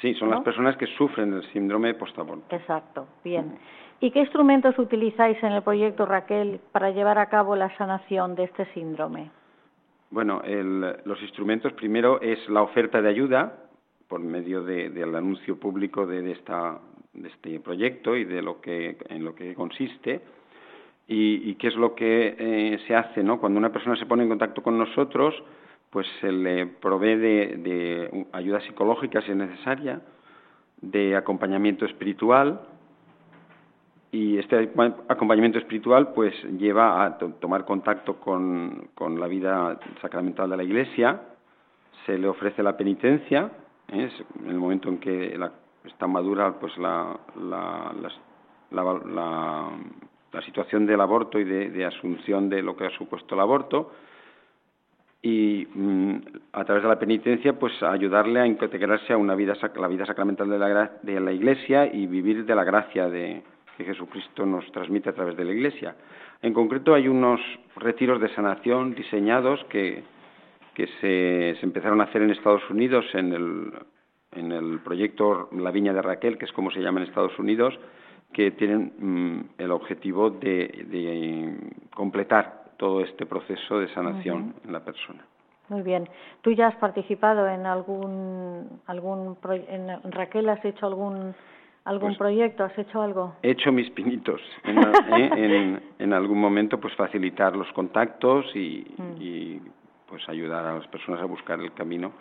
Sí, 0.00 0.14
son 0.14 0.30
las 0.30 0.40
personas 0.40 0.78
que 0.78 0.86
sufren 0.86 1.34
el 1.34 1.42
síndrome 1.52 1.92
posaborto. 1.92 2.56
Exacto, 2.56 3.06
bien. 3.22 3.58
¿Y 4.02 4.10
qué 4.12 4.20
instrumentos 4.20 4.78
utilizáis 4.78 5.42
en 5.42 5.52
el 5.52 5.62
proyecto 5.62 6.06
Raquel 6.06 6.58
para 6.72 6.90
llevar 6.90 7.18
a 7.18 7.28
cabo 7.28 7.54
la 7.54 7.76
sanación 7.76 8.34
de 8.34 8.44
este 8.44 8.64
síndrome? 8.72 9.30
Bueno, 10.10 10.42
los 11.04 11.20
instrumentos 11.22 11.74
primero 11.74 12.20
es 12.20 12.48
la 12.48 12.62
oferta 12.62 13.02
de 13.02 13.10
ayuda 13.10 13.58
por 14.08 14.20
medio 14.20 14.64
del 14.64 15.14
anuncio 15.14 15.60
público 15.60 16.06
de, 16.06 16.32
este 16.32 17.60
proyecto 17.60 18.16
y 18.16 18.24
de 18.24 18.40
lo 18.40 18.60
que 18.60 18.96
en 19.08 19.24
lo 19.24 19.34
que 19.34 19.54
consiste 19.54 20.22
y, 21.06 21.54
qué 21.56 21.68
es 21.68 21.76
lo 21.76 21.94
que 21.94 22.36
eh, 22.38 22.78
se 22.86 22.94
hace, 22.94 23.22
¿no? 23.22 23.38
Cuando 23.38 23.58
una 23.58 23.72
persona 23.72 23.96
se 23.96 24.06
pone 24.06 24.22
en 24.22 24.28
contacto 24.28 24.62
con 24.62 24.78
nosotros, 24.78 25.34
pues 25.90 26.06
se 26.20 26.32
le 26.32 26.66
provee 26.66 27.16
de 27.16 28.26
ayuda 28.32 28.60
psicológica 28.60 29.20
si 29.22 29.32
es 29.32 29.36
necesaria, 29.36 30.00
de 30.80 31.16
acompañamiento 31.16 31.84
espiritual 31.84 32.60
y 34.12 34.38
este 34.38 34.70
acompañamiento 35.08 35.58
espiritual 35.58 36.12
pues 36.12 36.34
lleva 36.58 37.04
a 37.04 37.18
tomar 37.18 37.64
contacto 37.64 38.16
con, 38.16 38.88
la 38.98 39.26
vida 39.28 39.78
sacramental 40.00 40.50
de 40.50 40.56
la 40.56 40.64
Iglesia, 40.64 41.20
se 42.06 42.18
le 42.18 42.26
ofrece 42.26 42.62
la 42.62 42.76
penitencia, 42.76 43.50
¿eh? 43.88 44.10
en 44.42 44.50
el 44.50 44.56
momento 44.56 44.88
en 44.88 44.98
que 44.98 45.38
está 45.84 46.08
madura 46.08 46.58
pues 46.58 46.76
la, 46.78 47.16
la, 47.36 47.92
la, 48.72 49.70
la, 50.32 50.42
situación 50.42 50.86
del 50.86 51.00
aborto 51.00 51.38
y 51.38 51.44
de, 51.44 51.84
asunción 51.84 52.48
de 52.48 52.62
lo 52.62 52.76
que 52.76 52.86
ha 52.86 52.90
supuesto 52.90 53.36
el 53.36 53.40
aborto, 53.40 53.92
y 55.22 55.68
mm, 55.72 56.16
a 56.52 56.64
través 56.64 56.82
de 56.82 56.88
la 56.88 56.98
penitencia 56.98 57.56
pues 57.58 57.80
ayudarle 57.82 58.40
a 58.40 58.46
integrarse 58.46 59.12
a 59.12 59.18
una 59.18 59.34
vida 59.36 59.54
la 59.76 59.86
vida 59.86 60.06
sacramental 60.06 60.48
de 60.48 60.58
la, 60.58 60.92
de 61.02 61.20
la 61.20 61.30
Iglesia 61.30 61.86
y 61.92 62.06
vivir 62.06 62.46
de 62.46 62.54
la 62.54 62.64
gracia 62.64 63.08
de, 63.08 63.42
que 63.80 63.92
Jesucristo 63.92 64.44
nos 64.44 64.70
transmite 64.72 65.08
a 65.08 65.14
través 65.14 65.36
de 65.36 65.44
la 65.44 65.52
Iglesia. 65.52 65.96
En 66.42 66.52
concreto 66.52 66.94
hay 66.94 67.08
unos 67.08 67.40
retiros 67.76 68.20
de 68.20 68.28
sanación 68.34 68.94
diseñados 68.94 69.64
que, 69.70 70.02
que 70.74 70.86
se, 71.00 71.64
empezaron 71.64 72.00
a 72.00 72.04
hacer 72.04 72.22
en 72.22 72.30
Estados 72.30 72.68
Unidos 72.68 73.06
en 73.14 73.32
el, 73.32 73.72
en 74.32 74.52
el 74.52 74.80
proyecto 74.80 75.48
La 75.52 75.70
Viña 75.70 75.92
de 75.92 76.02
Raquel, 76.02 76.38
que 76.38 76.44
es 76.44 76.52
como 76.52 76.70
se 76.70 76.80
llama 76.80 77.00
en 77.00 77.06
Estados 77.06 77.38
Unidos, 77.38 77.78
que 78.32 78.50
tienen 78.52 78.92
mm, 78.98 79.62
el 79.62 79.70
objetivo 79.70 80.30
de, 80.30 81.56
completar 81.94 82.64
todo 82.76 83.00
este 83.00 83.26
proceso 83.26 83.78
de 83.78 83.88
sanación 83.94 84.54
en 84.64 84.72
la 84.72 84.80
persona. 84.80 85.24
Muy 85.68 85.82
bien. 85.82 86.08
¿Tú 86.42 86.50
ya 86.50 86.66
has 86.66 86.76
participado 86.76 87.46
en 87.46 87.64
algún, 87.64 88.80
algún 88.86 89.36
en 89.68 90.12
Raquel 90.12 90.48
has 90.48 90.64
hecho 90.64 90.86
algún 90.86 91.34
¿Algún 91.84 92.10
pues 92.10 92.18
proyecto? 92.18 92.64
¿Has 92.64 92.76
hecho 92.78 93.00
algo? 93.00 93.34
He 93.42 93.50
hecho 93.50 93.72
mis 93.72 93.90
pinitos. 93.90 94.40
¿eh? 94.64 95.80
En, 95.98 96.12
algún 96.12 96.40
momento, 96.40 96.78
pues 96.78 96.94
facilitar 96.94 97.56
los 97.56 97.70
contactos 97.72 98.44
y, 98.54 98.86
mm. 98.96 99.22
y, 99.22 99.62
pues 100.06 100.28
ayudar 100.28 100.66
a 100.66 100.74
las 100.74 100.86
personas 100.88 101.20
a 101.20 101.24
buscar 101.24 101.60
el 101.60 101.72
camino. 101.72 102.12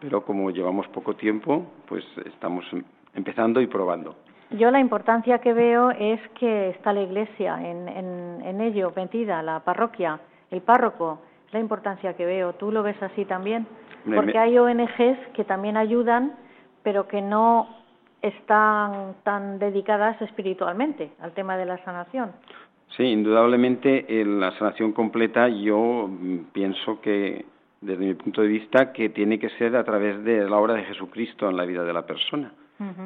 Pero 0.00 0.24
como 0.24 0.50
llevamos 0.50 0.86
poco 0.88 1.16
tiempo, 1.16 1.66
pues 1.88 2.04
estamos 2.26 2.64
em, 2.72 2.84
empezando 3.14 3.60
y 3.60 3.66
probando. 3.66 4.14
Yo 4.50 4.70
la 4.70 4.80
importancia 4.80 5.38
que 5.38 5.52
veo 5.52 5.90
es 5.90 6.20
que 6.38 6.70
está 6.70 6.92
la 6.92 7.02
iglesia 7.02 7.58
en, 7.68 7.88
en, 7.88 8.40
en 8.44 8.60
ello, 8.60 8.92
metida, 8.94 9.42
la 9.42 9.60
parroquia, 9.60 10.20
el 10.50 10.60
párroco. 10.62 11.20
Es 11.48 11.54
la 11.54 11.60
importancia 11.60 12.14
que 12.14 12.24
veo. 12.24 12.52
¿Tú 12.52 12.70
lo 12.70 12.82
ves 12.82 13.02
así 13.02 13.24
también? 13.24 13.66
Porque 14.14 14.38
hay 14.38 14.58
ONGs 14.58 15.18
que 15.34 15.44
también 15.44 15.76
ayudan, 15.76 16.34
pero 16.82 17.08
que 17.08 17.20
no 17.20 17.77
están 18.22 19.14
tan 19.22 19.58
dedicadas 19.58 20.20
espiritualmente 20.22 21.12
al 21.20 21.32
tema 21.32 21.56
de 21.56 21.66
la 21.66 21.82
sanación. 21.84 22.32
Sí, 22.96 23.04
indudablemente 23.04 24.20
en 24.20 24.40
la 24.40 24.50
sanación 24.58 24.92
completa 24.92 25.48
yo 25.48 26.08
mm, 26.08 26.52
pienso 26.52 27.00
que 27.00 27.44
desde 27.80 28.04
mi 28.04 28.14
punto 28.14 28.42
de 28.42 28.48
vista 28.48 28.92
que 28.92 29.10
tiene 29.10 29.38
que 29.38 29.50
ser 29.50 29.76
a 29.76 29.84
través 29.84 30.24
de 30.24 30.48
la 30.48 30.56
obra 30.56 30.74
de 30.74 30.84
Jesucristo 30.84 31.48
en 31.48 31.56
la 31.56 31.64
vida 31.64 31.84
de 31.84 31.92
la 31.92 32.06
persona. 32.06 32.52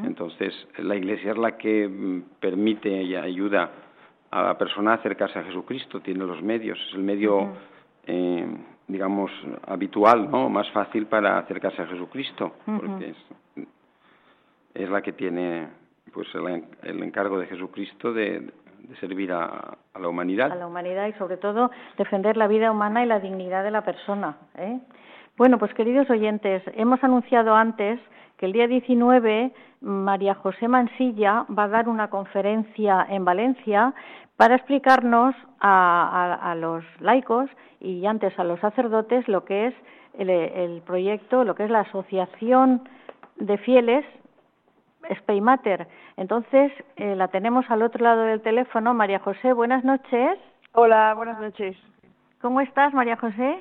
Entonces, 0.04 0.52
la 0.76 0.94
Iglesia 0.94 1.30
es 1.30 1.38
la 1.38 1.56
que 1.56 1.88
mm, 1.88 2.22
permite 2.40 2.90
y 2.90 3.16
ayuda 3.16 3.70
a 4.30 4.42
la 4.42 4.58
persona 4.58 4.92
a 4.92 4.94
acercarse 4.94 5.38
a 5.38 5.44
Jesucristo, 5.44 6.00
tiene 6.00 6.24
los 6.24 6.42
medios, 6.42 6.78
es 6.88 6.94
el 6.94 7.02
medio, 7.02 7.52
eh, 8.06 8.46
digamos, 8.86 9.30
habitual, 9.66 10.30
¿no? 10.30 10.50
Más 10.50 10.70
fácil 10.72 11.06
para 11.06 11.38
acercarse 11.38 11.80
a 11.80 11.86
Jesucristo, 11.86 12.54
porque 12.66 13.10
es, 13.10 13.16
es 14.74 14.88
la 14.88 15.02
que 15.02 15.12
tiene 15.12 15.68
pues 16.12 16.28
el, 16.34 17.02
encargo 17.02 17.38
de 17.38 17.46
Jesucristo 17.46 18.12
de, 18.12 18.50
servir 19.00 19.32
a, 19.32 19.76
la 19.98 20.08
humanidad. 20.08 20.52
A 20.52 20.56
la 20.56 20.66
humanidad 20.66 21.06
y 21.06 21.12
sobre 21.14 21.36
todo 21.36 21.70
defender 21.96 22.36
la 22.36 22.48
vida 22.48 22.70
humana 22.70 23.02
y 23.02 23.06
la 23.06 23.20
dignidad 23.20 23.64
de 23.64 23.70
la 23.70 23.82
persona. 23.82 24.36
¿eh? 24.56 24.78
Bueno, 25.36 25.58
pues 25.58 25.72
queridos 25.74 26.10
oyentes, 26.10 26.62
hemos 26.74 27.02
anunciado 27.02 27.54
antes 27.54 28.00
que 28.36 28.46
el 28.46 28.52
día 28.52 28.66
19 28.66 29.52
María 29.80 30.34
José 30.34 30.68
Mansilla 30.68 31.46
va 31.56 31.64
a 31.64 31.68
dar 31.68 31.88
una 31.88 32.10
conferencia 32.10 33.06
en 33.08 33.24
Valencia 33.24 33.94
para 34.36 34.56
explicarnos 34.56 35.34
a, 35.60 36.54
los 36.58 36.84
laicos 37.00 37.48
y 37.80 38.04
antes 38.06 38.36
a 38.38 38.44
los 38.44 38.60
sacerdotes 38.60 39.26
lo 39.28 39.44
que 39.44 39.68
es 39.68 39.74
el, 40.18 40.28
el 40.28 40.82
proyecto, 40.82 41.44
lo 41.44 41.54
que 41.54 41.64
es 41.64 41.70
la 41.70 41.80
asociación 41.80 42.88
de 43.36 43.58
fieles 43.58 44.04
Spaymater. 45.18 45.88
Entonces, 46.16 46.72
eh, 46.96 47.16
la 47.16 47.28
tenemos 47.28 47.68
al 47.70 47.82
otro 47.82 48.02
lado 48.02 48.22
del 48.22 48.40
teléfono. 48.40 48.94
María 48.94 49.18
José, 49.18 49.52
buenas 49.52 49.84
noches. 49.84 50.38
Hola, 50.72 51.14
buenas 51.14 51.40
noches. 51.40 51.76
¿Cómo 52.40 52.60
estás, 52.60 52.92
María 52.94 53.16
José? 53.16 53.58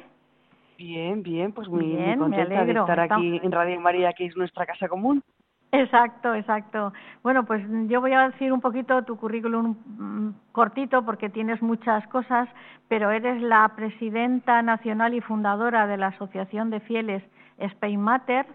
Bien, 0.78 1.22
bien, 1.22 1.52
pues 1.52 1.68
muy, 1.68 1.86
bien, 1.86 2.18
contenta 2.18 2.66
de 2.66 2.72
estar 2.72 3.00
aquí 3.00 3.40
en 3.44 3.52
Radio 3.52 3.80
María, 3.80 4.14
que 4.14 4.26
es 4.26 4.36
nuestra 4.36 4.66
casa 4.66 4.88
común. 4.88 5.22
Exacto, 5.72 6.34
exacto. 6.34 6.92
Bueno, 7.24 7.46
pues 7.46 7.64
yo 7.88 8.02
voy 8.02 8.12
a 8.12 8.30
decir 8.30 8.52
un 8.52 8.60
poquito 8.60 9.04
tu 9.04 9.16
currículum 9.16 9.76
mm, 9.86 10.34
cortito 10.52 11.06
porque 11.06 11.30
tienes 11.30 11.62
muchas 11.62 12.06
cosas, 12.08 12.50
pero 12.90 13.12
eres 13.12 13.42
la 13.42 13.70
presidenta 13.76 14.62
nacional 14.62 15.14
y 15.14 15.22
fundadora 15.22 15.88
de 15.88 15.98
la 15.98 16.08
Asociación 16.08 16.72
de 16.72 16.82
Fieles 16.82 17.24
Spain 17.58 18.02
Matter, 18.02 18.46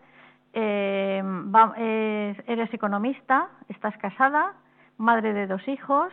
eh, 0.58 2.34
eres 2.46 2.72
economista, 2.72 3.48
estás 3.68 3.96
casada, 3.98 4.54
madre 4.96 5.32
de 5.34 5.46
dos 5.46 5.66
hijos 5.68 6.12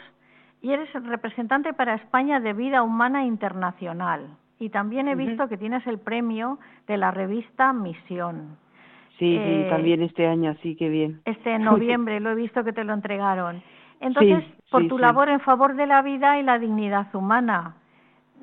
y 0.61 0.71
eres 0.71 0.91
representante 0.93 1.73
para 1.73 1.95
España 1.95 2.39
de 2.39 2.53
Vida 2.53 2.83
Humana 2.83 3.25
Internacional. 3.25 4.37
Y 4.59 4.69
también 4.69 5.07
he 5.07 5.15
visto 5.15 5.47
que 5.49 5.57
tienes 5.57 5.85
el 5.87 5.99
premio 5.99 6.59
de 6.87 6.97
la 6.97 7.11
revista 7.11 7.73
Misión. 7.73 8.57
Sí, 9.19 9.37
sí, 9.37 9.37
eh, 9.37 9.67
también 9.69 10.01
este 10.01 10.27
año, 10.27 10.55
sí, 10.61 10.75
qué 10.75 10.89
bien. 10.89 11.21
Este 11.25 11.57
noviembre 11.59 12.19
lo 12.19 12.31
he 12.31 12.35
visto 12.35 12.63
que 12.63 12.73
te 12.73 12.83
lo 12.83 12.93
entregaron. 12.93 13.61
Entonces, 13.99 14.43
por 14.69 14.87
tu 14.87 14.97
labor 14.97 15.29
en 15.29 15.39
favor 15.39 15.75
de 15.75 15.87
la 15.87 16.01
vida 16.01 16.37
y 16.37 16.43
la 16.43 16.59
dignidad 16.59 17.13
humana, 17.15 17.75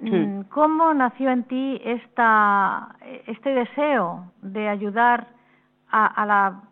mm, 0.00 0.42
¿cómo 0.48 0.94
nació 0.94 1.30
en 1.30 1.44
ti 1.44 1.80
esta, 1.84 2.96
este 3.26 3.50
deseo 3.50 4.32
de 4.40 4.68
ayudar 4.68 5.26
a, 5.90 6.06
a 6.06 6.26
la 6.26 6.62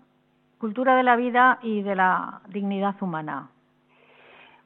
cultura 0.59 0.96
de 0.96 1.02
la 1.02 1.16
vida 1.16 1.59
y 1.62 1.83
de 1.83 1.94
la 1.96 2.42
dignidad 2.48 2.94
humana? 3.00 3.50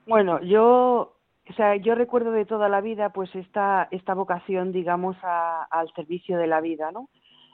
Bueno, 0.07 0.41
yo 0.41 1.13
o 1.49 1.53
sea, 1.55 1.77
yo 1.77 1.95
recuerdo 1.95 2.31
de 2.31 2.45
toda 2.45 2.69
la 2.69 2.81
vida 2.81 3.11
pues 3.11 3.35
esta, 3.35 3.89
esta 3.91 4.15
vocación, 4.15 4.73
digamos, 4.73 5.17
al 5.23 5.93
servicio 5.95 6.39
de 6.39 6.47
la 6.47 6.61
vida, 6.61 6.93
¿no? 6.93 7.09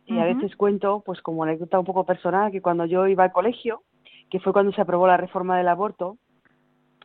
Y 0.07 0.19
a 0.19 0.25
veces 0.25 0.57
cuento, 0.57 1.03
pues 1.05 1.21
como 1.21 1.43
anécdota 1.43 1.79
un 1.79 1.85
poco 1.85 2.05
personal, 2.05 2.51
que 2.51 2.63
cuando 2.63 2.87
yo 2.87 3.07
iba 3.07 3.25
al 3.25 3.33
colegio, 3.33 3.83
que 4.31 4.41
fue 4.41 4.55
cuando 4.55 4.73
se 4.73 4.81
aprobó 4.81 5.07
la 5.07 5.19
reforma 5.19 5.59
del 5.59 5.69
aborto 5.69 6.17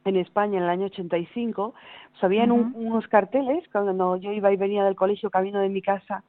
en 0.05 0.15
España 0.15 0.57
en 0.57 0.63
el 0.63 0.69
año 0.69 0.85
85, 0.85 1.73
pues 2.11 2.23
habían 2.23 2.51
unos 2.51 3.07
carteles 3.07 3.65
cuando 3.71 4.15
yo 4.17 4.31
iba 4.31 4.53
y 4.53 4.57
venía 4.57 4.85
del 4.85 4.95
colegio 4.95 5.29
camino 5.29 5.59
de 5.59 5.69
mi 5.69 5.81
casa, 5.81 6.23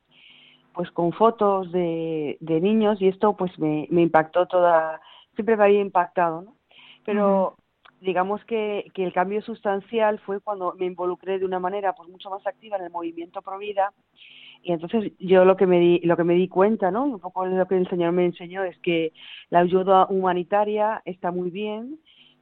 pues 0.74 0.90
con 0.90 1.12
fotos 1.12 1.70
de, 1.72 2.36
de 2.40 2.60
niños 2.60 3.00
y 3.00 3.08
esto 3.08 3.36
pues 3.36 3.58
me, 3.58 3.86
me 3.90 4.02
impactó 4.02 4.46
toda, 4.46 5.00
siempre 5.34 5.56
me 5.56 5.64
había 5.64 5.80
impactado, 5.80 6.42
¿no? 6.42 6.56
Pero 7.04 7.56
digamos 8.00 8.44
que, 8.44 8.90
que, 8.94 9.04
el 9.04 9.12
cambio 9.12 9.40
sustancial 9.42 10.18
fue 10.20 10.40
cuando 10.40 10.74
me 10.78 10.86
involucré 10.86 11.38
de 11.38 11.46
una 11.46 11.58
manera 11.58 11.94
pues 11.94 12.08
mucho 12.10 12.28
más 12.28 12.46
activa 12.46 12.76
en 12.76 12.84
el 12.84 12.90
movimiento 12.90 13.40
pro 13.40 13.58
vida. 13.58 13.92
Y 14.62 14.72
entonces 14.72 15.12
yo 15.18 15.44
lo 15.44 15.56
que 15.56 15.66
me 15.66 15.78
di 15.78 16.00
lo 16.00 16.16
que 16.16 16.24
me 16.24 16.34
di 16.34 16.48
cuenta 16.48 16.90
no 16.90 17.04
un 17.04 17.20
poco 17.20 17.46
lo 17.46 17.66
que 17.66 17.76
el 17.76 17.88
señor 17.88 18.12
me 18.12 18.24
enseñó 18.24 18.64
es 18.64 18.78
que 18.78 19.12
la 19.50 19.60
ayuda 19.60 20.06
humanitaria 20.08 21.02
está 21.04 21.30
muy 21.30 21.50
bien 21.50 21.98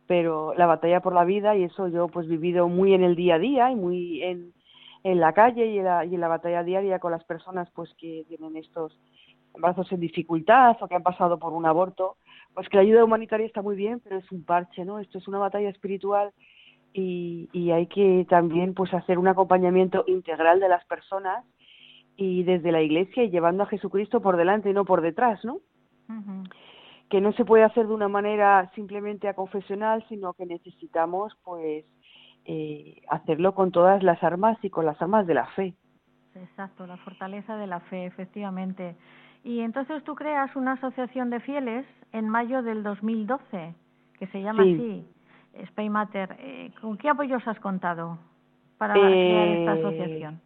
pero 0.06 0.54
la 0.54 0.66
batalla 0.66 1.00
por 1.00 1.14
la 1.14 1.24
vida 1.24 1.56
y 1.56 1.64
eso 1.64 1.88
yo 1.88 2.08
pues 2.08 2.28
vivido 2.28 2.68
muy 2.68 2.94
en 2.94 3.02
el 3.02 3.16
día 3.16 3.36
a 3.36 3.38
día 3.38 3.70
y 3.70 3.76
muy 3.76 4.22
en, 4.22 4.52
en 5.04 5.20
la 5.20 5.32
calle 5.32 5.66
y 5.66 5.78
en 5.78 5.84
la, 5.84 6.04
y 6.04 6.14
en 6.14 6.20
la 6.20 6.28
batalla 6.28 6.62
diaria 6.62 6.98
con 6.98 7.12
las 7.12 7.24
personas 7.24 7.70
pues 7.74 7.92
que 7.98 8.24
tienen 8.28 8.56
estos 8.56 8.98
embarazos 9.54 9.90
en 9.92 10.00
dificultad 10.00 10.76
o 10.80 10.88
que 10.88 10.94
han 10.94 11.02
pasado 11.02 11.38
por 11.38 11.52
un 11.52 11.66
aborto 11.66 12.16
pues 12.54 12.68
que 12.68 12.76
la 12.76 12.82
ayuda 12.82 13.04
humanitaria 13.04 13.46
está 13.46 13.62
muy 13.62 13.76
bien, 13.76 14.00
pero 14.00 14.18
es 14.18 14.30
un 14.30 14.44
parche, 14.44 14.84
¿no? 14.84 14.98
Esto 14.98 15.18
es 15.18 15.26
una 15.26 15.38
batalla 15.38 15.70
espiritual 15.70 16.32
y, 16.92 17.48
y 17.52 17.70
hay 17.70 17.86
que 17.86 18.26
también 18.28 18.74
pues 18.74 18.92
hacer 18.92 19.18
un 19.18 19.28
acompañamiento 19.28 20.04
integral 20.06 20.60
de 20.60 20.68
las 20.68 20.84
personas 20.84 21.44
y 22.16 22.42
desde 22.42 22.72
la 22.72 22.82
iglesia 22.82 23.24
y 23.24 23.30
llevando 23.30 23.62
a 23.62 23.66
Jesucristo 23.66 24.20
por 24.20 24.36
delante 24.36 24.70
y 24.70 24.74
no 24.74 24.84
por 24.84 25.00
detrás, 25.00 25.44
¿no? 25.44 25.60
Que 27.08 27.20
no 27.20 27.32
se 27.32 27.44
puede 27.44 27.64
hacer 27.64 27.86
de 27.86 27.94
una 27.94 28.08
manera 28.08 28.70
simplemente 28.74 29.28
a 29.28 29.34
confesional, 29.34 30.04
sino 30.08 30.34
que 30.34 30.44
necesitamos 30.44 31.32
pues 31.42 31.84
eh, 32.44 33.02
hacerlo 33.08 33.54
con 33.54 33.70
todas 33.70 34.02
las 34.02 34.22
armas 34.22 34.58
y 34.62 34.70
con 34.70 34.86
las 34.86 35.00
armas 35.00 35.26
de 35.26 35.34
la 35.34 35.46
fe. 35.48 35.74
Exacto, 36.34 36.86
la 36.86 36.96
fortaleza 36.98 37.56
de 37.56 37.66
la 37.66 37.80
fe, 37.80 38.06
efectivamente. 38.06 38.96
Y 39.44 39.60
entonces 39.60 40.02
tú 40.04 40.14
creas 40.14 40.54
una 40.56 40.72
asociación 40.72 41.30
de 41.30 41.40
fieles 41.40 41.84
en 42.12 42.28
mayo 42.28 42.62
del 42.62 42.82
2012, 42.82 43.74
que 44.18 44.26
se 44.28 44.42
llama 44.42 44.62
así, 44.62 45.04
Spain 45.54 45.92
Matter. 45.92 46.36
Eh, 46.38 46.70
¿Con 46.80 46.96
qué 46.96 47.08
apoyos 47.08 47.46
has 47.46 47.58
contado 47.60 48.18
para 48.78 48.94
crear 48.94 49.48
esta 49.48 49.76
eh, 49.76 49.78
asociación? 49.80 50.40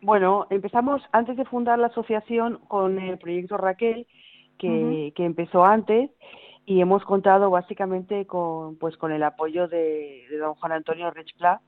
Bueno, 0.00 0.46
empezamos 0.50 1.02
antes 1.12 1.36
de 1.36 1.44
fundar 1.44 1.78
la 1.78 1.88
asociación 1.88 2.58
con 2.68 2.98
el 2.98 3.18
proyecto 3.18 3.56
Raquel, 3.56 4.06
que, 4.58 5.12
que 5.14 5.24
empezó 5.24 5.64
antes, 5.64 6.10
y 6.68 6.82
hemos 6.82 7.02
contado 7.04 7.48
básicamente 7.48 8.26
con, 8.26 8.76
pues, 8.76 8.94
con 8.98 9.10
el 9.10 9.22
apoyo 9.22 9.68
de, 9.68 10.26
don 10.38 10.54
Juan 10.54 10.72
Antonio 10.72 11.10
Rechpla, 11.10 11.62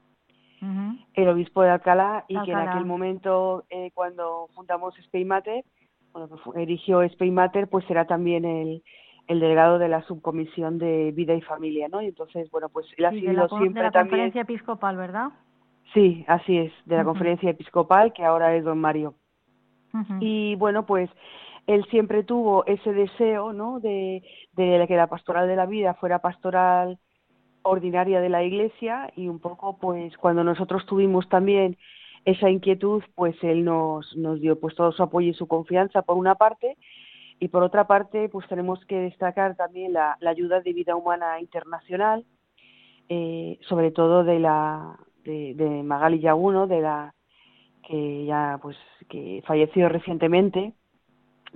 el 1.14 1.28
obispo 1.28 1.62
de 1.62 1.70
Alcalá, 1.70 2.26
y 2.28 2.38
que 2.42 2.52
en 2.52 2.58
aquel 2.58 2.84
momento, 2.84 3.64
eh, 3.70 3.90
cuando 3.94 4.48
fundamos 4.54 4.94
Spain 4.98 5.26
Matter, 5.26 5.64
bueno, 6.12 6.28
pues, 6.28 6.56
erigió 6.56 7.00
Spain 7.00 7.32
Matter, 7.32 7.66
pues 7.68 7.86
será 7.86 8.04
también 8.04 8.44
el, 8.44 8.82
el 9.26 9.40
delegado 9.40 9.78
de 9.78 9.88
la 9.88 10.02
subcomisión 10.02 10.76
de 10.76 11.12
vida 11.12 11.32
y 11.32 11.40
familia, 11.40 11.88
¿no? 11.88 12.02
Y 12.02 12.08
entonces, 12.08 12.50
bueno, 12.50 12.68
pues 12.68 12.86
él 12.98 13.06
ha 13.06 13.10
sido 13.10 13.32
la, 13.32 13.48
siempre 13.48 13.82
de 13.82 13.90
la 13.90 14.02
conferencia 14.02 14.42
episcopal, 14.42 14.98
¿verdad? 14.98 15.30
Sí, 15.94 16.26
así 16.28 16.58
es, 16.58 16.72
de 16.84 16.96
la 16.96 17.04
conferencia 17.04 17.48
episcopal, 17.48 18.12
que 18.12 18.22
ahora 18.22 18.54
es 18.54 18.64
don 18.64 18.78
Mario. 18.78 19.14
Y 20.20 20.56
bueno, 20.56 20.84
pues 20.84 21.08
él 21.66 21.84
siempre 21.90 22.22
tuvo 22.22 22.64
ese 22.66 22.92
deseo, 22.92 23.52
¿no? 23.52 23.80
De, 23.80 24.22
que 24.56 24.96
la 24.96 25.06
pastoral 25.06 25.48
de 25.48 25.56
la 25.56 25.66
vida 25.66 25.94
fuera 25.94 26.20
pastoral 26.20 26.98
ordinaria 27.62 28.20
de 28.20 28.28
la 28.28 28.42
iglesia 28.42 29.10
y 29.16 29.28
un 29.28 29.38
poco, 29.38 29.78
pues, 29.78 30.16
cuando 30.16 30.44
nosotros 30.44 30.86
tuvimos 30.86 31.28
también 31.28 31.76
esa 32.24 32.50
inquietud, 32.50 33.02
pues 33.14 33.36
él 33.42 33.64
nos, 33.64 34.14
dio 34.40 34.58
pues 34.58 34.74
todo 34.74 34.92
su 34.92 35.02
apoyo 35.02 35.30
y 35.30 35.34
su 35.34 35.46
confianza 35.46 36.02
por 36.02 36.16
una 36.16 36.34
parte 36.34 36.76
y 37.38 37.48
por 37.48 37.62
otra 37.62 37.86
parte 37.86 38.28
pues 38.28 38.46
tenemos 38.48 38.84
que 38.84 38.96
destacar 38.96 39.56
también 39.56 39.94
la, 39.94 40.18
la 40.20 40.30
ayuda 40.30 40.60
de 40.60 40.74
vida 40.74 40.96
humana 40.96 41.40
internacional, 41.40 42.26
eh, 43.08 43.58
sobre 43.62 43.90
todo 43.90 44.24
de 44.24 44.38
la 44.38 44.98
de, 45.24 45.54
de 45.54 45.82
Magali 45.82 46.20
Yaguno, 46.20 46.66
de 46.66 46.80
la 46.82 47.14
que 47.86 48.26
ya 48.26 48.58
pues 48.60 48.76
que 49.08 49.42
falleció 49.46 49.88
recientemente, 49.88 50.74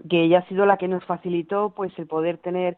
que 0.09 0.25
ella 0.25 0.41
ha 0.41 0.49
sido 0.49 0.67
la 0.67 0.77
que 0.77 0.89
nos 0.89 1.05
facilitó 1.05 1.71
pues 1.71 1.93
el 1.99 2.07
poder 2.07 2.39
tener 2.39 2.77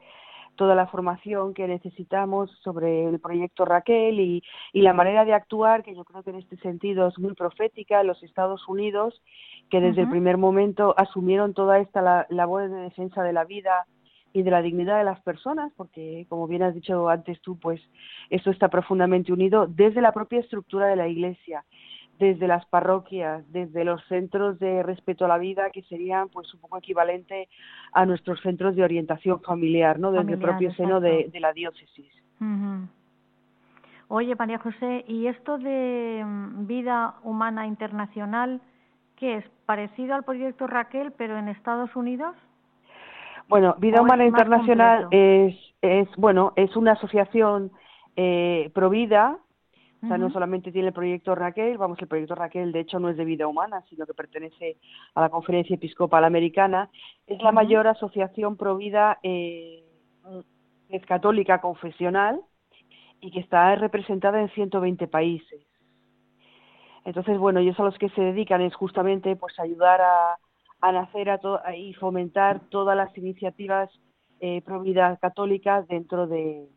toda 0.57 0.75
la 0.75 0.87
formación 0.87 1.55
que 1.55 1.69
necesitamos 1.69 2.51
sobre 2.63 3.07
el 3.07 3.21
proyecto 3.21 3.65
Raquel 3.65 4.19
y, 4.21 4.43
y, 4.73 4.83
la 4.83 4.95
manera 4.95 5.25
de 5.25 5.35
actuar, 5.35 5.83
que 5.83 5.95
yo 5.95 6.05
creo 6.05 6.23
que 6.23 6.31
en 6.31 6.37
este 6.37 6.57
sentido 6.57 7.07
es 7.09 7.19
muy 7.19 7.35
profética 7.35 8.01
en 8.01 8.07
los 8.07 8.23
Estados 8.23 8.67
Unidos, 8.67 9.23
que 9.71 9.81
desde 9.81 10.03
el 10.03 10.09
primer 10.09 10.39
momento 10.39 10.95
asumieron 10.97 11.55
toda 11.55 11.79
esta 11.79 12.27
labor 12.31 12.71
de 12.71 12.77
defensa 12.77 13.23
de 13.23 13.33
la 13.33 13.45
vida 13.45 13.87
y 14.33 14.43
de 14.43 14.51
la 14.51 14.63
dignidad 14.63 14.99
de 14.99 15.05
las 15.05 15.21
personas, 15.23 15.73
porque 15.77 16.27
como 16.29 16.47
bien 16.47 16.63
has 16.63 16.75
dicho 16.75 17.09
antes 17.09 17.41
tú, 17.41 17.59
pues 17.59 17.81
eso 18.31 18.51
está 18.51 18.69
profundamente 18.69 19.33
unido 19.33 19.67
desde 19.67 20.01
la 20.01 20.13
propia 20.13 20.41
estructura 20.41 20.87
de 20.87 20.97
la 20.97 21.09
Iglesia 21.09 21.65
desde 22.19 22.47
las 22.47 22.65
parroquias, 22.67 23.45
desde 23.53 23.85
los 23.85 24.03
centros 24.07 24.59
de 24.59 24.83
respeto 24.83 25.25
a 25.25 25.29
la 25.29 25.39
vida, 25.39 25.71
que 25.71 25.83
serían 25.83 26.29
pues 26.29 26.53
un 26.55 26.61
poco 26.61 26.79
equivalente 26.79 27.49
a 27.93 28.07
nuestros 28.07 28.41
centros 28.41 28.77
de 28.77 28.85
orientación 28.85 29.41
familiar, 29.43 29.99
¿no? 29.99 30.13
Desde 30.13 30.33
el 30.33 30.39
propio 30.39 30.73
seno 30.75 31.01
de, 31.01 31.31
la 31.41 31.53
diócesis. 31.53 32.11
Oye, 34.09 34.35
María 34.37 34.59
José, 34.59 35.05
¿y 35.09 35.27
esto 35.27 35.59
de 35.59 36.23
mm, 36.25 36.67
vida 36.67 37.15
humana 37.25 37.67
internacional, 37.67 38.61
qué 39.17 39.39
es? 39.39 39.45
¿Parecido 39.67 40.15
al 40.15 40.23
proyecto 40.23 40.67
Raquel, 40.67 41.13
pero 41.13 41.37
en 41.37 41.49
Estados 41.49 41.95
Unidos? 41.97 42.37
Bueno, 43.49 43.75
Vida 43.79 44.03
Humana 44.03 44.25
Internacional 44.25 45.09
es, 45.11 45.57
es, 45.83 46.09
bueno, 46.17 46.53
es 46.57 46.77
una 46.77 46.93
asociación 46.93 47.71
eh, 48.17 48.71
pro 48.75 48.91
vida 48.91 49.39
o 50.03 50.09
sea, 50.09 50.19
no 50.19 50.31
solamente 50.31 50.73
tiene 50.73 50.89
el 50.89 50.95
proyecto 50.95 51.35
Raquel, 51.35 51.79
vamos, 51.79 51.99
el 52.01 52.07
proyecto 52.07 52.35
Raquel 52.35 52.71
de 52.71 52.81
hecho 52.81 53.01
no 53.01 53.09
es 53.09 53.17
de 53.17 53.25
vida 53.25 53.47
humana, 53.47 53.83
sino 53.89 54.07
que 54.07 54.15
pertenece 54.15 54.77
a 55.15 55.23
la 55.23 55.31
Conferencia 55.31 55.75
Episcopal 55.75 56.25
Americana. 56.25 56.91
Es 57.27 57.41
la 57.43 57.51
mayor 57.51 57.89
asociación 57.89 58.57
pro 58.57 58.77
vida, 58.77 59.19
eh, 59.23 59.83
es 60.91 61.07
católica 61.07 61.61
confesional 61.61 62.41
y 63.21 63.31
que 63.31 63.41
está 63.41 63.75
representada 63.75 64.41
en 64.41 64.51
120 64.51 65.09
países. 65.09 65.63
Entonces, 67.05 67.39
bueno, 67.39 67.61
ellos 67.61 67.79
a 67.81 67.85
los 67.85 67.97
que 67.99 68.11
se 68.11 68.21
dedican 68.21 68.61
es 68.61 68.75
justamente 68.75 69.35
pues 69.35 69.59
ayudar 69.59 70.03
a, 70.03 70.39
a 70.83 70.93
nacer 70.93 71.31
a 71.31 71.41
y 71.75 71.95
fomentar 71.95 72.61
todas 72.69 72.97
las 72.97 73.17
iniciativas 73.17 73.91
eh, 74.41 74.61
pro 74.63 74.83
vida 74.83 75.17
católicas 75.17 75.89
dentro 75.89 76.27
de, 76.27 76.69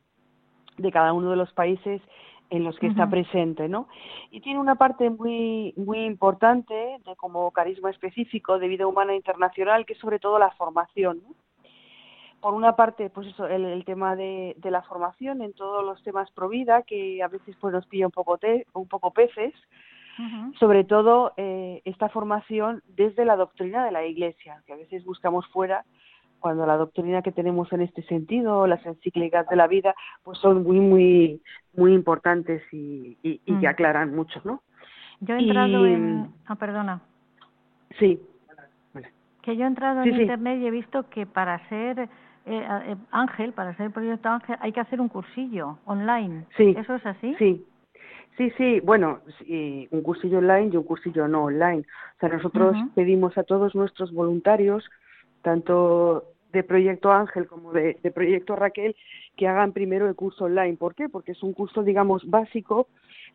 de 0.77 0.91
cada 0.91 1.11
uno 1.13 1.31
de 1.31 1.35
los 1.35 1.51
países 1.53 2.01
en 2.49 2.63
los 2.63 2.77
que 2.79 2.87
está 2.87 3.09
presente, 3.09 3.67
¿no? 3.67 3.87
Y 4.31 4.41
tiene 4.41 4.59
una 4.59 4.75
parte 4.75 5.09
muy 5.09 5.73
muy 5.77 6.05
importante 6.05 6.73
de 6.73 7.15
como 7.15 7.51
carisma 7.51 7.89
específico 7.89 8.59
de 8.59 8.67
vida 8.67 8.87
humana 8.87 9.15
internacional 9.15 9.85
que 9.85 9.93
es 9.93 9.99
sobre 9.99 10.19
todo 10.19 10.39
la 10.39 10.51
formación, 10.51 11.21
¿no? 11.27 11.35
Por 12.41 12.53
una 12.53 12.77
parte, 12.77 13.09
pues 13.09 13.27
eso, 13.27 13.47
el, 13.47 13.83
tema 13.83 14.15
de, 14.15 14.55
de, 14.59 14.71
la 14.71 14.81
formación 14.83 15.41
en 15.41 15.51
todos 15.51 15.83
los 15.83 16.01
temas 16.03 16.31
pro 16.31 16.47
vida, 16.47 16.83
que 16.83 17.21
a 17.21 17.27
veces 17.27 17.53
pues 17.59 17.73
nos 17.73 17.85
pilla 17.85 18.05
un 18.05 18.13
poco 18.13 18.37
te, 18.37 18.65
un 18.73 18.87
poco 18.87 19.11
peces, 19.11 19.53
sobre 20.59 20.83
todo 20.83 21.33
eh, 21.37 21.81
esta 21.85 22.09
formación 22.09 22.83
desde 22.87 23.23
la 23.23 23.37
doctrina 23.37 23.85
de 23.85 23.91
la 23.91 24.05
Iglesia, 24.05 24.61
que 24.65 24.73
a 24.73 24.77
veces 24.77 25.05
buscamos 25.05 25.47
fuera, 25.47 25.85
cuando 26.39 26.65
la 26.65 26.77
doctrina 26.77 27.21
que 27.21 27.31
tenemos 27.31 27.71
en 27.73 27.81
este 27.81 28.01
sentido, 28.03 28.67
las 28.67 28.85
encíclicas 28.85 29.47
de 29.47 29.55
la 29.55 29.67
vida, 29.67 29.95
pues 30.23 30.37
son 30.39 30.63
muy, 30.63 30.79
muy, 30.79 31.41
muy 31.75 31.93
importantes 31.93 32.61
y, 32.71 33.17
y, 33.21 33.37
que 33.39 33.67
mm. 33.67 33.69
aclaran 33.69 34.15
mucho, 34.15 34.41
¿no? 34.43 34.61
Yo 35.21 35.35
he 35.35 35.39
entrado 35.39 35.85
en... 35.85 36.31
Ah, 36.45 36.55
perdona. 36.55 37.01
Sí. 37.99 38.21
Que 39.41 39.55
yo 39.55 39.63
he 39.63 39.67
entrado 39.67 40.03
en 40.03 40.21
Internet 40.21 40.59
y 40.61 40.67
he 40.67 40.71
visto 40.71 41.09
que 41.09 41.25
para 41.25 41.67
ser 41.69 41.99
eh, 41.99 42.07
eh, 42.45 42.95
Ángel, 43.11 43.53
para 43.53 43.75
ser 43.75 43.91
proyecto 43.91 44.29
Ángel, 44.29 44.57
hay 44.59 44.71
que 44.71 44.79
hacer 44.79 44.99
un 44.99 45.09
cursillo 45.09 45.77
online. 45.85 46.45
Sí. 46.57 46.75
¿Eso 46.77 46.95
es 46.95 47.05
así? 47.05 47.35
Sí. 47.37 47.65
Sí, 48.37 48.51
sí, 48.57 48.79
bueno, 48.79 49.19
un 49.91 50.01
cursillo 50.01 50.37
online 50.37 50.69
y 50.71 50.77
un 50.77 50.83
cursillo 50.83 51.27
no 51.27 51.43
online. 51.43 51.81
O 51.81 52.19
sea, 52.21 52.29
nosotros 52.29 52.73
pedimos 52.95 53.37
a 53.37 53.43
todos 53.43 53.75
nuestros 53.75 54.13
voluntarios, 54.13 54.89
tanto 55.41 56.25
de 56.51 56.63
Proyecto 56.63 57.11
Ángel 57.11 57.47
como 57.47 57.71
de, 57.71 57.95
Proyecto 58.13 58.55
Raquel, 58.55 58.95
que 59.37 59.47
hagan 59.47 59.71
primero 59.71 60.07
el 60.07 60.15
curso 60.15 60.45
online. 60.45 60.77
¿Por 60.77 60.95
qué? 60.95 61.09
Porque 61.09 61.33
es 61.33 61.43
un 61.43 61.53
curso, 61.53 61.83
digamos, 61.83 62.27
básico 62.29 62.87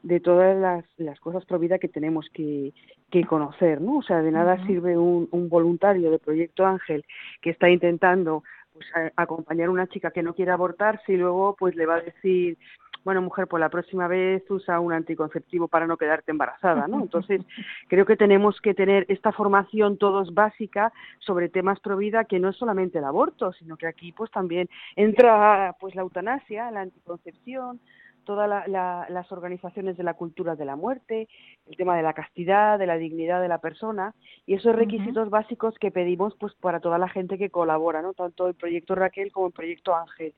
de 0.02 0.20
todas 0.20 0.56
las, 0.56 0.84
las 0.98 1.18
cosas 1.20 1.44
pro 1.46 1.58
vida 1.58 1.78
que 1.78 1.88
tenemos 1.88 2.28
que, 2.32 2.72
que 3.10 3.24
conocer, 3.24 3.80
¿no? 3.80 3.98
O 3.98 4.02
sea, 4.02 4.20
de 4.20 4.32
nada 4.32 4.64
sirve 4.66 4.98
un, 4.98 5.28
un 5.30 5.48
voluntario 5.48 6.10
de 6.10 6.18
Proyecto 6.18 6.66
Ángel 6.66 7.04
que 7.40 7.50
está 7.50 7.70
intentando 7.70 8.42
pues 8.74 8.86
acompañar 9.14 9.68
a 9.68 9.70
una 9.70 9.86
chica 9.86 10.10
que 10.10 10.24
no 10.24 10.34
quiere 10.34 10.50
abortar 10.50 11.00
si 11.06 11.16
luego 11.16 11.54
pues 11.56 11.76
le 11.76 11.86
va 11.86 11.94
a 11.94 12.00
decir 12.00 12.58
bueno, 13.04 13.20
mujer, 13.22 13.46
pues 13.46 13.60
la 13.60 13.68
próxima 13.68 14.08
vez 14.08 14.42
usa 14.50 14.80
un 14.80 14.92
anticonceptivo 14.92 15.68
para 15.68 15.86
no 15.86 15.96
quedarte 15.96 16.30
embarazada, 16.30 16.88
¿no? 16.88 17.00
Entonces, 17.00 17.42
creo 17.88 18.06
que 18.06 18.16
tenemos 18.16 18.60
que 18.60 18.74
tener 18.74 19.04
esta 19.08 19.32
formación 19.32 19.98
todos 19.98 20.32
básica 20.32 20.92
sobre 21.18 21.48
temas 21.48 21.80
pro 21.80 21.96
vida, 21.96 22.24
que 22.24 22.40
no 22.40 22.48
es 22.48 22.56
solamente 22.56 22.98
el 22.98 23.04
aborto, 23.04 23.52
sino 23.52 23.76
que 23.76 23.86
aquí 23.86 24.12
pues 24.12 24.30
también 24.30 24.68
entra 24.96 25.76
pues 25.78 25.94
la 25.94 26.02
eutanasia, 26.02 26.70
la 26.70 26.80
anticoncepción, 26.80 27.80
todas 28.24 28.68
las 28.68 29.32
organizaciones 29.32 29.96
de 29.96 30.02
la 30.02 30.14
cultura 30.14 30.56
de 30.56 30.64
la 30.64 30.76
muerte, 30.76 31.28
el 31.66 31.76
tema 31.76 31.96
de 31.96 32.02
la 32.02 32.14
castidad, 32.14 32.78
de 32.78 32.86
la 32.86 32.96
dignidad 32.96 33.40
de 33.40 33.48
la 33.48 33.58
persona 33.58 34.14
y 34.46 34.54
esos 34.54 34.74
requisitos 34.74 35.30
básicos 35.30 35.74
que 35.78 35.90
pedimos 35.90 36.34
pues 36.36 36.54
para 36.54 36.80
toda 36.80 36.98
la 36.98 37.08
gente 37.08 37.38
que 37.38 37.50
colabora, 37.50 38.02
¿no? 38.02 38.14
Tanto 38.14 38.48
el 38.48 38.54
proyecto 38.54 38.94
Raquel 38.94 39.30
como 39.30 39.48
el 39.48 39.52
proyecto 39.52 39.94
Ángel. 39.94 40.34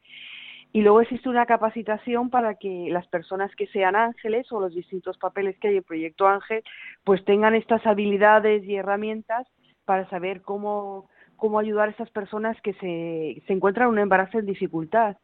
Y 0.73 0.83
luego 0.83 1.01
existe 1.01 1.29
una 1.29 1.47
capacitación 1.47 2.29
para 2.29 2.57
que 2.57 2.89
las 2.91 3.07
personas 3.07 3.55
que 3.57 3.67
sean 3.69 3.97
ángeles 3.97 4.51
o 4.53 4.61
los 4.61 4.75
distintos 4.75 5.17
papeles 5.17 5.59
que 5.59 5.69
hay 5.69 5.77
en 5.79 5.83
Proyecto 5.83 6.29
Ángel, 6.29 6.62
pues 7.05 7.25
tengan 7.25 7.55
estas 7.55 7.87
habilidades 7.87 8.62
y 8.64 8.77
herramientas 8.77 9.47
para 9.87 10.09
saber 10.11 10.43
cómo, 10.43 11.09
cómo 11.37 11.59
ayudar 11.59 11.89
a 11.89 11.93
esas 11.93 12.11
personas 12.11 12.61
que 12.61 12.75
se, 12.75 13.43
se 13.47 13.53
encuentran 13.53 13.87
en 13.87 13.93
un 13.95 13.99
embarazo 14.01 14.39
en 14.39 14.47
dificultad. 14.47 15.17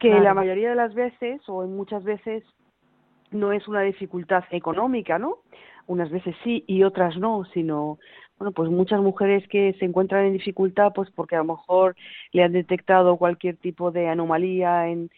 Que 0.00 0.20
la 0.20 0.32
mayoría 0.32 0.70
de 0.70 0.76
las 0.76 0.94
veces, 0.94 1.42
o 1.48 1.64
en 1.64 1.76
muchas 1.76 2.04
veces, 2.04 2.44
no 3.32 3.52
es 3.52 3.66
una 3.66 3.82
dificultad 3.82 4.44
económica, 4.50 5.18
¿no? 5.18 5.38
Unas 5.86 6.10
veces 6.10 6.36
sí 6.44 6.64
y 6.66 6.84
otras 6.84 7.16
no, 7.16 7.44
sino 7.52 7.98
bueno, 8.38 8.52
pues 8.52 8.70
muchas 8.70 9.00
mujeres 9.00 9.46
que 9.48 9.74
se 9.78 9.84
encuentran 9.84 10.26
en 10.26 10.32
dificultad, 10.34 10.92
pues 10.94 11.10
porque 11.10 11.36
a 11.36 11.38
lo 11.38 11.56
mejor 11.56 11.96
le 12.32 12.44
han 12.44 12.52
detectado 12.52 13.16
cualquier 13.16 13.56
tipo 13.56 13.90
de 13.90 14.08
anomalía 14.08 14.88
en, 14.88 15.10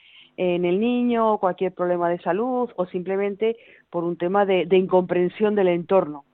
en 0.42 0.64
el 0.64 0.80
niño, 0.80 1.36
cualquier 1.36 1.72
problema 1.72 2.08
de 2.08 2.18
salud 2.20 2.70
o 2.76 2.86
simplemente 2.86 3.56
por 3.90 4.04
un 4.04 4.16
tema 4.16 4.46
de, 4.46 4.66
incomprensión 4.70 5.54
del 5.54 5.68
entorno. 5.68 6.24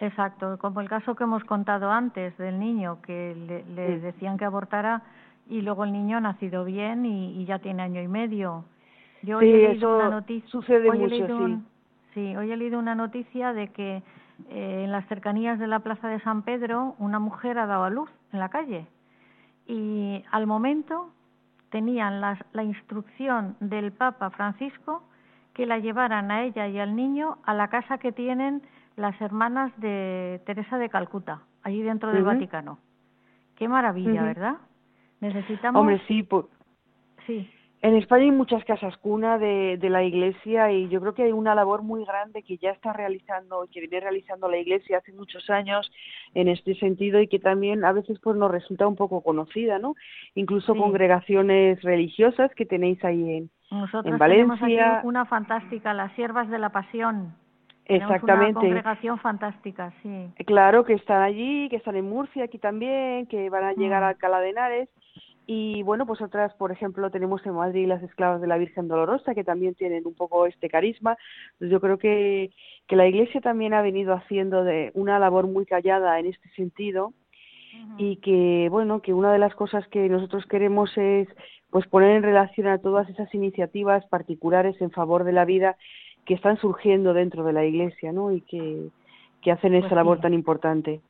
Exacto, 0.00 0.58
como 0.58 0.80
el 0.80 0.88
caso 0.88 1.16
que 1.16 1.24
hemos 1.24 1.42
contado 1.42 1.90
antes 1.90 2.38
del 2.38 2.60
niño 2.60 3.02
que 3.02 3.34
le, 3.74 3.98
decían 3.98 4.38
que 4.38 4.44
abortara 4.44 5.02
y 5.50 5.62
luego 5.62 5.82
el 5.82 5.92
niño 5.92 6.18
ha 6.18 6.20
nacido 6.20 6.64
bien 6.64 7.04
y, 7.04 7.44
ya 7.46 7.58
tiene 7.58 7.82
año 7.82 8.00
y 8.00 8.06
medio. 8.06 8.64
Yo 9.22 9.38
hoy 9.38 9.50
he 9.50 9.68
leído 9.70 9.96
una 9.96 10.10
noticia. 10.10 10.48
Sucede 10.50 10.92
mucho, 10.92 11.16
sí. 11.16 11.58
sí, 12.14 12.36
hoy 12.36 12.52
he 12.52 12.56
leído 12.56 12.78
una 12.78 12.94
noticia 12.94 13.52
de 13.52 13.68
que 13.68 14.04
eh, 14.48 14.84
en 14.84 14.92
las 14.92 15.06
cercanías 15.08 15.58
de 15.58 15.66
la 15.66 15.80
Plaza 15.80 16.08
de 16.08 16.20
San 16.20 16.42
Pedro, 16.42 16.94
una 16.98 17.18
mujer 17.18 17.58
ha 17.58 17.66
dado 17.66 17.84
a 17.84 17.90
luz 17.90 18.10
en 18.32 18.38
la 18.40 18.48
calle 18.48 18.86
y 19.66 20.24
al 20.30 20.46
momento 20.46 21.10
tenían 21.70 22.20
la 22.20 22.62
instrucción 22.62 23.56
del 23.60 23.92
Papa 23.92 24.30
Francisco 24.30 25.02
que 25.52 25.66
la 25.66 25.78
llevaran 25.78 26.30
a 26.30 26.44
ella 26.44 26.68
y 26.68 26.78
al 26.78 26.94
niño 26.94 27.38
a 27.44 27.52
la 27.52 27.68
casa 27.68 27.98
que 27.98 28.12
tienen 28.12 28.62
las 28.94 29.20
hermanas 29.20 29.72
de 29.78 30.40
Teresa 30.46 30.78
de 30.78 30.88
Calcuta, 30.88 31.42
allí 31.62 31.82
dentro 31.82 32.12
del 32.12 32.22
Vaticano. 32.22 32.78
Qué 33.56 33.68
maravilla, 33.68 34.22
¿verdad? 34.22 34.56
Necesitamos. 35.20 35.80
Hombre, 35.80 36.00
sí, 36.06 36.26
sí. 37.26 37.50
En 37.80 37.94
España 37.94 38.24
hay 38.24 38.32
muchas 38.32 38.64
casas 38.64 38.96
cuna 38.96 39.38
de, 39.38 39.76
de, 39.76 39.88
la 39.88 40.02
Iglesia 40.02 40.72
y 40.72 40.88
yo 40.88 41.00
creo 41.00 41.14
que 41.14 41.22
hay 41.22 41.32
una 41.32 41.54
labor 41.54 41.82
muy 41.82 42.04
grande 42.04 42.42
que 42.42 42.58
ya 42.58 42.70
está 42.70 42.92
realizando, 42.92 43.68
que 43.72 43.80
viene 43.80 44.00
realizando 44.00 44.48
la 44.48 44.58
Iglesia 44.58 44.98
hace 44.98 45.12
muchos 45.12 45.48
años 45.48 45.88
en 46.34 46.48
este 46.48 46.74
sentido 46.74 47.20
y 47.20 47.28
que 47.28 47.38
también 47.38 47.84
a 47.84 47.92
veces 47.92 48.18
pues 48.20 48.36
nos 48.36 48.50
resulta 48.50 48.88
un 48.88 48.96
poco 48.96 49.20
conocida, 49.20 49.78
¿no? 49.78 49.94
Incluso 50.34 50.74
congregaciones 50.74 51.80
religiosas 51.82 52.52
que 52.56 52.66
tenéis 52.66 53.04
ahí 53.04 53.36
en, 53.36 53.50
Nosotros 53.70 54.18
Valencia. 54.18 54.56
Tenemos 54.58 54.96
aquí 54.96 55.06
una 55.06 55.24
fantástica, 55.26 55.94
las 55.94 56.12
Siervas 56.14 56.50
de 56.50 56.58
la 56.58 56.70
Pasión. 56.70 57.36
Exactamente. 57.84 58.58
una 58.58 58.60
congregación 58.60 59.18
fantástica, 59.18 59.92
sí. 60.02 60.28
Claro 60.46 60.84
que 60.84 60.94
están 60.94 61.22
allí, 61.22 61.68
que 61.70 61.76
están 61.76 61.96
en 61.96 62.06
Murcia 62.06 62.44
aquí 62.44 62.58
también, 62.58 63.26
que 63.26 63.48
van 63.48 63.64
a 63.64 63.72
llegar 63.72 64.02
mm. 64.02 64.04
a 64.04 64.08
Alcalá 64.08 64.40
de 64.40 64.50
Henares 64.50 64.88
y 65.50 65.82
bueno, 65.82 66.04
pues 66.04 66.20
otras, 66.20 66.52
por 66.56 66.72
ejemplo, 66.72 67.10
tenemos 67.10 67.44
en 67.46 67.54
Madrid 67.54 67.88
las 67.88 68.02
esclavas 68.02 68.42
de 68.42 68.46
la 68.46 68.58
Virgen 68.58 68.86
Dolorosa, 68.86 69.34
que 69.34 69.44
también 69.44 69.74
tienen 69.74 70.06
un 70.06 70.14
poco 70.14 70.44
este 70.44 70.68
carisma. 70.68 71.16
Entonces 71.52 71.70
yo 71.70 71.80
creo 71.80 71.98
que, 71.98 72.52
que 72.86 72.96
la 72.96 73.06
Iglesia 73.06 73.40
también 73.40 73.72
ha 73.72 73.80
venido 73.80 74.12
haciendo 74.12 74.62
de 74.62 74.92
una 74.92 75.18
labor 75.18 75.46
muy 75.46 75.64
callada 75.64 76.18
en 76.18 76.26
este 76.26 76.50
sentido 76.50 77.14
y 77.96 78.16
que, 78.16 78.68
bueno, 78.70 79.00
que 79.00 79.14
una 79.14 79.32
de 79.32 79.38
las 79.38 79.54
cosas 79.54 79.88
que 79.88 80.06
nosotros 80.10 80.44
queremos 80.44 80.90
es 80.98 81.28
pues 81.70 81.86
poner 81.86 82.10
en 82.10 82.24
relación 82.24 82.66
a 82.66 82.76
todas 82.76 83.08
esas 83.08 83.34
iniciativas 83.34 84.04
particulares 84.08 84.78
en 84.82 84.90
favor 84.90 85.24
de 85.24 85.32
la 85.32 85.46
vida 85.46 85.78
que 86.26 86.34
están 86.34 86.58
surgiendo 86.58 87.14
dentro 87.14 87.42
de 87.42 87.54
la 87.54 87.64
Iglesia, 87.64 88.12
¿no? 88.12 88.32
Y 88.32 88.42
que, 88.42 88.90
que 89.40 89.50
hacen 89.50 89.72
esa 89.72 89.88
pues 89.88 89.96
labor 89.96 90.20
tan 90.20 90.34
importante. 90.34 91.00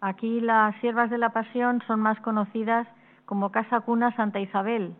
Aquí 0.00 0.40
las 0.40 0.74
siervas 0.80 1.08
de 1.08 1.18
la 1.18 1.30
pasión 1.30 1.80
son 1.86 2.00
más 2.00 2.18
conocidas 2.20 2.88
como 3.30 3.52
Casa 3.52 3.78
Cuna 3.82 4.10
Santa 4.16 4.40
Isabel. 4.40 4.92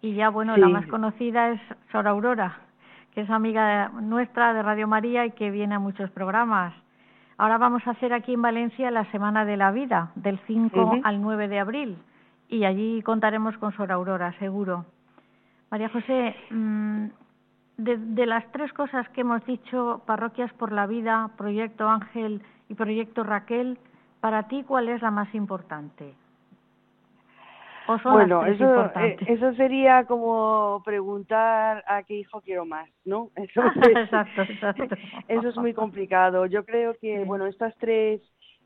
Y 0.00 0.14
ya, 0.14 0.28
bueno, 0.28 0.56
la 0.56 0.68
más 0.68 0.86
conocida 0.86 1.50
es 1.50 1.60
Sor 1.90 2.06
Aurora, 2.06 2.60
que 3.12 3.22
es 3.22 3.28
amiga 3.28 3.88
nuestra 3.88 4.54
de 4.54 4.62
Radio 4.62 4.86
María 4.86 5.26
y 5.26 5.32
que 5.32 5.50
viene 5.50 5.74
a 5.74 5.80
muchos 5.80 6.08
programas. 6.12 6.72
Ahora 7.38 7.58
vamos 7.58 7.84
a 7.84 7.90
hacer 7.90 8.12
aquí 8.12 8.34
en 8.34 8.42
Valencia 8.42 8.92
la 8.92 9.10
Semana 9.10 9.44
de 9.44 9.56
la 9.56 9.72
Vida, 9.72 10.12
del 10.14 10.38
5 10.46 11.00
al 11.02 11.20
9 11.20 11.48
de 11.48 11.58
abril, 11.58 11.98
y 12.48 12.64
allí 12.66 13.02
contaremos 13.02 13.58
con 13.58 13.72
Sor 13.72 13.90
Aurora, 13.90 14.32
seguro. 14.38 14.84
María 15.68 15.88
José, 15.88 16.36
mm, 16.50 17.06
de, 17.78 17.96
de, 17.96 18.26
las 18.26 18.44
tres 18.52 18.72
cosas 18.74 19.08
que 19.08 19.22
hemos 19.22 19.44
dicho, 19.44 20.02
Parroquias 20.06 20.52
por 20.52 20.70
la 20.70 20.86
Vida, 20.86 21.30
Proyecto 21.36 21.88
Ángel 21.88 22.42
y 22.68 22.74
Proyecto 22.74 23.24
Raquel, 23.24 23.76
para 24.20 24.44
ti, 24.44 24.62
¿cuál 24.62 24.88
es 24.88 25.02
la 25.02 25.10
más 25.10 25.34
importante? 25.34 26.14
Bueno, 28.04 28.44
eso, 28.46 28.90
eh, 28.96 29.16
eso 29.26 29.54
sería 29.54 30.04
como 30.04 30.82
preguntar 30.84 31.84
a 31.86 32.02
qué 32.02 32.14
hijo 32.14 32.40
quiero 32.40 32.64
más, 32.64 32.88
¿no? 33.04 33.30
Eso 33.36 33.62
es, 33.82 33.96
exacto, 33.96 34.42
Eso 35.28 35.48
es 35.48 35.56
muy 35.56 35.72
complicado. 35.72 36.46
Yo 36.46 36.64
creo 36.64 36.94
que, 37.00 37.24
bueno, 37.24 37.46
estas 37.46 37.76
tres, 37.78 38.20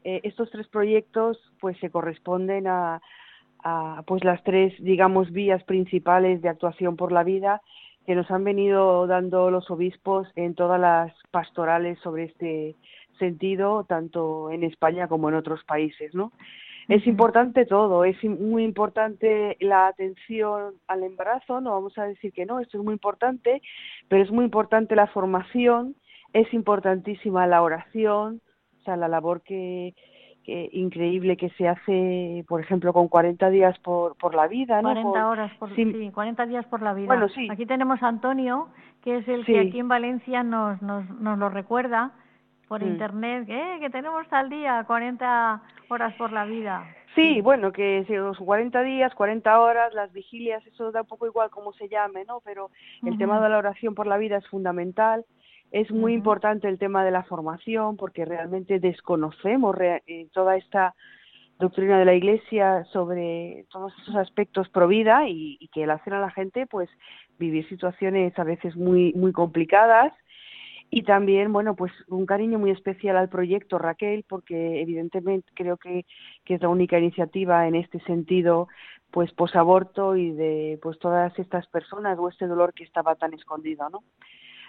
eh, 0.05 0.21
estos 0.25 0.51
tres 0.51 0.68
proyectos, 0.68 1.39
pues 1.61 1.79
se 1.79 1.91
corresponden 1.91 2.66
a, 2.66 3.01
a, 3.62 4.03
pues 4.07 4.25
las 4.25 4.43
tres, 4.43 4.75
digamos, 4.83 5.31
vías 5.33 5.62
principales 5.64 6.43
de 6.43 6.49
actuación 6.49 6.97
por 6.97 7.12
la 7.12 7.25
vida 7.25 7.61
que 8.07 8.14
nos 8.14 8.31
han 8.31 8.45
venido 8.45 9.07
dando 9.07 9.51
los 9.51 9.71
obispos 9.71 10.27
en 10.35 10.55
todas 10.55 10.81
las 10.81 11.12
pastorales 11.31 11.99
sobre 12.01 12.25
este 12.25 12.75
sentido, 13.18 13.85
tanto 13.85 14.51
en 14.51 14.64
España 14.64 15.07
como 15.07 15.29
en 15.29 15.35
otros 15.37 15.62
países, 15.64 16.14
¿no? 16.14 16.33
Es 16.91 17.07
importante 17.07 17.66
todo, 17.66 18.05
es 18.05 18.22
muy 18.24 18.64
importante 18.64 19.57
la 19.61 19.86
atención 19.86 20.74
al 20.88 21.05
embarazo, 21.05 21.61
no 21.61 21.70
vamos 21.70 21.97
a 21.97 22.05
decir 22.05 22.32
que 22.32 22.45
no, 22.45 22.59
esto 22.59 22.78
es 22.78 22.84
muy 22.84 22.95
importante, 22.95 23.62
pero 24.09 24.24
es 24.24 24.30
muy 24.32 24.45
importante 24.45 24.97
la 24.97 25.07
formación, 25.07 25.95
es 26.32 26.53
importantísima 26.53 27.47
la 27.47 27.62
oración, 27.62 28.41
o 28.80 28.82
sea, 28.82 28.97
la 28.97 29.07
labor 29.07 29.43
que, 29.43 29.95
increíble 30.72 31.36
que 31.36 31.51
se 31.51 31.68
hace, 31.68 32.45
por 32.49 32.61
ejemplo, 32.61 32.93
con 32.93 33.07
40 33.07 33.51
días 33.51 33.78
por, 33.78 34.16
por 34.16 34.34
la 34.34 34.49
vida, 34.49 34.82
¿no? 34.82 34.88
40 34.88 35.28
horas 35.28 35.53
por, 35.61 35.72
sí, 35.76 36.11
40 36.12 36.47
días 36.47 36.66
por 36.66 36.82
la 36.82 36.93
vida. 36.93 37.07
Bueno, 37.07 37.28
sí. 37.28 37.47
Aquí 37.53 37.66
tenemos 37.66 38.03
a 38.03 38.09
Antonio, 38.09 38.68
que 39.05 39.18
es 39.18 39.28
el 39.28 39.45
que 39.45 39.61
aquí 39.61 39.78
en 39.78 39.86
Valencia 39.86 40.43
nos, 40.43 40.82
nos, 40.82 41.09
nos 41.20 41.38
lo 41.38 41.51
recuerda, 41.51 42.11
por 42.71 42.85
mm. 42.85 42.87
internet, 42.87 43.49
¿eh? 43.49 43.79
que 43.81 43.91
tenemos 43.91 44.25
al 44.31 44.49
día 44.49 44.85
40 44.87 45.61
horas 45.89 46.14
por 46.14 46.31
la 46.31 46.45
vida. 46.45 46.87
Sí, 47.16 47.41
bueno, 47.41 47.73
que 47.73 48.05
si 48.07 48.14
los 48.14 48.39
40 48.39 48.81
días, 48.83 49.12
40 49.12 49.61
horas, 49.61 49.93
las 49.93 50.12
vigilias, 50.12 50.64
eso 50.68 50.93
da 50.93 51.01
un 51.01 51.09
poco 51.09 51.27
igual 51.27 51.51
como 51.51 51.73
se 51.73 51.89
llame, 51.89 52.25
¿no? 52.25 52.41
Pero 52.45 52.71
el 53.05 53.18
tema 53.18 53.41
de 53.41 53.49
la 53.49 53.59
oración 53.59 53.97
por 53.97 54.07
la 54.07 54.18
vida 54.18 54.37
es 54.37 54.47
fundamental. 54.47 55.27
Es 55.73 55.91
muy 55.91 56.14
importante 56.14 56.68
el 56.68 56.79
tema 56.79 57.05
de 57.05 57.11
la 57.11 57.25
formación 57.25 57.97
porque 57.97 58.25
realmente 58.25 58.79
desconocemos 58.79 59.77
eh, 59.81 60.29
toda 60.33 60.57
esta 60.57 60.95
doctrina 61.59 61.99
de 61.99 62.05
la 62.05 62.14
Iglesia 62.14 62.85
sobre 62.93 63.66
todos 63.73 63.93
esos 64.03 64.14
aspectos 64.14 64.68
pro 64.68 64.87
vida 64.87 65.27
y, 65.29 65.57
y 65.59 65.66
que 65.68 65.89
le 65.89 65.93
hacen 65.93 66.12
a 66.12 66.21
la 66.21 66.31
gente 66.31 66.68
pues 66.68 66.89
vivir 67.37 67.68
situaciones 67.68 68.39
a 68.39 68.45
veces 68.45 68.77
muy 68.77 69.12
muy 69.14 69.33
complicadas 69.33 70.12
y 70.91 71.03
también, 71.03 71.53
bueno, 71.53 71.76
pues 71.76 71.93
un 72.09 72.26
cariño 72.26 72.59
muy 72.59 72.72
especial 72.72 73.16
al 73.16 73.28
proyecto 73.28 73.78
Raquel, 73.78 74.24
porque 74.28 74.80
evidentemente 74.82 75.51
creo 75.55 75.76
que, 75.76 76.05
que 76.45 76.55
es 76.55 76.61
la 76.62 76.68
única 76.68 76.99
iniciativa 76.99 77.68
en 77.68 77.76
este 77.76 78.01
sentido, 78.01 78.66
pues 79.12 79.32
posaborto 79.32 80.16
y 80.16 80.32
de 80.32 80.78
pues 80.82 80.99
todas 80.99 81.36
estas 81.38 81.66
personas 81.68 82.18
o 82.18 82.28
este 82.28 82.47
dolor 82.47 82.74
que 82.74 82.84
estaba 82.84 83.14
tan 83.14 83.34
escondido, 83.34 83.88
¿no? 83.88 84.03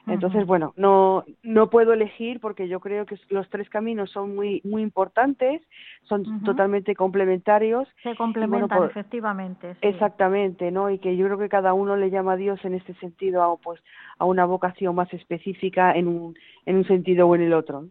Entonces, 0.08 0.46
bueno, 0.46 0.74
no, 0.78 1.24
no 1.44 1.70
puedo 1.70 1.94
elegir 1.94 2.40
porque 2.40 2.68
yo 2.68 2.80
creo 2.80 3.06
que 3.06 3.18
los 3.30 3.48
tres 3.50 3.70
caminos 3.70 4.10
son 4.10 4.36
muy, 4.36 4.62
muy 4.64 4.82
importantes, 4.82 5.62
son 6.04 6.44
totalmente 6.44 6.96
complementarios. 6.96 7.88
Se 8.02 8.16
complementan, 8.16 8.84
efectivamente. 8.84 9.76
Exactamente, 9.82 10.72
¿no? 10.72 10.90
Y 10.90 10.98
que 10.98 11.16
yo 11.16 11.26
creo 11.28 11.38
que 11.38 11.50
cada 11.50 11.74
uno 11.74 11.96
le 11.96 12.10
llama 12.10 12.34
a 12.34 12.38
Dios 12.38 12.64
en 12.66 12.74
este 12.74 12.94
sentido 12.96 13.44
a, 13.44 13.58
pues, 13.58 13.82
a 14.18 14.26
una 14.26 14.46
vocación 14.46 14.96
más 14.96 15.14
específica 15.14 15.92
en 15.94 16.08
un, 16.08 16.36
en 16.66 16.78
un 16.78 16.86
sentido 16.86 17.28
o 17.28 17.36
en 17.36 17.42
el 17.42 17.54
otro. 17.54 17.86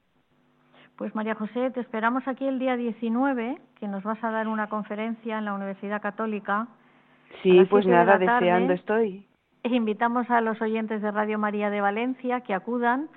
Pues 0.97 1.15
María 1.15 1.35
José, 1.35 1.71
te 1.71 1.81
esperamos 1.81 2.27
aquí 2.27 2.47
el 2.47 2.59
día 2.59 2.77
19, 2.77 3.59
que 3.79 3.89
nos 3.89 4.03
vas 4.03 4.23
a 4.23 4.31
dar 4.31 4.49
una 4.49 4.69
conferencia 4.69 5.39
en 5.39 5.47
la 5.47 5.55
Universidad 5.55 6.03
Católica. 6.03 6.69
Sí, 7.43 7.65
pues 7.71 7.87
nada, 7.87 8.19
deseando 8.19 8.75
estoy 8.75 9.25
invitamos 9.65 10.31
a 10.31 10.41
los 10.41 10.61
oyentes 10.61 11.03
de 11.03 11.11
Radio 11.11 11.39
María 11.39 11.71
de 11.71 11.81
Valencia 11.81 12.41
que 12.41 12.55
acudan 12.55 13.09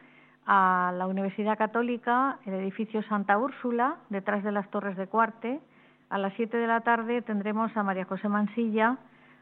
a 0.46 0.94
la 0.98 1.08
Universidad 1.08 1.58
Católica, 1.58 2.40
el 2.46 2.56
edificio 2.56 3.02
Santa 3.04 3.38
Úrsula, 3.38 3.98
detrás 4.10 4.44
de 4.44 4.52
las 4.52 4.70
Torres 4.70 4.98
de 4.98 5.08
Cuarte. 5.08 5.60
A 6.10 6.18
las 6.18 6.34
siete 6.34 6.58
de 6.58 6.68
la 6.68 6.82
tarde 6.82 7.22
tendremos 7.22 7.76
a 7.78 7.84
María 7.84 8.06
José 8.06 8.28
Mansilla 8.28 8.98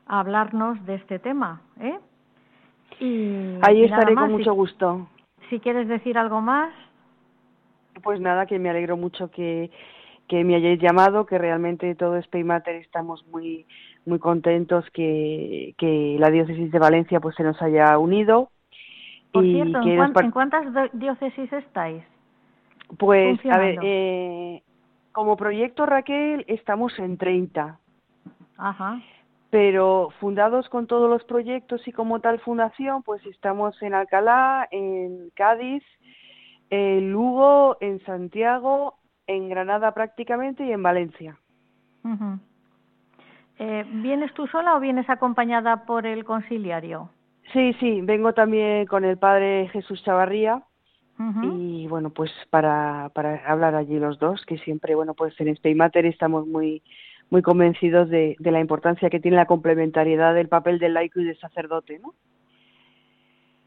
a 0.06 0.20
hablarnos 0.20 0.86
de 0.86 0.96
este 0.96 1.20
tema. 1.20 1.62
¿eh? 1.80 2.00
Y, 3.00 3.58
Ahí 3.62 3.84
estaré 3.84 4.14
con 4.14 4.32
mucho 4.32 4.54
gusto. 4.54 5.08
Si 5.50 5.60
quieres 5.60 5.88
decir 5.88 6.18
algo 6.18 6.40
más. 6.40 6.74
Pues 8.04 8.22
nada, 8.22 8.46
que 8.46 8.60
me 8.60 8.70
alegro 8.70 8.96
mucho 8.96 9.30
que, 9.32 9.72
que 10.28 10.44
me 10.44 10.56
hayáis 10.56 10.80
llamado, 10.80 11.26
que 11.26 11.38
realmente 11.38 11.94
todo 11.96 12.16
es 12.18 12.28
Paymater 12.28 12.76
estamos 12.76 13.26
muy 13.28 13.66
muy 14.06 14.20
contentos 14.20 14.86
que, 14.92 15.76
que 15.78 16.18
la 16.20 16.30
diócesis 16.30 16.72
de 16.72 16.80
Valencia 16.80 17.20
pues 17.20 17.36
se 17.36 17.44
nos 17.44 17.62
haya 17.62 17.98
unido. 17.98 18.50
Por 19.32 19.44
cierto, 19.44 19.80
¿en, 19.82 20.32
cuántas 20.32 20.66
diócesis 20.94 21.52
estáis? 21.54 22.04
Pues, 22.98 23.40
a 23.46 23.58
ver, 23.58 23.80
eh, 23.82 24.62
como 25.12 25.38
proyecto 25.38 25.86
Raquel 25.86 26.44
estamos 26.48 26.98
en 27.00 27.18
30. 27.18 27.80
Ajá. 28.58 29.02
Pero 29.50 30.10
fundados 30.20 30.68
con 30.70 30.88
todos 30.88 31.10
los 31.10 31.24
proyectos 31.24 31.88
y 31.88 31.92
como 31.92 32.20
tal 32.20 32.40
fundación, 32.40 33.04
pues 33.04 33.26
estamos 33.26 33.82
en 33.82 33.94
Alcalá, 33.94 34.68
en 34.72 35.30
Cádiz, 35.34 35.84
en 36.70 37.12
Lugo, 37.12 37.78
en 37.82 38.04
Santiago, 38.06 38.96
en 39.28 39.50
Granada 39.50 39.94
prácticamente 39.94 40.66
y 40.66 40.72
en 40.72 40.84
Valencia. 40.84 41.38
Eh, 43.64 43.86
¿Vienes 43.88 44.34
tú 44.34 44.48
sola 44.48 44.76
o 44.76 44.80
vienes 44.80 45.08
acompañada 45.08 45.86
por 45.86 46.08
el 46.08 46.26
conciliario? 46.26 47.12
Sí, 47.54 47.74
sí, 47.80 48.02
vengo 48.02 48.34
también 48.34 48.88
con 48.88 49.06
el 49.06 49.20
padre 49.20 49.70
Jesús 49.72 50.04
Chavarría 50.04 50.64
y 51.44 51.86
bueno, 51.88 52.10
pues 52.10 52.32
para, 52.50 53.12
para 53.14 53.46
hablar 53.46 53.76
allí 53.76 54.00
los 54.00 54.18
dos, 54.18 54.44
que 54.48 54.58
siempre, 54.58 54.96
bueno, 54.96 55.14
pues 55.14 55.40
en 55.40 55.50
este 55.50 55.76
Mater 55.76 56.08
estamos 56.08 56.48
muy 56.48 56.82
muy 57.30 57.44
convencidos 57.44 58.10
de, 58.10 58.36
de, 58.40 58.52
la 58.52 58.60
importancia 58.60 59.12
que 59.12 59.20
tiene 59.20 59.38
la 59.38 59.46
complementariedad 59.46 60.34
del 60.34 60.50
papel 60.50 60.80
del 60.80 60.96
laico 60.96 61.20
y 61.20 61.26
del 61.26 61.38
sacerdote, 61.38 62.00
¿no? 62.00 62.16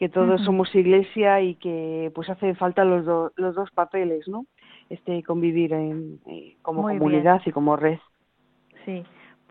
Que 0.01 0.09
todos 0.09 0.43
somos 0.43 0.75
iglesia 0.75 1.41
y 1.41 1.55
que 1.55 2.11
pues 2.17 2.29
hacen 2.29 2.57
falta 2.57 2.85
los, 2.85 3.33
los 3.37 3.55
dos 3.55 3.71
papeles, 3.71 4.27
¿no? 4.27 4.47
Este 4.91 5.23
convivir 5.23 5.73
en, 5.73 6.19
eh, 6.27 6.57
como 6.63 6.83
comunidad 6.83 7.41
y 7.47 7.53
como 7.53 7.77
red. 7.77 8.01
Sí. 8.85 9.05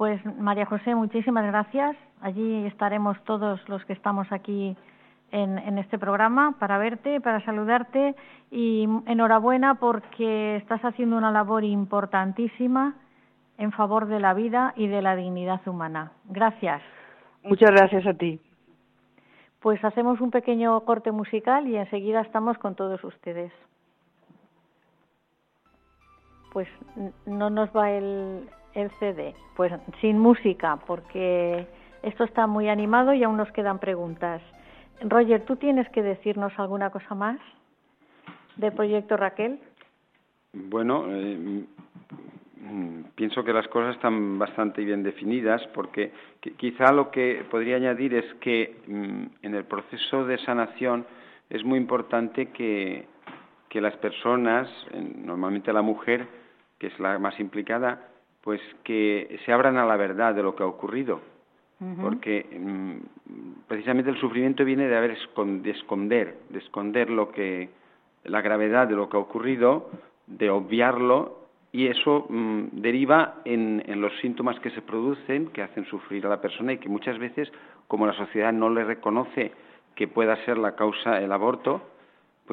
Pues 0.03 0.19
María 0.25 0.65
José, 0.65 0.95
muchísimas 0.95 1.45
gracias. 1.45 1.95
Allí 2.19 2.65
estaremos 2.65 3.17
todos 3.23 3.61
los 3.69 3.85
que 3.85 3.93
estamos 3.93 4.29
aquí 4.33 4.75
en, 5.31 5.77
este 5.77 5.97
programa 5.97 6.57
para 6.59 6.77
verte, 6.77 7.21
para 7.21 7.39
saludarte 7.45 8.13
y 8.51 8.85
enhorabuena 9.05 9.75
porque 9.75 10.57
estás 10.57 10.81
haciendo 10.81 11.15
una 11.15 11.31
labor 11.31 11.63
importantísima 11.63 12.95
en 13.57 13.71
favor 13.71 14.07
de 14.07 14.19
la 14.19 14.33
vida 14.33 14.73
y 14.75 14.87
de 14.87 15.01
la 15.01 15.15
dignidad 15.15 15.65
humana. 15.65 16.11
Gracias. 16.25 16.81
Muchas 17.41 17.71
gracias 17.71 18.05
a 18.05 18.13
ti. 18.13 18.41
Pues 19.61 19.81
hacemos 19.85 20.19
un 20.19 20.31
pequeño 20.31 20.81
corte 20.81 21.13
musical 21.13 21.65
y 21.65 21.77
enseguida 21.77 22.19
estamos 22.19 22.57
con 22.57 22.75
todos 22.75 23.01
ustedes. 23.05 23.53
Pues 26.51 26.67
no 27.25 27.49
nos 27.49 27.69
va 27.69 27.89
el, 27.89 28.49
el 28.75 28.89
CD? 28.99 29.33
Pues 29.55 29.71
sin 30.01 30.19
música, 30.19 30.77
porque 30.87 31.67
esto 32.01 32.23
está 32.23 32.47
muy 32.47 32.69
animado 32.69 33.13
y 33.13 33.23
aún 33.23 33.37
nos 33.37 33.51
quedan 33.51 33.79
preguntas. 33.79 34.41
Roger, 35.01 35.45
¿tú 35.45 35.55
tienes 35.55 35.89
que 35.89 36.01
decirnos 36.01 36.53
alguna 36.57 36.89
cosa 36.89 37.15
más 37.15 37.39
del 38.55 38.73
proyecto 38.73 39.17
Raquel? 39.17 39.59
Bueno, 40.53 41.05
eh, 41.09 41.65
pienso 43.15 43.43
que 43.43 43.53
las 43.53 43.67
cosas 43.67 43.95
están 43.95 44.37
bastante 44.37 44.83
bien 44.83 45.03
definidas 45.03 45.65
porque 45.73 46.11
quizá 46.57 46.91
lo 46.91 47.11
que 47.11 47.45
podría 47.49 47.77
añadir 47.77 48.13
es 48.13 48.33
que 48.35 48.77
mm, 48.87 49.23
en 49.41 49.55
el 49.55 49.65
proceso 49.65 50.25
de 50.25 50.37
sanación 50.39 51.05
es 51.49 51.63
muy 51.63 51.77
importante 51.77 52.47
que, 52.51 53.05
que 53.69 53.81
las 53.81 53.95
personas, 53.97 54.69
normalmente 54.93 55.73
la 55.73 55.81
mujer, 55.81 56.27
que 56.79 56.87
es 56.87 56.99
la 56.99 57.19
más 57.19 57.39
implicada, 57.39 58.09
pues 58.43 58.61
que 58.83 59.39
se 59.45 59.53
abran 59.53 59.77
a 59.77 59.85
la 59.85 59.95
verdad 59.95 60.35
de 60.35 60.43
lo 60.43 60.55
que 60.55 60.63
ha 60.63 60.67
ocurrido, 60.67 61.21
porque 62.01 62.45
mm, 62.57 63.65
precisamente 63.67 64.09
el 64.09 64.17
sufrimiento 64.17 64.63
viene 64.63 64.87
de 64.87 64.95
haber 64.95 65.17
de 65.17 65.71
esconder, 65.71 66.37
de 66.49 66.59
esconder 66.59 67.09
lo 67.09 67.31
que 67.31 67.69
la 68.23 68.41
gravedad 68.41 68.87
de 68.87 68.95
lo 68.95 69.09
que 69.09 69.17
ha 69.17 69.19
ocurrido, 69.19 69.89
de 70.27 70.49
obviarlo 70.49 71.39
y 71.73 71.87
eso 71.87 72.25
mm, 72.29 72.67
deriva 72.73 73.41
en, 73.43 73.83
en, 73.85 73.99
los 73.99 74.13
síntomas 74.21 74.59
que 74.61 74.69
se 74.69 74.81
producen, 74.81 75.47
que 75.47 75.61
hacen 75.61 75.85
sufrir 75.85 76.25
a 76.25 76.29
la 76.29 76.39
persona 76.39 76.73
y 76.73 76.77
que 76.77 76.87
muchas 76.87 77.17
veces, 77.19 77.51
como 77.87 78.07
la 78.07 78.13
sociedad 78.13 78.53
no 78.53 78.69
le 78.69 78.85
reconoce 78.85 79.51
que 79.95 80.07
pueda 80.07 80.37
ser 80.45 80.57
la 80.57 80.75
causa 80.75 81.21
el 81.21 81.31
aborto, 81.31 81.81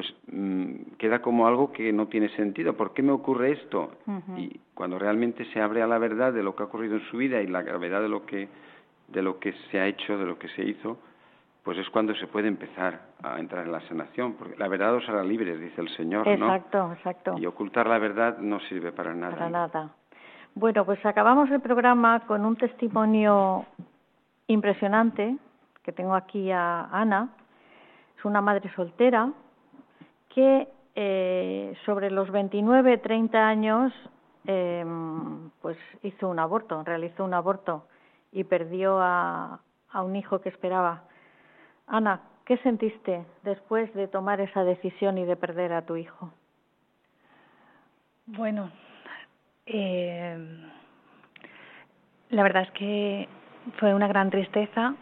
pues 0.00 0.14
mm, 0.32 0.96
queda 0.96 1.20
como 1.20 1.46
algo 1.46 1.72
que 1.72 1.92
no 1.92 2.06
tiene 2.06 2.30
sentido. 2.30 2.74
¿Por 2.74 2.94
qué 2.94 3.02
me 3.02 3.12
ocurre 3.12 3.52
esto? 3.52 3.90
Y 4.34 4.58
cuando 4.72 4.98
realmente 4.98 5.44
se 5.52 5.60
abre 5.60 5.82
a 5.82 5.86
la 5.86 5.98
verdad 5.98 6.32
de 6.32 6.42
lo 6.42 6.56
que 6.56 6.62
ha 6.62 6.66
ocurrido 6.66 6.96
en 6.96 7.02
su 7.10 7.18
vida 7.18 7.42
y 7.42 7.46
la 7.46 7.60
gravedad 7.60 8.00
de 8.00 8.08
lo 8.08 8.24
que 8.24 8.48
de 9.08 9.20
lo 9.20 9.38
que 9.38 9.52
se 9.70 9.78
ha 9.78 9.86
hecho, 9.86 10.16
de 10.16 10.24
lo 10.24 10.38
que 10.38 10.48
se 10.50 10.62
hizo, 10.62 10.96
pues 11.64 11.76
es 11.76 11.90
cuando 11.90 12.14
se 12.14 12.28
puede 12.28 12.48
empezar 12.48 13.00
a 13.22 13.38
entrar 13.40 13.66
en 13.66 13.72
la 13.72 13.80
sanación, 13.88 14.34
porque 14.34 14.56
la 14.56 14.68
verdad 14.68 14.94
os 14.94 15.06
hará 15.06 15.22
libres, 15.22 15.60
dice 15.60 15.82
el 15.82 15.88
Señor, 15.96 16.26
exacto, 16.26 16.92
Exacto, 16.92 17.34
Y 17.36 17.44
ocultar 17.44 17.86
la 17.86 17.98
verdad 17.98 18.38
no 18.38 18.58
sirve 18.60 18.92
para 18.92 19.12
nada. 19.12 19.34
Para 19.34 19.50
nada. 19.50 19.90
Bueno, 20.54 20.86
pues 20.86 21.04
acabamos 21.04 21.50
el 21.50 21.60
programa 21.60 22.20
con 22.20 22.46
un 22.46 22.56
testimonio 22.56 23.66
impresionante 24.46 25.36
que 25.82 25.92
tengo 25.92 26.14
aquí 26.14 26.50
a 26.52 26.84
Ana. 26.84 27.28
Es 28.16 28.24
una 28.24 28.40
madre 28.40 28.70
soltera 28.74 29.30
que 30.34 30.68
eh, 30.94 31.74
sobre 31.84 32.10
los 32.10 32.30
29, 32.30 32.98
30 32.98 33.46
años, 33.46 33.92
eh, 34.46 34.84
pues 35.60 35.76
hizo 36.02 36.28
un 36.28 36.38
aborto, 36.38 36.82
realizó 36.82 37.24
un 37.24 37.34
aborto 37.34 37.86
y 38.32 38.44
perdió 38.44 38.98
a, 39.00 39.60
un 39.94 40.16
hijo 40.16 40.40
que 40.40 40.48
esperaba. 40.48 41.04
Ana, 41.86 42.20
¿qué 42.44 42.56
sentiste 42.58 43.24
después 43.42 43.92
de 43.94 44.08
tomar 44.08 44.40
esa 44.40 44.64
decisión 44.64 45.18
y 45.18 45.24
de 45.24 45.36
perder 45.36 45.72
a 45.72 45.82
tu 45.82 45.96
hijo? 45.96 46.32
Bueno, 48.26 48.70
eh, 49.66 50.38
la 52.30 52.42
verdad 52.42 52.62
es 52.62 52.70
que 52.72 53.28
fue 53.78 53.94
una 53.94 54.06
gran 54.06 54.30
tristeza 54.30 54.94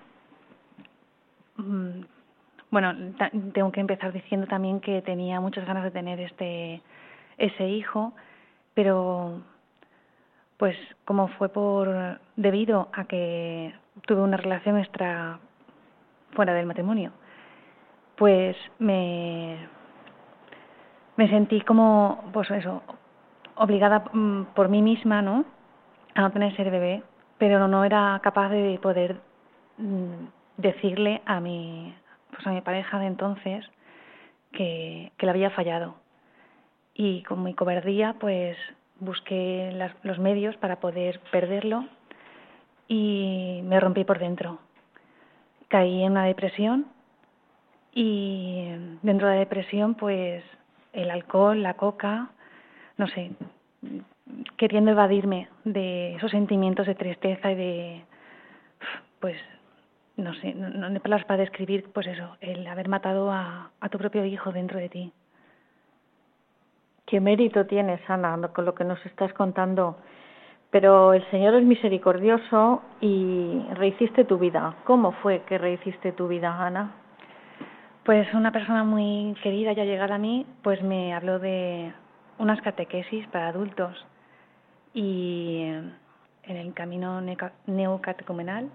mm, 1.56 2.00
bueno, 2.70 2.94
tengo 3.54 3.72
que 3.72 3.80
empezar 3.80 4.12
diciendo 4.12 4.46
también 4.46 4.80
que 4.80 5.02
tenía 5.02 5.40
muchas 5.40 5.66
ganas 5.66 5.84
de 5.84 5.90
tener 5.90 6.20
este 6.20 6.82
ese 7.38 7.68
hijo, 7.68 8.12
pero 8.74 9.40
pues 10.56 10.76
como 11.04 11.28
fue 11.28 11.48
por 11.48 12.20
debido 12.36 12.88
a 12.92 13.04
que 13.04 13.72
tuve 14.06 14.20
una 14.20 14.36
relación 14.36 14.78
extra 14.78 15.38
fuera 16.32 16.52
del 16.52 16.66
matrimonio, 16.66 17.12
pues 18.16 18.56
me 18.78 19.56
me 21.16 21.28
sentí 21.28 21.60
como 21.62 22.24
pues 22.32 22.50
eso 22.50 22.82
obligada 23.56 24.04
mm, 24.12 24.54
por 24.54 24.68
mí 24.68 24.82
misma, 24.82 25.22
¿no? 25.22 25.44
A 26.14 26.22
no 26.22 26.30
tener 26.32 26.54
ser 26.56 26.70
bebé, 26.70 27.02
pero 27.38 27.66
no 27.68 27.84
era 27.84 28.20
capaz 28.22 28.50
de 28.50 28.78
poder 28.82 29.20
mm, 29.78 30.26
decirle 30.56 31.22
a 31.24 31.40
mi 31.40 31.94
pues 32.30 32.46
a 32.46 32.50
mi 32.50 32.60
pareja 32.60 32.98
de 32.98 33.06
entonces 33.06 33.64
que, 34.52 35.12
que 35.16 35.26
le 35.26 35.30
había 35.30 35.50
fallado. 35.50 35.96
Y 36.94 37.22
con 37.22 37.42
mi 37.42 37.54
cobardía, 37.54 38.14
pues 38.18 38.56
busqué 39.00 39.72
los 40.02 40.18
medios 40.18 40.56
para 40.56 40.80
poder 40.80 41.20
perderlo 41.30 41.84
y 42.88 43.60
me 43.64 43.78
rompí 43.78 44.04
por 44.04 44.18
dentro. 44.18 44.58
Caí 45.68 46.02
en 46.02 46.12
una 46.12 46.24
depresión 46.24 46.86
y 47.92 48.68
dentro 49.02 49.28
de 49.28 49.34
la 49.34 49.40
depresión, 49.40 49.94
pues 49.94 50.42
el 50.92 51.10
alcohol, 51.10 51.62
la 51.62 51.74
coca, 51.74 52.30
no 52.96 53.06
sé, 53.08 53.32
queriendo 54.56 54.90
evadirme 54.90 55.48
de 55.64 56.16
esos 56.16 56.30
sentimientos 56.30 56.86
de 56.86 56.94
tristeza 56.94 57.52
y 57.52 57.54
de, 57.54 58.04
pues, 59.20 59.36
no 60.18 60.34
sé, 60.34 60.52
no, 60.54 60.86
hay 60.86 60.98
palabras 60.98 61.26
para 61.26 61.40
describir, 61.40 61.90
pues 61.94 62.06
eso, 62.06 62.36
el 62.40 62.66
haber 62.66 62.88
matado 62.88 63.30
a, 63.30 63.70
a 63.80 63.88
tu 63.88 63.98
propio 63.98 64.24
hijo 64.24 64.52
dentro 64.52 64.78
de 64.78 64.88
ti. 64.88 65.12
¿Qué 67.06 67.20
mérito 67.20 67.64
tienes, 67.64 68.00
Ana, 68.10 68.36
con 68.48 68.66
lo 68.66 68.74
que 68.74 68.84
nos 68.84 69.04
estás 69.06 69.32
contando? 69.32 69.96
Pero 70.70 71.14
el 71.14 71.24
Señor 71.30 71.54
es 71.54 71.64
misericordioso 71.64 72.82
y 73.00 73.62
rehiciste 73.74 74.24
tu 74.24 74.38
vida. 74.38 74.74
¿Cómo 74.84 75.12
fue 75.12 75.42
que 75.46 75.56
rehiciste 75.56 76.12
tu 76.12 76.28
vida, 76.28 76.54
Ana? 76.62 76.92
Pues 78.04 78.32
una 78.34 78.52
persona 78.52 78.84
muy 78.84 79.34
querida 79.42 79.72
ya 79.72 79.84
llegada 79.84 80.16
a 80.16 80.18
mí, 80.18 80.44
pues 80.62 80.82
me 80.82 81.14
habló 81.14 81.38
de 81.38 81.92
unas 82.38 82.60
catequesis 82.60 83.26
para 83.28 83.48
adultos 83.48 84.06
y 84.92 85.62
en 86.42 86.56
el 86.56 86.74
camino 86.74 87.20
neocatecumenal, 87.66 88.68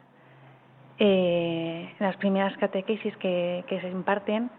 eh, 1.00 1.94
las 2.00 2.16
primeras 2.18 2.56
catequesis 2.58 3.16
que, 3.18 3.64
que 3.68 3.82
se 3.82 3.90
imparten, 3.90 4.50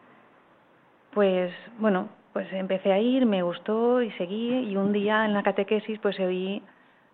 pues 1.12 1.52
bueno, 1.78 2.08
pues 2.32 2.52
empecé 2.52 2.92
a 2.92 2.98
ir, 2.98 3.24
me 3.24 3.42
gustó 3.42 4.02
y 4.02 4.10
seguí. 4.12 4.68
Y 4.68 4.76
un 4.76 4.92
día 4.92 5.24
en 5.24 5.32
la 5.32 5.42
catequesis 5.42 5.98
pues 6.00 6.18
oí 6.18 6.62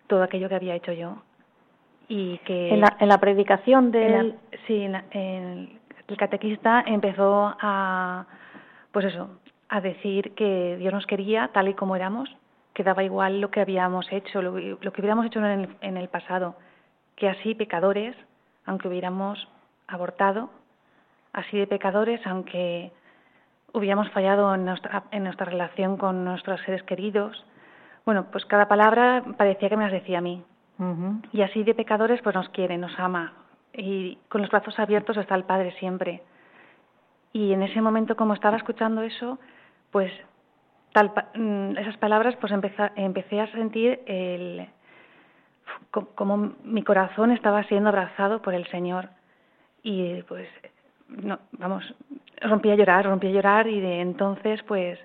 todo 0.07 0.23
aquello 0.23 0.49
que 0.49 0.55
había 0.55 0.75
hecho 0.75 0.91
yo. 0.91 1.21
Y 2.07 2.39
que 2.39 2.69
en 2.69 2.81
la, 2.81 2.97
en 2.99 3.07
la 3.07 3.19
predicación 3.19 3.91
de 3.91 4.33
sí 4.67 4.83
en 4.83 5.79
el 6.07 6.17
catequista 6.17 6.83
empezó 6.85 7.55
a 7.59 8.25
pues 8.91 9.05
eso 9.05 9.39
a 9.69 9.79
decir 9.79 10.33
que 10.33 10.75
Dios 10.77 10.91
nos 10.91 11.05
quería 11.05 11.49
tal 11.53 11.69
y 11.69 11.73
como 11.73 11.95
éramos 11.95 12.29
que 12.73 12.83
daba 12.83 13.03
igual 13.03 13.39
lo 13.39 13.49
que 13.49 13.61
habíamos 13.61 14.11
hecho 14.11 14.41
lo, 14.41 14.59
lo 14.59 14.91
que 14.91 15.01
hubiéramos 15.01 15.25
hecho 15.27 15.39
en 15.39 15.45
el, 15.45 15.69
en 15.79 15.95
el 15.95 16.09
pasado 16.09 16.55
que 17.15 17.29
así 17.29 17.55
pecadores 17.55 18.13
aunque 18.65 18.87
hubiéramos 18.87 19.47
abortado 19.87 20.49
así 21.33 21.57
de 21.57 21.67
pecadores 21.67 22.21
aunque 22.25 22.91
hubiéramos 23.73 24.09
fallado 24.11 24.53
en 24.53 24.65
nuestra, 24.65 25.03
en 25.11 25.23
nuestra 25.23 25.45
relación 25.45 25.97
con 25.97 26.25
nuestros 26.25 26.59
seres 26.61 26.83
queridos. 26.83 27.45
Bueno, 28.05 28.25
pues 28.31 28.45
cada 28.45 28.67
palabra 28.67 29.23
parecía 29.37 29.69
que 29.69 29.77
me 29.77 29.83
las 29.83 29.93
decía 29.93 30.17
a 30.17 30.21
mí. 30.21 30.43
Y 31.31 31.43
así 31.43 31.63
de 31.63 31.75
pecadores, 31.75 32.21
pues 32.23 32.35
nos 32.35 32.49
quiere, 32.49 32.75
nos 32.77 32.97
ama. 32.99 33.33
Y 33.71 34.17
con 34.29 34.41
los 34.41 34.49
brazos 34.49 34.79
abiertos 34.79 35.15
está 35.15 35.35
el 35.35 35.43
Padre 35.43 35.73
siempre. 35.77 36.23
Y 37.33 37.53
en 37.53 37.61
ese 37.61 37.81
momento, 37.81 38.15
como 38.15 38.33
estaba 38.33 38.57
escuchando 38.57 39.03
eso, 39.03 39.37
pues 39.91 40.11
tal, 40.91 41.11
mm, 41.35 41.77
esas 41.77 41.97
palabras, 41.97 42.35
pues 42.41 42.51
empecé, 42.51 42.91
empecé 42.95 43.39
a 43.39 43.51
sentir 43.51 44.01
el, 44.07 44.67
como 45.89 46.53
mi 46.63 46.83
corazón 46.83 47.31
estaba 47.31 47.63
siendo 47.63 47.89
abrazado 47.89 48.41
por 48.41 48.53
el 48.53 48.67
Señor. 48.67 49.09
Y 49.83 50.21
pues 50.23 50.47
no, 51.07 51.39
vamos, 51.53 51.83
rompí 52.41 52.71
a 52.71 52.75
llorar, 52.75 53.05
rompí 53.05 53.27
a 53.27 53.31
llorar 53.31 53.67
y 53.67 53.79
de 53.79 54.01
entonces 54.01 54.61
pues 54.63 54.99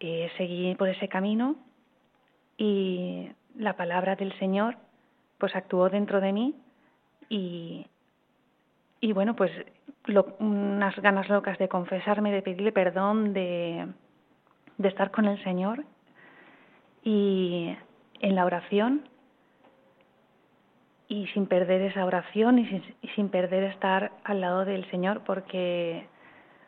eh, 0.00 0.30
seguí 0.36 0.74
por 0.76 0.88
ese 0.88 1.08
camino 1.08 1.56
y 2.56 3.30
la 3.56 3.74
palabra 3.76 4.16
del 4.16 4.32
Señor 4.38 4.76
pues 5.38 5.54
actuó 5.56 5.88
dentro 5.88 6.20
de 6.20 6.32
mí 6.32 6.54
y, 7.28 7.86
y 9.00 9.12
bueno, 9.12 9.34
pues 9.34 9.50
unas 10.38 10.96
ganas 11.00 11.28
locas 11.28 11.58
de 11.58 11.68
confesarme, 11.68 12.32
de 12.32 12.42
pedirle 12.42 12.72
perdón, 12.72 13.32
de, 13.32 13.86
de 14.78 14.88
estar 14.88 15.10
con 15.10 15.26
el 15.26 15.42
Señor 15.44 15.84
y 17.04 17.76
en 18.20 18.34
la 18.34 18.44
oración 18.44 19.08
y 21.10 21.26
sin 21.34 21.46
perder 21.46 21.82
esa 21.82 22.04
oración 22.04 22.60
y 22.60 22.66
sin, 22.66 22.82
sin, 23.16 23.28
perder 23.30 23.64
estar 23.64 24.12
al 24.22 24.40
lado 24.40 24.64
del 24.64 24.88
Señor 24.92 25.22
porque 25.26 26.06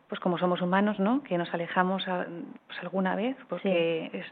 pues 0.09 0.20
como 0.20 0.36
somos 0.36 0.61
humanos 0.61 0.99
no 0.99 1.22
que 1.22 1.38
nos 1.38 1.55
alejamos 1.55 2.05
pues 2.66 2.78
alguna 2.82 3.14
vez 3.14 3.36
porque 3.49 4.11
es, 4.12 4.26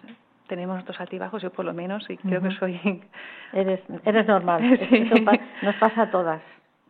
tenemos 0.48 0.74
nuestros 0.74 1.00
altibajos 1.00 1.40
yo 1.42 1.52
por 1.52 1.64
lo 1.64 1.72
menos 1.72 2.04
y 2.11 2.16
creo 2.16 2.42
que 2.42 2.50
soy 2.56 2.78
eres 3.52 3.80
eres 4.04 4.26
normal. 4.26 4.61
Nos 5.62 5.76
pasa 5.76 6.02
a 6.02 6.11
todas. 6.11 6.42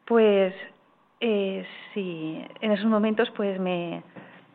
Pues 0.07 0.55
eh, 1.21 1.67
sí 1.93 2.43
en 2.63 2.73
esos 2.73 2.87
momentos 2.87 3.31
pues 3.37 3.61
me 3.61 4.03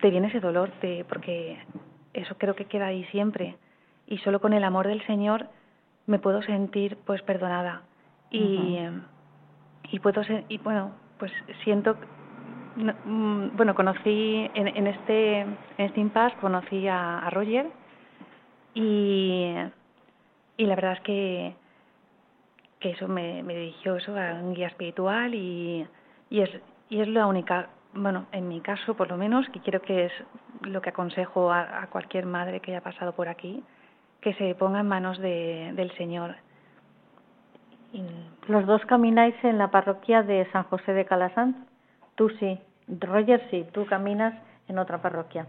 te 0.02 0.10
viene 0.10 0.28
ese 0.30 0.40
dolor 0.40 0.72
te, 0.82 1.06
porque 1.06 1.60
eso 2.14 2.36
creo 2.40 2.56
que 2.56 2.66
queda 2.66 2.88
ahí 2.88 3.04
siempre. 3.12 3.58
Y 4.08 4.18
solo 4.18 4.42
con 4.42 4.54
el 4.54 4.64
amor 4.64 4.88
del 4.88 5.06
Señor 5.06 5.50
me 6.08 6.18
puedo 6.18 6.42
sentir 6.42 6.98
pues 7.06 7.22
perdonada 7.22 7.84
y, 8.36 8.80
y 9.92 10.00
puedo 10.00 10.24
ser, 10.24 10.46
y 10.50 10.58
bueno, 10.60 10.92
pues 11.18 11.32
siento 11.64 11.96
mm, 12.76 13.56
bueno, 13.56 13.76
conocí 13.76 14.50
en, 14.54 14.68
en 14.68 14.88
este 14.88 15.42
en 15.42 15.58
este 15.78 16.00
impasse 16.00 16.36
conocí 16.38 16.88
a, 16.88 17.20
a 17.20 17.30
Roger 17.30 17.68
y, 18.74 19.54
y 20.58 20.66
la 20.66 20.76
verdad 20.76 20.94
es 20.94 21.02
que 21.02 21.56
que 22.80 22.92
eso 22.92 23.08
me, 23.08 23.42
me 23.44 23.56
dirigió 23.56 23.96
eso 23.96 24.18
a 24.18 24.34
un 24.34 24.54
guía 24.54 24.68
espiritual 24.68 25.34
y, 25.34 25.88
y 26.30 26.42
es 26.42 26.50
y 26.90 27.00
es 27.02 27.08
la 27.08 27.26
única 27.28 27.70
bueno 27.94 28.26
en 28.32 28.48
mi 28.48 28.60
caso 28.62 28.96
por 28.96 29.10
lo 29.10 29.18
menos 29.18 29.48
que 29.50 29.62
quiero 29.62 29.82
que 29.82 30.06
es 30.06 30.12
lo 30.62 30.82
que 30.82 30.90
aconsejo 30.90 31.52
a, 31.52 31.84
a 31.84 31.88
cualquier 31.88 32.26
madre 32.26 32.60
que 32.60 32.72
haya 32.72 32.82
pasado 32.82 33.14
por 33.14 33.30
aquí 33.30 33.64
que 34.22 34.34
se 34.34 34.56
ponga 34.56 34.80
en 34.80 34.88
manos 34.88 35.20
de, 35.20 35.72
del 35.76 35.96
Señor 35.98 36.36
los 38.48 38.66
dos 38.66 38.86
camináis 38.86 39.36
en 39.44 39.58
la 39.58 39.70
parroquia 39.70 40.24
de 40.24 40.46
San 40.52 40.64
José 40.64 40.94
de 40.94 41.06
Calasanz. 41.06 41.56
Tú 42.16 42.30
sí, 42.40 42.60
Roger 42.88 43.42
sí, 43.50 43.66
tú 43.74 43.86
caminas 43.86 44.34
en 44.68 44.78
otra 44.80 45.02
parroquia. 45.02 45.46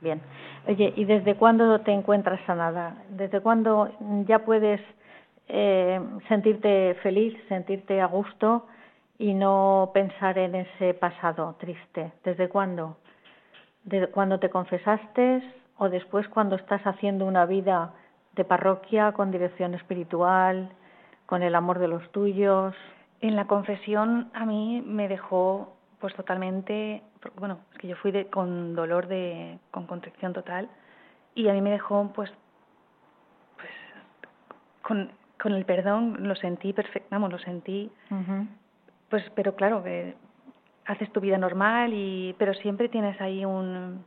Bien. 0.00 0.20
Oye, 0.66 0.92
¿y 0.96 1.04
desde 1.04 1.34
cuándo 1.34 1.80
te 1.80 1.92
encuentras 1.92 2.40
sanada? 2.46 2.96
¿Desde 3.10 3.40
cuándo 3.40 3.90
ya 4.26 4.40
puedes 4.40 4.80
eh, 5.48 6.00
sentirte 6.28 6.94
feliz, 7.02 7.36
sentirte 7.48 8.00
a 8.00 8.06
gusto 8.06 8.66
y 9.18 9.34
no 9.34 9.90
pensar 9.92 10.38
en 10.38 10.54
ese 10.54 10.94
pasado 10.94 11.56
triste? 11.58 12.12
¿Desde 12.24 12.48
cuándo? 12.48 12.96
¿De 13.84 14.06
cuando 14.08 14.38
te 14.38 14.48
confesaste 14.48 15.42
o 15.76 15.88
después 15.88 16.26
cuando 16.28 16.56
estás 16.56 16.82
haciendo 16.86 17.26
una 17.26 17.44
vida 17.44 17.92
de 18.34 18.44
parroquia 18.44 19.12
con 19.12 19.30
dirección 19.30 19.74
espiritual? 19.74 20.70
Con 21.30 21.44
el 21.44 21.54
amor 21.54 21.78
de 21.78 21.86
los 21.86 22.10
tuyos. 22.10 22.74
En 23.20 23.36
la 23.36 23.46
confesión 23.46 24.30
a 24.34 24.44
mí 24.44 24.82
me 24.84 25.06
dejó 25.06 25.76
pues 26.00 26.12
totalmente, 26.14 27.04
bueno, 27.36 27.60
es 27.72 27.78
que 27.78 27.86
yo 27.86 27.94
fui 27.96 28.10
de, 28.10 28.26
con 28.26 28.74
dolor 28.74 29.06
de, 29.06 29.60
con 29.70 29.86
contrición 29.86 30.32
total 30.32 30.68
y 31.36 31.46
a 31.48 31.52
mí 31.52 31.60
me 31.60 31.70
dejó 31.70 32.10
pues, 32.12 32.32
pues 33.56 33.70
con, 34.82 35.12
con 35.40 35.52
el 35.52 35.64
perdón 35.64 36.16
lo 36.26 36.34
sentí 36.34 36.72
perfecto, 36.72 37.06
vamos, 37.12 37.30
lo 37.30 37.38
sentí, 37.38 37.92
pues 39.08 39.22
pero 39.36 39.54
claro 39.54 39.84
que 39.84 40.16
haces 40.86 41.12
tu 41.12 41.20
vida 41.20 41.38
normal 41.38 41.92
y 41.94 42.34
pero 42.38 42.54
siempre 42.54 42.88
tienes 42.88 43.20
ahí 43.20 43.44
un 43.44 44.04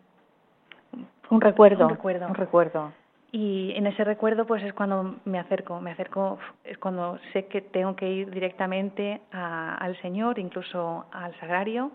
un 1.29 1.39
recuerdo, 1.39 1.85
un 1.85 1.91
recuerdo, 1.91 2.27
un 2.27 2.35
recuerdo 2.35 2.91
y 3.35 3.73
en 3.75 3.87
ese 3.87 4.03
recuerdo 4.03 4.45
pues 4.45 4.61
es 4.61 4.73
cuando 4.73 5.15
me 5.25 5.39
acerco, 5.39 5.81
me 5.81 5.89
acerco, 5.89 6.37
es 6.63 6.77
cuando 6.77 7.17
sé 7.33 7.47
que 7.47 7.61
tengo 7.61 7.95
que 7.95 8.07
ir 8.07 8.29
directamente 8.29 9.21
a, 9.31 9.73
al 9.73 9.99
Señor, 10.03 10.37
incluso 10.37 11.07
al 11.11 11.33
sagrario, 11.39 11.91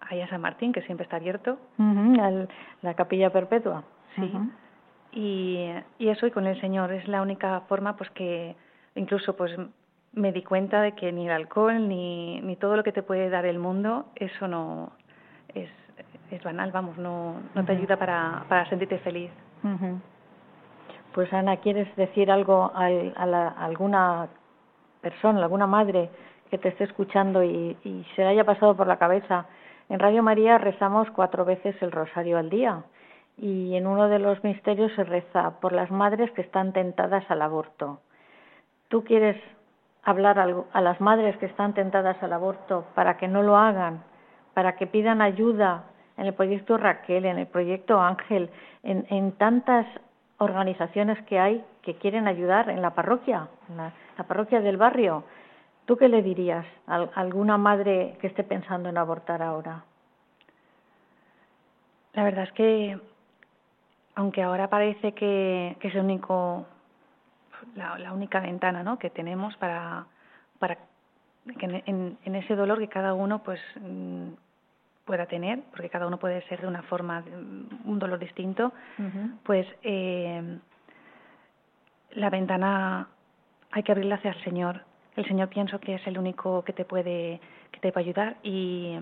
ahí 0.00 0.22
a 0.22 0.28
San 0.30 0.40
Martín, 0.40 0.72
que 0.72 0.80
siempre 0.82 1.04
está 1.04 1.16
abierto. 1.16 1.58
la 2.80 2.94
capilla 2.94 3.30
perpetua. 3.30 3.84
Sí. 4.16 4.32
y, 5.12 5.68
y 5.98 6.08
eso, 6.08 6.26
y 6.26 6.30
con 6.30 6.46
el 6.46 6.58
Señor, 6.62 6.92
es 6.92 7.06
la 7.08 7.20
única 7.20 7.60
forma 7.68 7.98
pues 7.98 8.08
que 8.10 8.56
incluso 8.94 9.36
pues 9.36 9.54
me 10.14 10.32
di 10.32 10.42
cuenta 10.42 10.80
de 10.80 10.92
que 10.92 11.12
ni 11.12 11.26
el 11.26 11.32
alcohol 11.32 11.86
ni, 11.88 12.40
ni 12.40 12.56
todo 12.56 12.76
lo 12.76 12.82
que 12.82 12.92
te 12.92 13.02
puede 13.02 13.28
dar 13.28 13.44
el 13.44 13.58
mundo, 13.58 14.06
eso 14.14 14.48
no 14.48 14.92
es, 15.54 15.68
es 16.30 16.42
banal, 16.42 16.72
vamos, 16.72 16.96
no, 16.96 17.34
no 17.54 17.64
te 17.66 17.72
ayuda 17.72 17.98
para, 17.98 18.46
para 18.48 18.66
sentirte 18.70 18.96
feliz. 19.00 19.30
Pues 21.14 21.32
Ana, 21.32 21.58
¿quieres 21.58 21.94
decir 21.96 22.30
algo 22.30 22.72
a, 22.74 22.86
a, 22.86 23.48
alguna 23.64 24.28
persona, 25.00 25.42
alguna 25.42 25.66
madre 25.66 26.10
que 26.50 26.58
te 26.58 26.68
esté 26.68 26.84
escuchando 26.84 27.42
y, 27.42 27.76
y 27.84 28.06
se 28.16 28.22
le 28.22 28.28
haya 28.28 28.44
pasado 28.44 28.76
por 28.76 28.86
la 28.86 28.98
cabeza? 28.98 29.46
En 29.88 29.98
Radio 29.98 30.22
María 30.22 30.58
rezamos 30.58 31.10
cuatro 31.10 31.44
veces 31.44 31.76
el 31.82 31.92
rosario 31.92 32.38
al 32.38 32.48
día 32.48 32.82
y 33.36 33.74
en 33.74 33.86
uno 33.86 34.08
de 34.08 34.18
los 34.18 34.42
misterios 34.44 34.92
se 34.94 35.04
reza 35.04 35.60
por 35.60 35.72
las 35.72 35.90
madres 35.90 36.30
que 36.32 36.42
están 36.42 36.72
tentadas 36.72 37.24
al 37.30 37.42
aborto. 37.42 38.00
¿Tú 38.88 39.04
quieres 39.04 39.36
hablar 40.02 40.38
a 40.38 40.80
las 40.80 41.00
madres 41.00 41.36
que 41.38 41.46
están 41.46 41.74
tentadas 41.74 42.22
al 42.22 42.32
aborto 42.32 42.86
para 42.94 43.16
que 43.16 43.28
no 43.28 43.42
lo 43.42 43.56
hagan, 43.56 44.02
para 44.54 44.76
que 44.76 44.86
pidan 44.86 45.22
ayuda 45.22 45.84
en 46.16 46.26
el 46.26 46.34
proyecto 46.34 46.76
Raquel, 46.76 47.24
en 47.24 47.38
el 47.38 47.46
proyecto 47.46 48.00
Ángel, 48.00 48.50
en, 48.82 49.32
tantas 49.32 49.86
organizaciones 50.38 51.20
que 51.26 51.38
hay 51.38 51.64
que 51.82 51.94
quieren 51.96 52.28
ayudar 52.28 52.70
en 52.70 52.82
la 52.82 52.90
parroquia, 52.94 53.48
en 53.68 53.76
la, 53.76 53.92
parroquia 54.26 54.60
del 54.60 54.76
barrio. 54.76 55.24
¿Tú 55.84 55.96
qué 55.96 56.08
le 56.08 56.22
dirías 56.22 56.64
a, 56.86 57.08
alguna 57.14 57.58
madre 57.58 58.16
que 58.20 58.28
esté 58.28 58.44
pensando 58.44 58.88
en 58.88 58.98
abortar 58.98 59.42
ahora? 59.42 59.84
La 62.14 62.24
verdad 62.24 62.44
es 62.44 62.52
que, 62.52 62.98
aunque 64.14 64.42
ahora 64.42 64.68
parece 64.68 65.12
que, 65.12 65.76
es 65.80 65.94
el 65.94 66.00
único 66.00 66.66
la, 67.74 68.12
única 68.12 68.40
ventana 68.40 68.82
¿no? 68.82 68.98
que 68.98 69.10
tenemos 69.10 69.56
para, 69.56 70.06
para 70.58 70.76
que 71.58 71.82
en, 71.86 72.18
en, 72.24 72.34
ese 72.34 72.54
dolor 72.54 72.78
que 72.78 72.88
cada 72.88 73.14
uno 73.14 73.42
pues 73.42 73.60
mm, 73.80 74.32
pueda 75.12 75.26
tener, 75.26 75.60
porque 75.72 75.90
cada 75.90 76.06
uno 76.06 76.16
puede 76.16 76.40
ser 76.48 76.62
de 76.62 76.66
una 76.66 76.80
forma, 76.84 77.22
un 77.84 77.98
dolor 77.98 78.18
distinto, 78.18 78.72
pues 79.42 79.66
eh, 79.82 80.58
la 82.12 82.30
ventana 82.30 83.08
hay 83.72 83.82
que 83.82 83.92
abrirla 83.92 84.14
hacia 84.14 84.30
el 84.30 84.42
Señor. 84.42 84.80
El 85.14 85.26
Señor 85.26 85.50
pienso 85.50 85.78
que 85.80 85.96
es 85.96 86.06
el 86.06 86.16
único 86.16 86.64
que 86.64 86.72
te 86.72 86.86
puede, 86.86 87.42
que 87.70 87.80
te 87.80 87.92
puede 87.92 88.06
ayudar 88.06 88.36
y, 88.42 88.98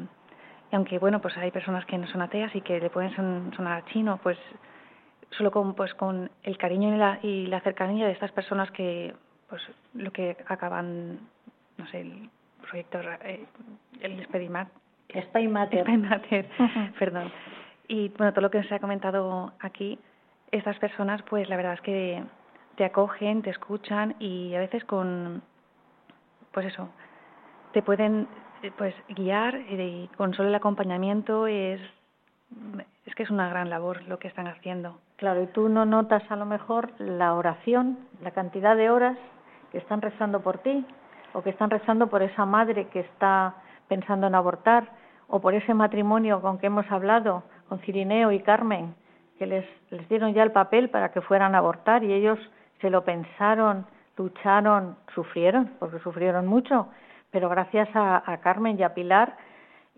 aunque 0.73 0.99
bueno, 0.99 1.21
pues 1.21 1.37
hay 1.37 1.53
personas 1.53 1.87
que 1.87 1.97
no 1.97 2.09
son 2.09 2.23
ateas 2.23 2.53
y 2.57 2.61
que 2.61 2.81
le 2.81 2.91
pueden 2.91 3.15
sonar 3.55 3.85
chino, 3.93 4.19
pues 4.21 4.39
solo 5.39 5.53
con 5.53 5.75
pues 5.75 5.95
con 5.95 6.29
el 6.43 6.59
cariño 6.59 6.93
y 6.93 6.99
la, 6.99 7.21
y 7.23 7.47
la 7.47 7.61
cercanía 7.61 8.07
de 8.07 8.15
estas 8.15 8.33
personas 8.33 8.69
que 8.73 9.15
pues 9.49 9.63
lo 9.95 10.11
que 10.11 10.37
acaban 10.49 11.21
no 11.79 11.87
sé 11.87 12.01
el 12.01 12.29
proyecto 12.63 12.99
eh, 13.23 13.47
el 14.01 14.27
Spedimat 15.11 15.71
Spaymater 15.71 16.47
perdón. 16.99 17.31
Y 17.89 18.09
bueno 18.11 18.33
todo 18.33 18.43
lo 18.43 18.51
que 18.51 18.63
se 18.65 18.75
ha 18.75 18.79
comentado 18.79 19.53
aquí 19.61 19.99
estas 20.51 20.79
personas 20.79 21.23
pues 21.23 21.49
la 21.49 21.57
verdad 21.57 21.75
es 21.75 21.81
que 21.81 22.23
te 22.77 22.85
acogen 22.85 23.43
te 23.43 23.51
escuchan 23.51 24.17
y 24.19 24.55
a 24.55 24.61
veces 24.61 24.85
con 24.85 25.43
pues 26.53 26.67
eso 26.67 26.89
te 27.73 27.83
pueden 27.83 28.29
pues 28.77 28.95
guiar 29.09 29.57
y 29.71 30.09
con 30.17 30.35
solo 30.35 30.49
el 30.49 30.55
acompañamiento 30.55 31.47
es 31.47 31.81
es 33.07 33.15
que 33.15 33.23
es 33.23 33.31
una 33.31 33.49
gran 33.49 33.71
labor 33.71 34.03
lo 34.03 34.19
que 34.19 34.29
están 34.29 34.47
haciendo. 34.47 34.99
Claro, 35.17 35.43
y 35.43 35.47
tú 35.49 35.69
no 35.69 35.85
notas 35.85 36.23
a 36.31 36.37
lo 36.37 36.47
mejor 36.47 36.93
la 36.99 37.35
oración, 37.35 37.99
la 38.23 38.33
cantidad 38.33 38.77
de 38.77 38.91
horas 38.91 39.17
que 39.71 39.79
están 39.79 40.03
rezando 40.03 40.41
por 40.41 40.59
ti 40.59 40.85
o 41.33 41.43
que 41.43 41.51
están 41.51 41.71
rezando 41.71 42.09
por 42.09 42.23
esa 42.23 42.45
madre 42.45 42.89
que 42.89 43.01
está 43.01 43.55
pensando 43.89 44.27
en 44.27 44.35
abortar 44.35 44.91
o 45.31 45.41
por 45.41 45.55
ese 45.55 45.75
matrimonio 45.75 46.41
con 46.41 46.59
que 46.59 46.67
hemos 46.67 46.91
hablado, 46.91 47.43
con 47.69 47.79
Cirineo 47.81 48.33
y 48.33 48.41
Carmen, 48.41 48.95
que 49.39 49.47
les, 49.47 49.65
dieron 50.09 50.35
ya 50.35 50.43
el 50.43 50.53
papel 50.53 50.91
para 50.91 51.13
que 51.13 51.21
fueran 51.21 51.55
a 51.55 51.59
abortar 51.59 52.05
y 52.05 52.13
ellos 52.13 52.39
se 52.81 52.91
lo 52.91 53.05
pensaron, 53.05 53.87
lucharon, 54.17 54.97
sufrieron, 55.15 55.71
porque 55.79 55.99
sufrieron 56.01 56.47
mucho, 56.47 56.89
pero 57.31 57.49
gracias 57.49 57.89
a, 57.95 58.23
a 58.31 58.41
Carmen 58.41 58.79
y 58.79 58.83
a 58.83 58.93
Pilar 58.93 59.37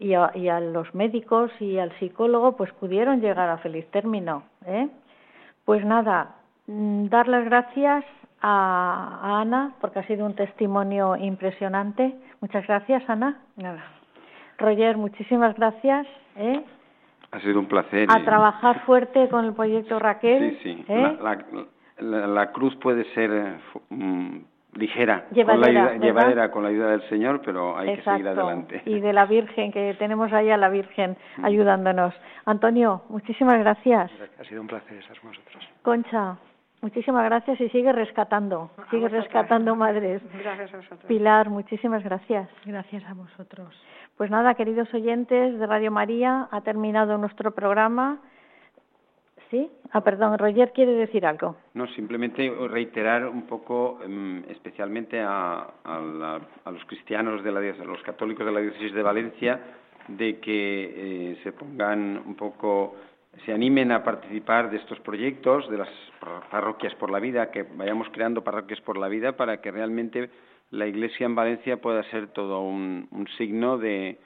y 0.02 0.48
a, 0.48 0.60
los 0.60 0.92
médicos 0.94 1.50
y 1.60 1.78
al 1.78 1.96
psicólogo 1.98 2.56
pues 2.56 2.72
pudieron 2.74 3.20
llegar 3.20 3.48
a 3.48 3.58
feliz 3.58 3.88
término. 3.90 4.42
¿eh? 4.66 4.88
Pues 5.64 5.84
nada, 5.84 6.36
mm, 6.66 7.06
dar 7.06 7.28
las 7.28 7.44
gracias 7.44 8.04
a, 8.40 9.40
Ana 9.40 9.74
porque 9.80 10.00
ha 10.00 10.06
sido 10.06 10.26
un 10.26 10.34
testimonio 10.34 11.16
impresionante. 11.16 12.14
Muchas 12.40 12.66
gracias, 12.66 13.08
Ana. 13.08 13.40
Nada. 13.56 14.01
Roger, 14.62 14.96
muchísimas 14.96 15.54
gracias. 15.56 16.06
¿eh? 16.36 16.62
Ha 17.32 17.40
sido 17.40 17.58
un 17.58 17.66
placer. 17.66 18.08
A 18.10 18.24
trabajar 18.24 18.84
fuerte 18.84 19.28
con 19.28 19.44
el 19.44 19.54
proyecto 19.54 19.98
Raquel. 19.98 20.58
Sí, 20.62 20.76
sí. 20.76 20.84
¿eh? 20.88 21.18
La, 21.98 22.50
cruz 22.52 22.74
puede 22.76 23.04
ser 23.14 23.58
mm, 23.90 24.38
ligera, 24.74 25.26
llevadera, 25.30 25.88
con 25.88 26.00
la, 26.00 26.06
llevadera 26.06 26.50
con 26.50 26.62
la 26.62 26.68
ayuda 26.70 26.90
del 26.90 27.08
Señor, 27.08 27.42
pero 27.44 27.76
hay 27.78 27.96
que 27.96 28.02
seguir 28.02 28.26
adelante. 28.26 28.82
Y 28.86 28.98
de 29.00 29.12
la 29.12 29.26
Virgen, 29.26 29.70
que 29.72 29.94
tenemos 29.98 30.32
ahí 30.32 30.50
a 30.50 30.56
la 30.56 30.68
Virgen 30.68 31.16
mm. 31.36 31.44
ayudándonos. 31.44 32.14
Antonio, 32.44 33.02
muchísimas 33.08 33.58
gracias. 33.58 34.10
Ha 34.40 34.44
sido 34.44 34.60
un 34.60 34.66
placer 34.66 34.98
estar 34.98 35.18
con 35.20 35.30
vosotros. 35.30 35.68
Concha, 35.82 36.36
muchísimas 36.80 37.24
gracias 37.24 37.60
y 37.60 37.68
sigue 37.68 37.92
rescatando, 37.92 38.70
sigue 38.90 39.08
rescatando 39.08 39.76
madres. 39.76 40.22
Gracias 40.32 40.74
a 40.74 40.76
vosotros. 40.78 41.04
Pilar, 41.06 41.50
muchísimas 41.50 42.02
gracias. 42.02 42.48
Gracias 42.64 43.04
a 43.04 43.14
vosotros. 43.14 43.68
Pues 44.22 44.30
nada, 44.30 44.54
queridos 44.54 44.86
oyentes 44.94 45.58
de 45.58 45.66
Radio 45.66 45.90
María, 45.90 46.46
ha 46.52 46.60
terminado 46.60 47.18
nuestro 47.18 47.50
programa. 47.50 48.20
¿Sí? 49.50 49.68
Ah, 49.90 50.02
perdón, 50.02 50.38
Roger 50.38 50.70
quiere 50.72 50.92
decir 50.92 51.26
algo. 51.26 51.56
No, 51.74 51.88
simplemente 51.88 52.48
reiterar 52.70 53.26
un 53.26 53.48
poco, 53.48 53.98
em, 54.04 54.44
especialmente 54.48 55.20
a, 55.20 55.66
los 56.66 56.84
cristianos, 56.84 57.42
de 57.42 57.50
la, 57.50 57.58
a 57.58 57.84
los 57.84 58.00
católicos 58.04 58.46
de 58.46 58.52
la 58.52 58.60
diócesis 58.60 58.94
de 58.94 59.02
Valencia, 59.02 59.60
de 60.06 60.38
que 60.38 61.32
eh, 61.32 61.40
se 61.42 61.50
pongan 61.50 62.22
un 62.24 62.36
poco, 62.36 62.94
se 63.44 63.52
animen 63.52 63.90
a 63.90 64.04
participar 64.04 64.70
de 64.70 64.76
estos 64.76 65.00
proyectos, 65.00 65.68
de 65.68 65.78
las 65.78 65.88
parroquias 66.48 66.94
por 66.94 67.10
la 67.10 67.18
vida, 67.18 67.50
que 67.50 67.64
vayamos 67.64 68.06
creando 68.12 68.44
parroquias 68.44 68.80
por 68.82 68.98
la 68.98 69.08
vida 69.08 69.32
para 69.32 69.60
que 69.60 69.72
realmente 69.72 70.30
la 70.72 70.86
Iglesia 70.86 71.24
en 71.26 71.34
Valencia 71.34 71.76
pueda 71.76 72.02
ser 72.10 72.28
todo 72.28 72.60
un, 72.60 73.08
signo 73.38 73.78
de 73.78 74.18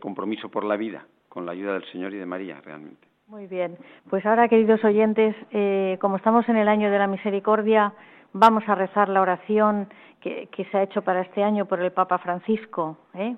compromiso 0.00 0.48
por 0.48 0.64
la 0.64 0.76
vida, 0.76 1.06
con 1.28 1.44
la 1.44 1.52
ayuda 1.52 1.74
del 1.74 1.84
Señor 1.92 2.14
y 2.14 2.16
de 2.16 2.26
María, 2.26 2.60
realmente. 2.64 3.14
Muy 3.26 3.46
bien. 3.46 3.78
Pues 4.10 4.24
ahora, 4.26 4.48
queridos 4.48 4.84
oyentes, 4.84 5.34
eh, 5.50 5.96
como 6.00 6.16
estamos 6.16 6.46
en 6.48 6.56
el 6.56 6.68
año 6.68 6.90
de 6.90 6.98
la 6.98 7.06
misericordia, 7.06 7.94
vamos 8.34 8.62
a 8.68 8.74
rezar 8.74 9.08
la 9.08 9.22
oración 9.22 9.88
que, 10.20 10.48
se 10.70 10.76
ha 10.76 10.82
hecho 10.82 11.02
para 11.02 11.22
este 11.22 11.42
año 11.42 11.64
por 11.64 11.80
el 11.80 11.90
Papa 11.90 12.18
Francisco. 12.18 12.98
¿eh? 13.14 13.34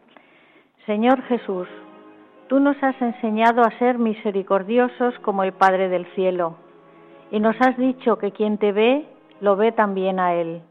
Señor 0.87 1.23
Jesús, 1.23 1.69
tú 2.49 2.59
nos 2.59 2.81
has 2.83 3.01
enseñado 3.01 3.63
a 3.63 3.71
ser 3.79 3.99
misericordiosos 3.99 5.17
como 5.21 5.45
el 5.45 5.53
Padre 5.53 5.89
del 5.89 6.07
cielo, 6.15 6.57
y 7.31 7.39
nos 7.39 7.57
has 7.61 7.77
dicho 7.77 8.19
que 8.19 8.33
quien 8.33 8.59
te 8.59 8.73
ve, 8.73 9.07
lo 9.41 9.57
ve 9.57 9.71
también 9.73 10.19
a 10.19 10.35
Él. 10.35 10.63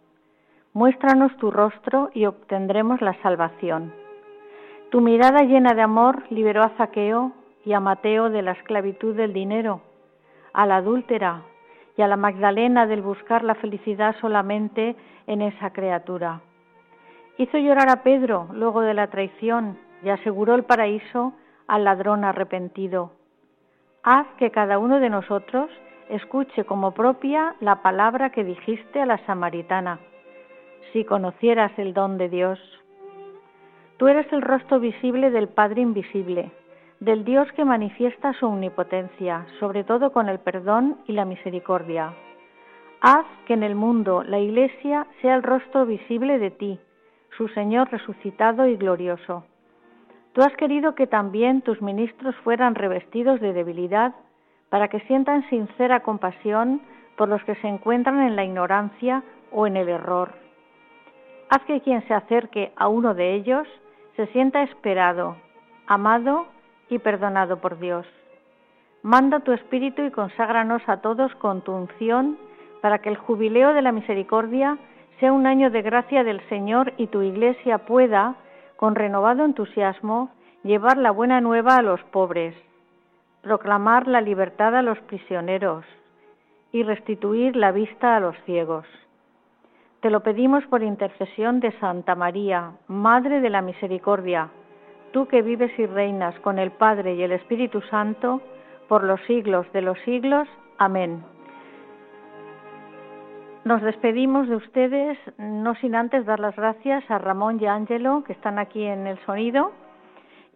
Muéstranos 0.76 1.34
tu 1.38 1.52
rostro 1.52 2.10
y 2.14 2.26
obtendremos 2.26 3.00
la 3.00 3.14
salvación. 3.22 3.94
Tu 4.92 5.00
mirada 5.00 5.44
llena 5.44 5.74
de 5.74 5.82
amor 5.82 6.24
liberó 6.30 6.64
a 6.64 6.72
Zaqueo 6.72 7.32
y 7.64 7.72
a 7.72 7.80
Mateo 7.80 8.30
de 8.30 8.42
la 8.42 8.52
esclavitud 8.52 9.16
del 9.16 9.32
dinero, 9.32 9.80
a 10.52 10.66
la 10.66 10.76
adúltera 10.76 11.44
y 11.96 12.02
a 12.02 12.10
la 12.10 12.18
Magdalena 12.18 12.88
del 12.88 13.02
buscar 13.02 13.46
la 13.46 13.56
felicidad 13.56 14.18
solamente 14.20 14.98
en 15.28 15.44
esa 15.44 15.70
criatura. 15.70 16.42
Hizo 17.38 17.58
llorar 17.58 17.88
a 17.88 18.04
Pedro 18.04 18.50
luego 18.52 18.82
de 18.82 18.96
la 18.96 19.08
traición 19.08 19.78
y 20.04 20.10
aseguró 20.10 20.56
el 20.56 20.66
paraíso 20.66 21.32
al 21.68 21.86
ladrón 21.86 22.26
arrepentido. 22.26 23.14
Haz 24.04 24.28
que 24.38 24.52
cada 24.52 24.78
uno 24.78 25.00
de 25.00 25.10
nosotros 25.10 25.70
escuche 26.10 26.66
como 26.66 26.92
propia 26.92 27.56
la 27.62 27.82
palabra 27.82 28.32
que 28.32 28.44
dijiste 28.44 29.00
a 29.00 29.06
la 29.06 29.26
samaritana. 29.26 30.00
Si 30.94 31.04
conocieras 31.06 31.72
el 31.78 31.94
don 31.94 32.18
de 32.18 32.30
Dios. 32.30 32.60
Tú 33.98 34.08
eres 34.08 34.32
el 34.32 34.42
rostro 34.42 34.80
visible 34.80 35.32
del 35.32 35.50
Padre 35.50 35.82
invisible 35.82 36.52
del 37.00 37.26
Dios 37.26 37.52
que 37.54 37.66
manifiesta 37.66 38.34
su 38.34 38.48
omnipotencia, 38.48 39.46
sobre 39.60 39.84
todo 39.84 40.12
con 40.12 40.30
el 40.30 40.40
perdón 40.40 40.98
y 41.08 41.14
la 41.14 41.26
misericordia. 41.26 42.14
Haz 43.02 43.26
que 43.46 43.54
en 43.54 43.64
el 43.64 43.76
mundo 43.76 44.24
la 44.24 44.40
Iglesia 44.40 45.06
sea 45.22 45.36
el 45.36 45.44
rostro 45.44 45.86
visible 45.86 46.40
de 46.40 46.52
ti, 46.52 46.80
su 47.38 47.48
Señor 47.50 47.92
resucitado 47.92 48.66
y 48.68 48.78
glorioso. 48.78 49.46
Tú 50.34 50.42
has 50.42 50.56
querido 50.56 50.96
que 50.96 51.08
también 51.08 51.62
tus 51.62 51.82
ministros 51.82 52.36
fueran 52.38 52.76
revestidos 52.76 53.40
de 53.40 53.54
debilidad 53.54 54.14
para 54.70 54.88
que 54.88 55.02
sientan 55.02 55.48
sincera 55.50 56.02
compasión 56.02 56.82
por 57.18 57.30
los 57.30 57.44
que 57.44 57.56
se 57.56 57.68
encuentran 57.68 58.22
en 58.22 58.36
la 58.36 58.44
ignorancia 58.44 59.24
o 59.52 59.68
en 59.68 59.78
el 59.78 59.90
error. 59.90 60.45
Haz 61.50 61.62
que 61.66 61.82
quien 61.82 62.06
se 62.08 62.14
acerque 62.14 62.72
a 62.76 62.88
uno 62.88 63.14
de 63.14 63.36
ellos 63.36 63.68
se 64.16 64.28
sienta 64.28 64.64
esperado, 64.64 65.36
amado 65.86 66.48
y 66.90 67.00
perdonado 67.00 67.62
por 67.62 67.80
Dios. 67.80 68.08
Manda 69.04 69.42
tu 69.42 69.52
espíritu 69.52 70.02
y 70.04 70.12
conságranos 70.12 70.82
a 70.88 70.98
todos 70.98 71.34
con 71.36 71.62
tu 71.62 71.72
unción 71.72 72.38
para 72.82 73.00
que 73.00 73.10
el 73.10 73.18
jubileo 73.18 73.74
de 73.74 73.84
la 73.84 73.92
misericordia 73.92 74.78
sea 75.20 75.32
un 75.32 75.46
año 75.46 75.70
de 75.70 75.82
gracia 75.82 76.24
del 76.24 76.42
Señor 76.50 76.94
y 76.98 77.08
tu 77.08 77.22
iglesia 77.22 77.80
pueda, 77.80 78.36
con 78.76 78.96
renovado 78.96 79.46
entusiasmo, 79.46 80.32
llevar 80.64 80.98
la 80.98 81.12
buena 81.12 81.42
nueva 81.42 81.78
a 81.78 81.84
los 81.84 82.02
pobres, 82.06 82.56
proclamar 83.44 84.08
la 84.08 84.22
libertad 84.22 84.76
a 84.76 84.82
los 84.82 85.00
prisioneros 85.02 85.86
y 86.72 86.82
restituir 86.82 87.56
la 87.56 87.72
vista 87.72 88.16
a 88.16 88.20
los 88.20 88.36
ciegos. 88.46 88.86
Te 90.06 90.12
lo 90.12 90.20
pedimos 90.20 90.64
por 90.68 90.84
intercesión 90.84 91.60
de 91.60 91.72
Santa 91.80 92.14
María, 92.14 92.74
Madre 92.88 93.42
de 93.42 93.50
la 93.50 93.64
Misericordia, 93.64 94.52
tú 95.12 95.28
que 95.28 95.42
vives 95.42 95.72
y 95.80 95.88
reinas 95.88 96.40
con 96.42 96.60
el 96.60 96.70
Padre 96.70 97.16
y 97.16 97.24
el 97.24 97.32
Espíritu 97.32 97.82
Santo, 97.90 98.40
por 98.88 99.04
los 99.04 99.20
siglos 99.22 99.66
de 99.74 99.82
los 99.82 99.98
siglos. 100.02 100.48
Amén. 100.78 101.24
Nos 103.64 103.82
despedimos 103.82 104.48
de 104.48 104.58
ustedes, 104.58 105.18
no 105.40 105.74
sin 105.78 105.96
antes 105.96 106.24
dar 106.28 106.40
las 106.40 106.56
gracias 106.56 107.04
a 107.10 107.18
Ramón 107.18 107.60
y 107.60 107.66
a 107.66 107.74
Ángelo, 107.74 108.24
que 108.26 108.34
están 108.34 108.60
aquí 108.60 108.84
en 108.84 109.08
el 109.08 109.18
sonido, 109.26 109.72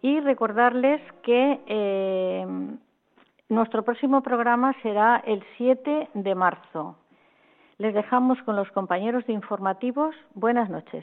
y 0.00 0.20
recordarles 0.20 1.00
que 1.24 1.58
eh, 1.66 2.46
nuestro 3.48 3.82
próximo 3.82 4.22
programa 4.22 4.76
será 4.80 5.20
el 5.26 5.42
7 5.56 6.10
de 6.14 6.34
marzo. 6.36 6.99
Les 7.80 7.94
dejamos 7.94 8.36
con 8.42 8.56
los 8.56 8.70
compañeros 8.72 9.26
de 9.26 9.32
informativos. 9.32 10.14
Buenas 10.34 10.68
noches. 10.68 11.02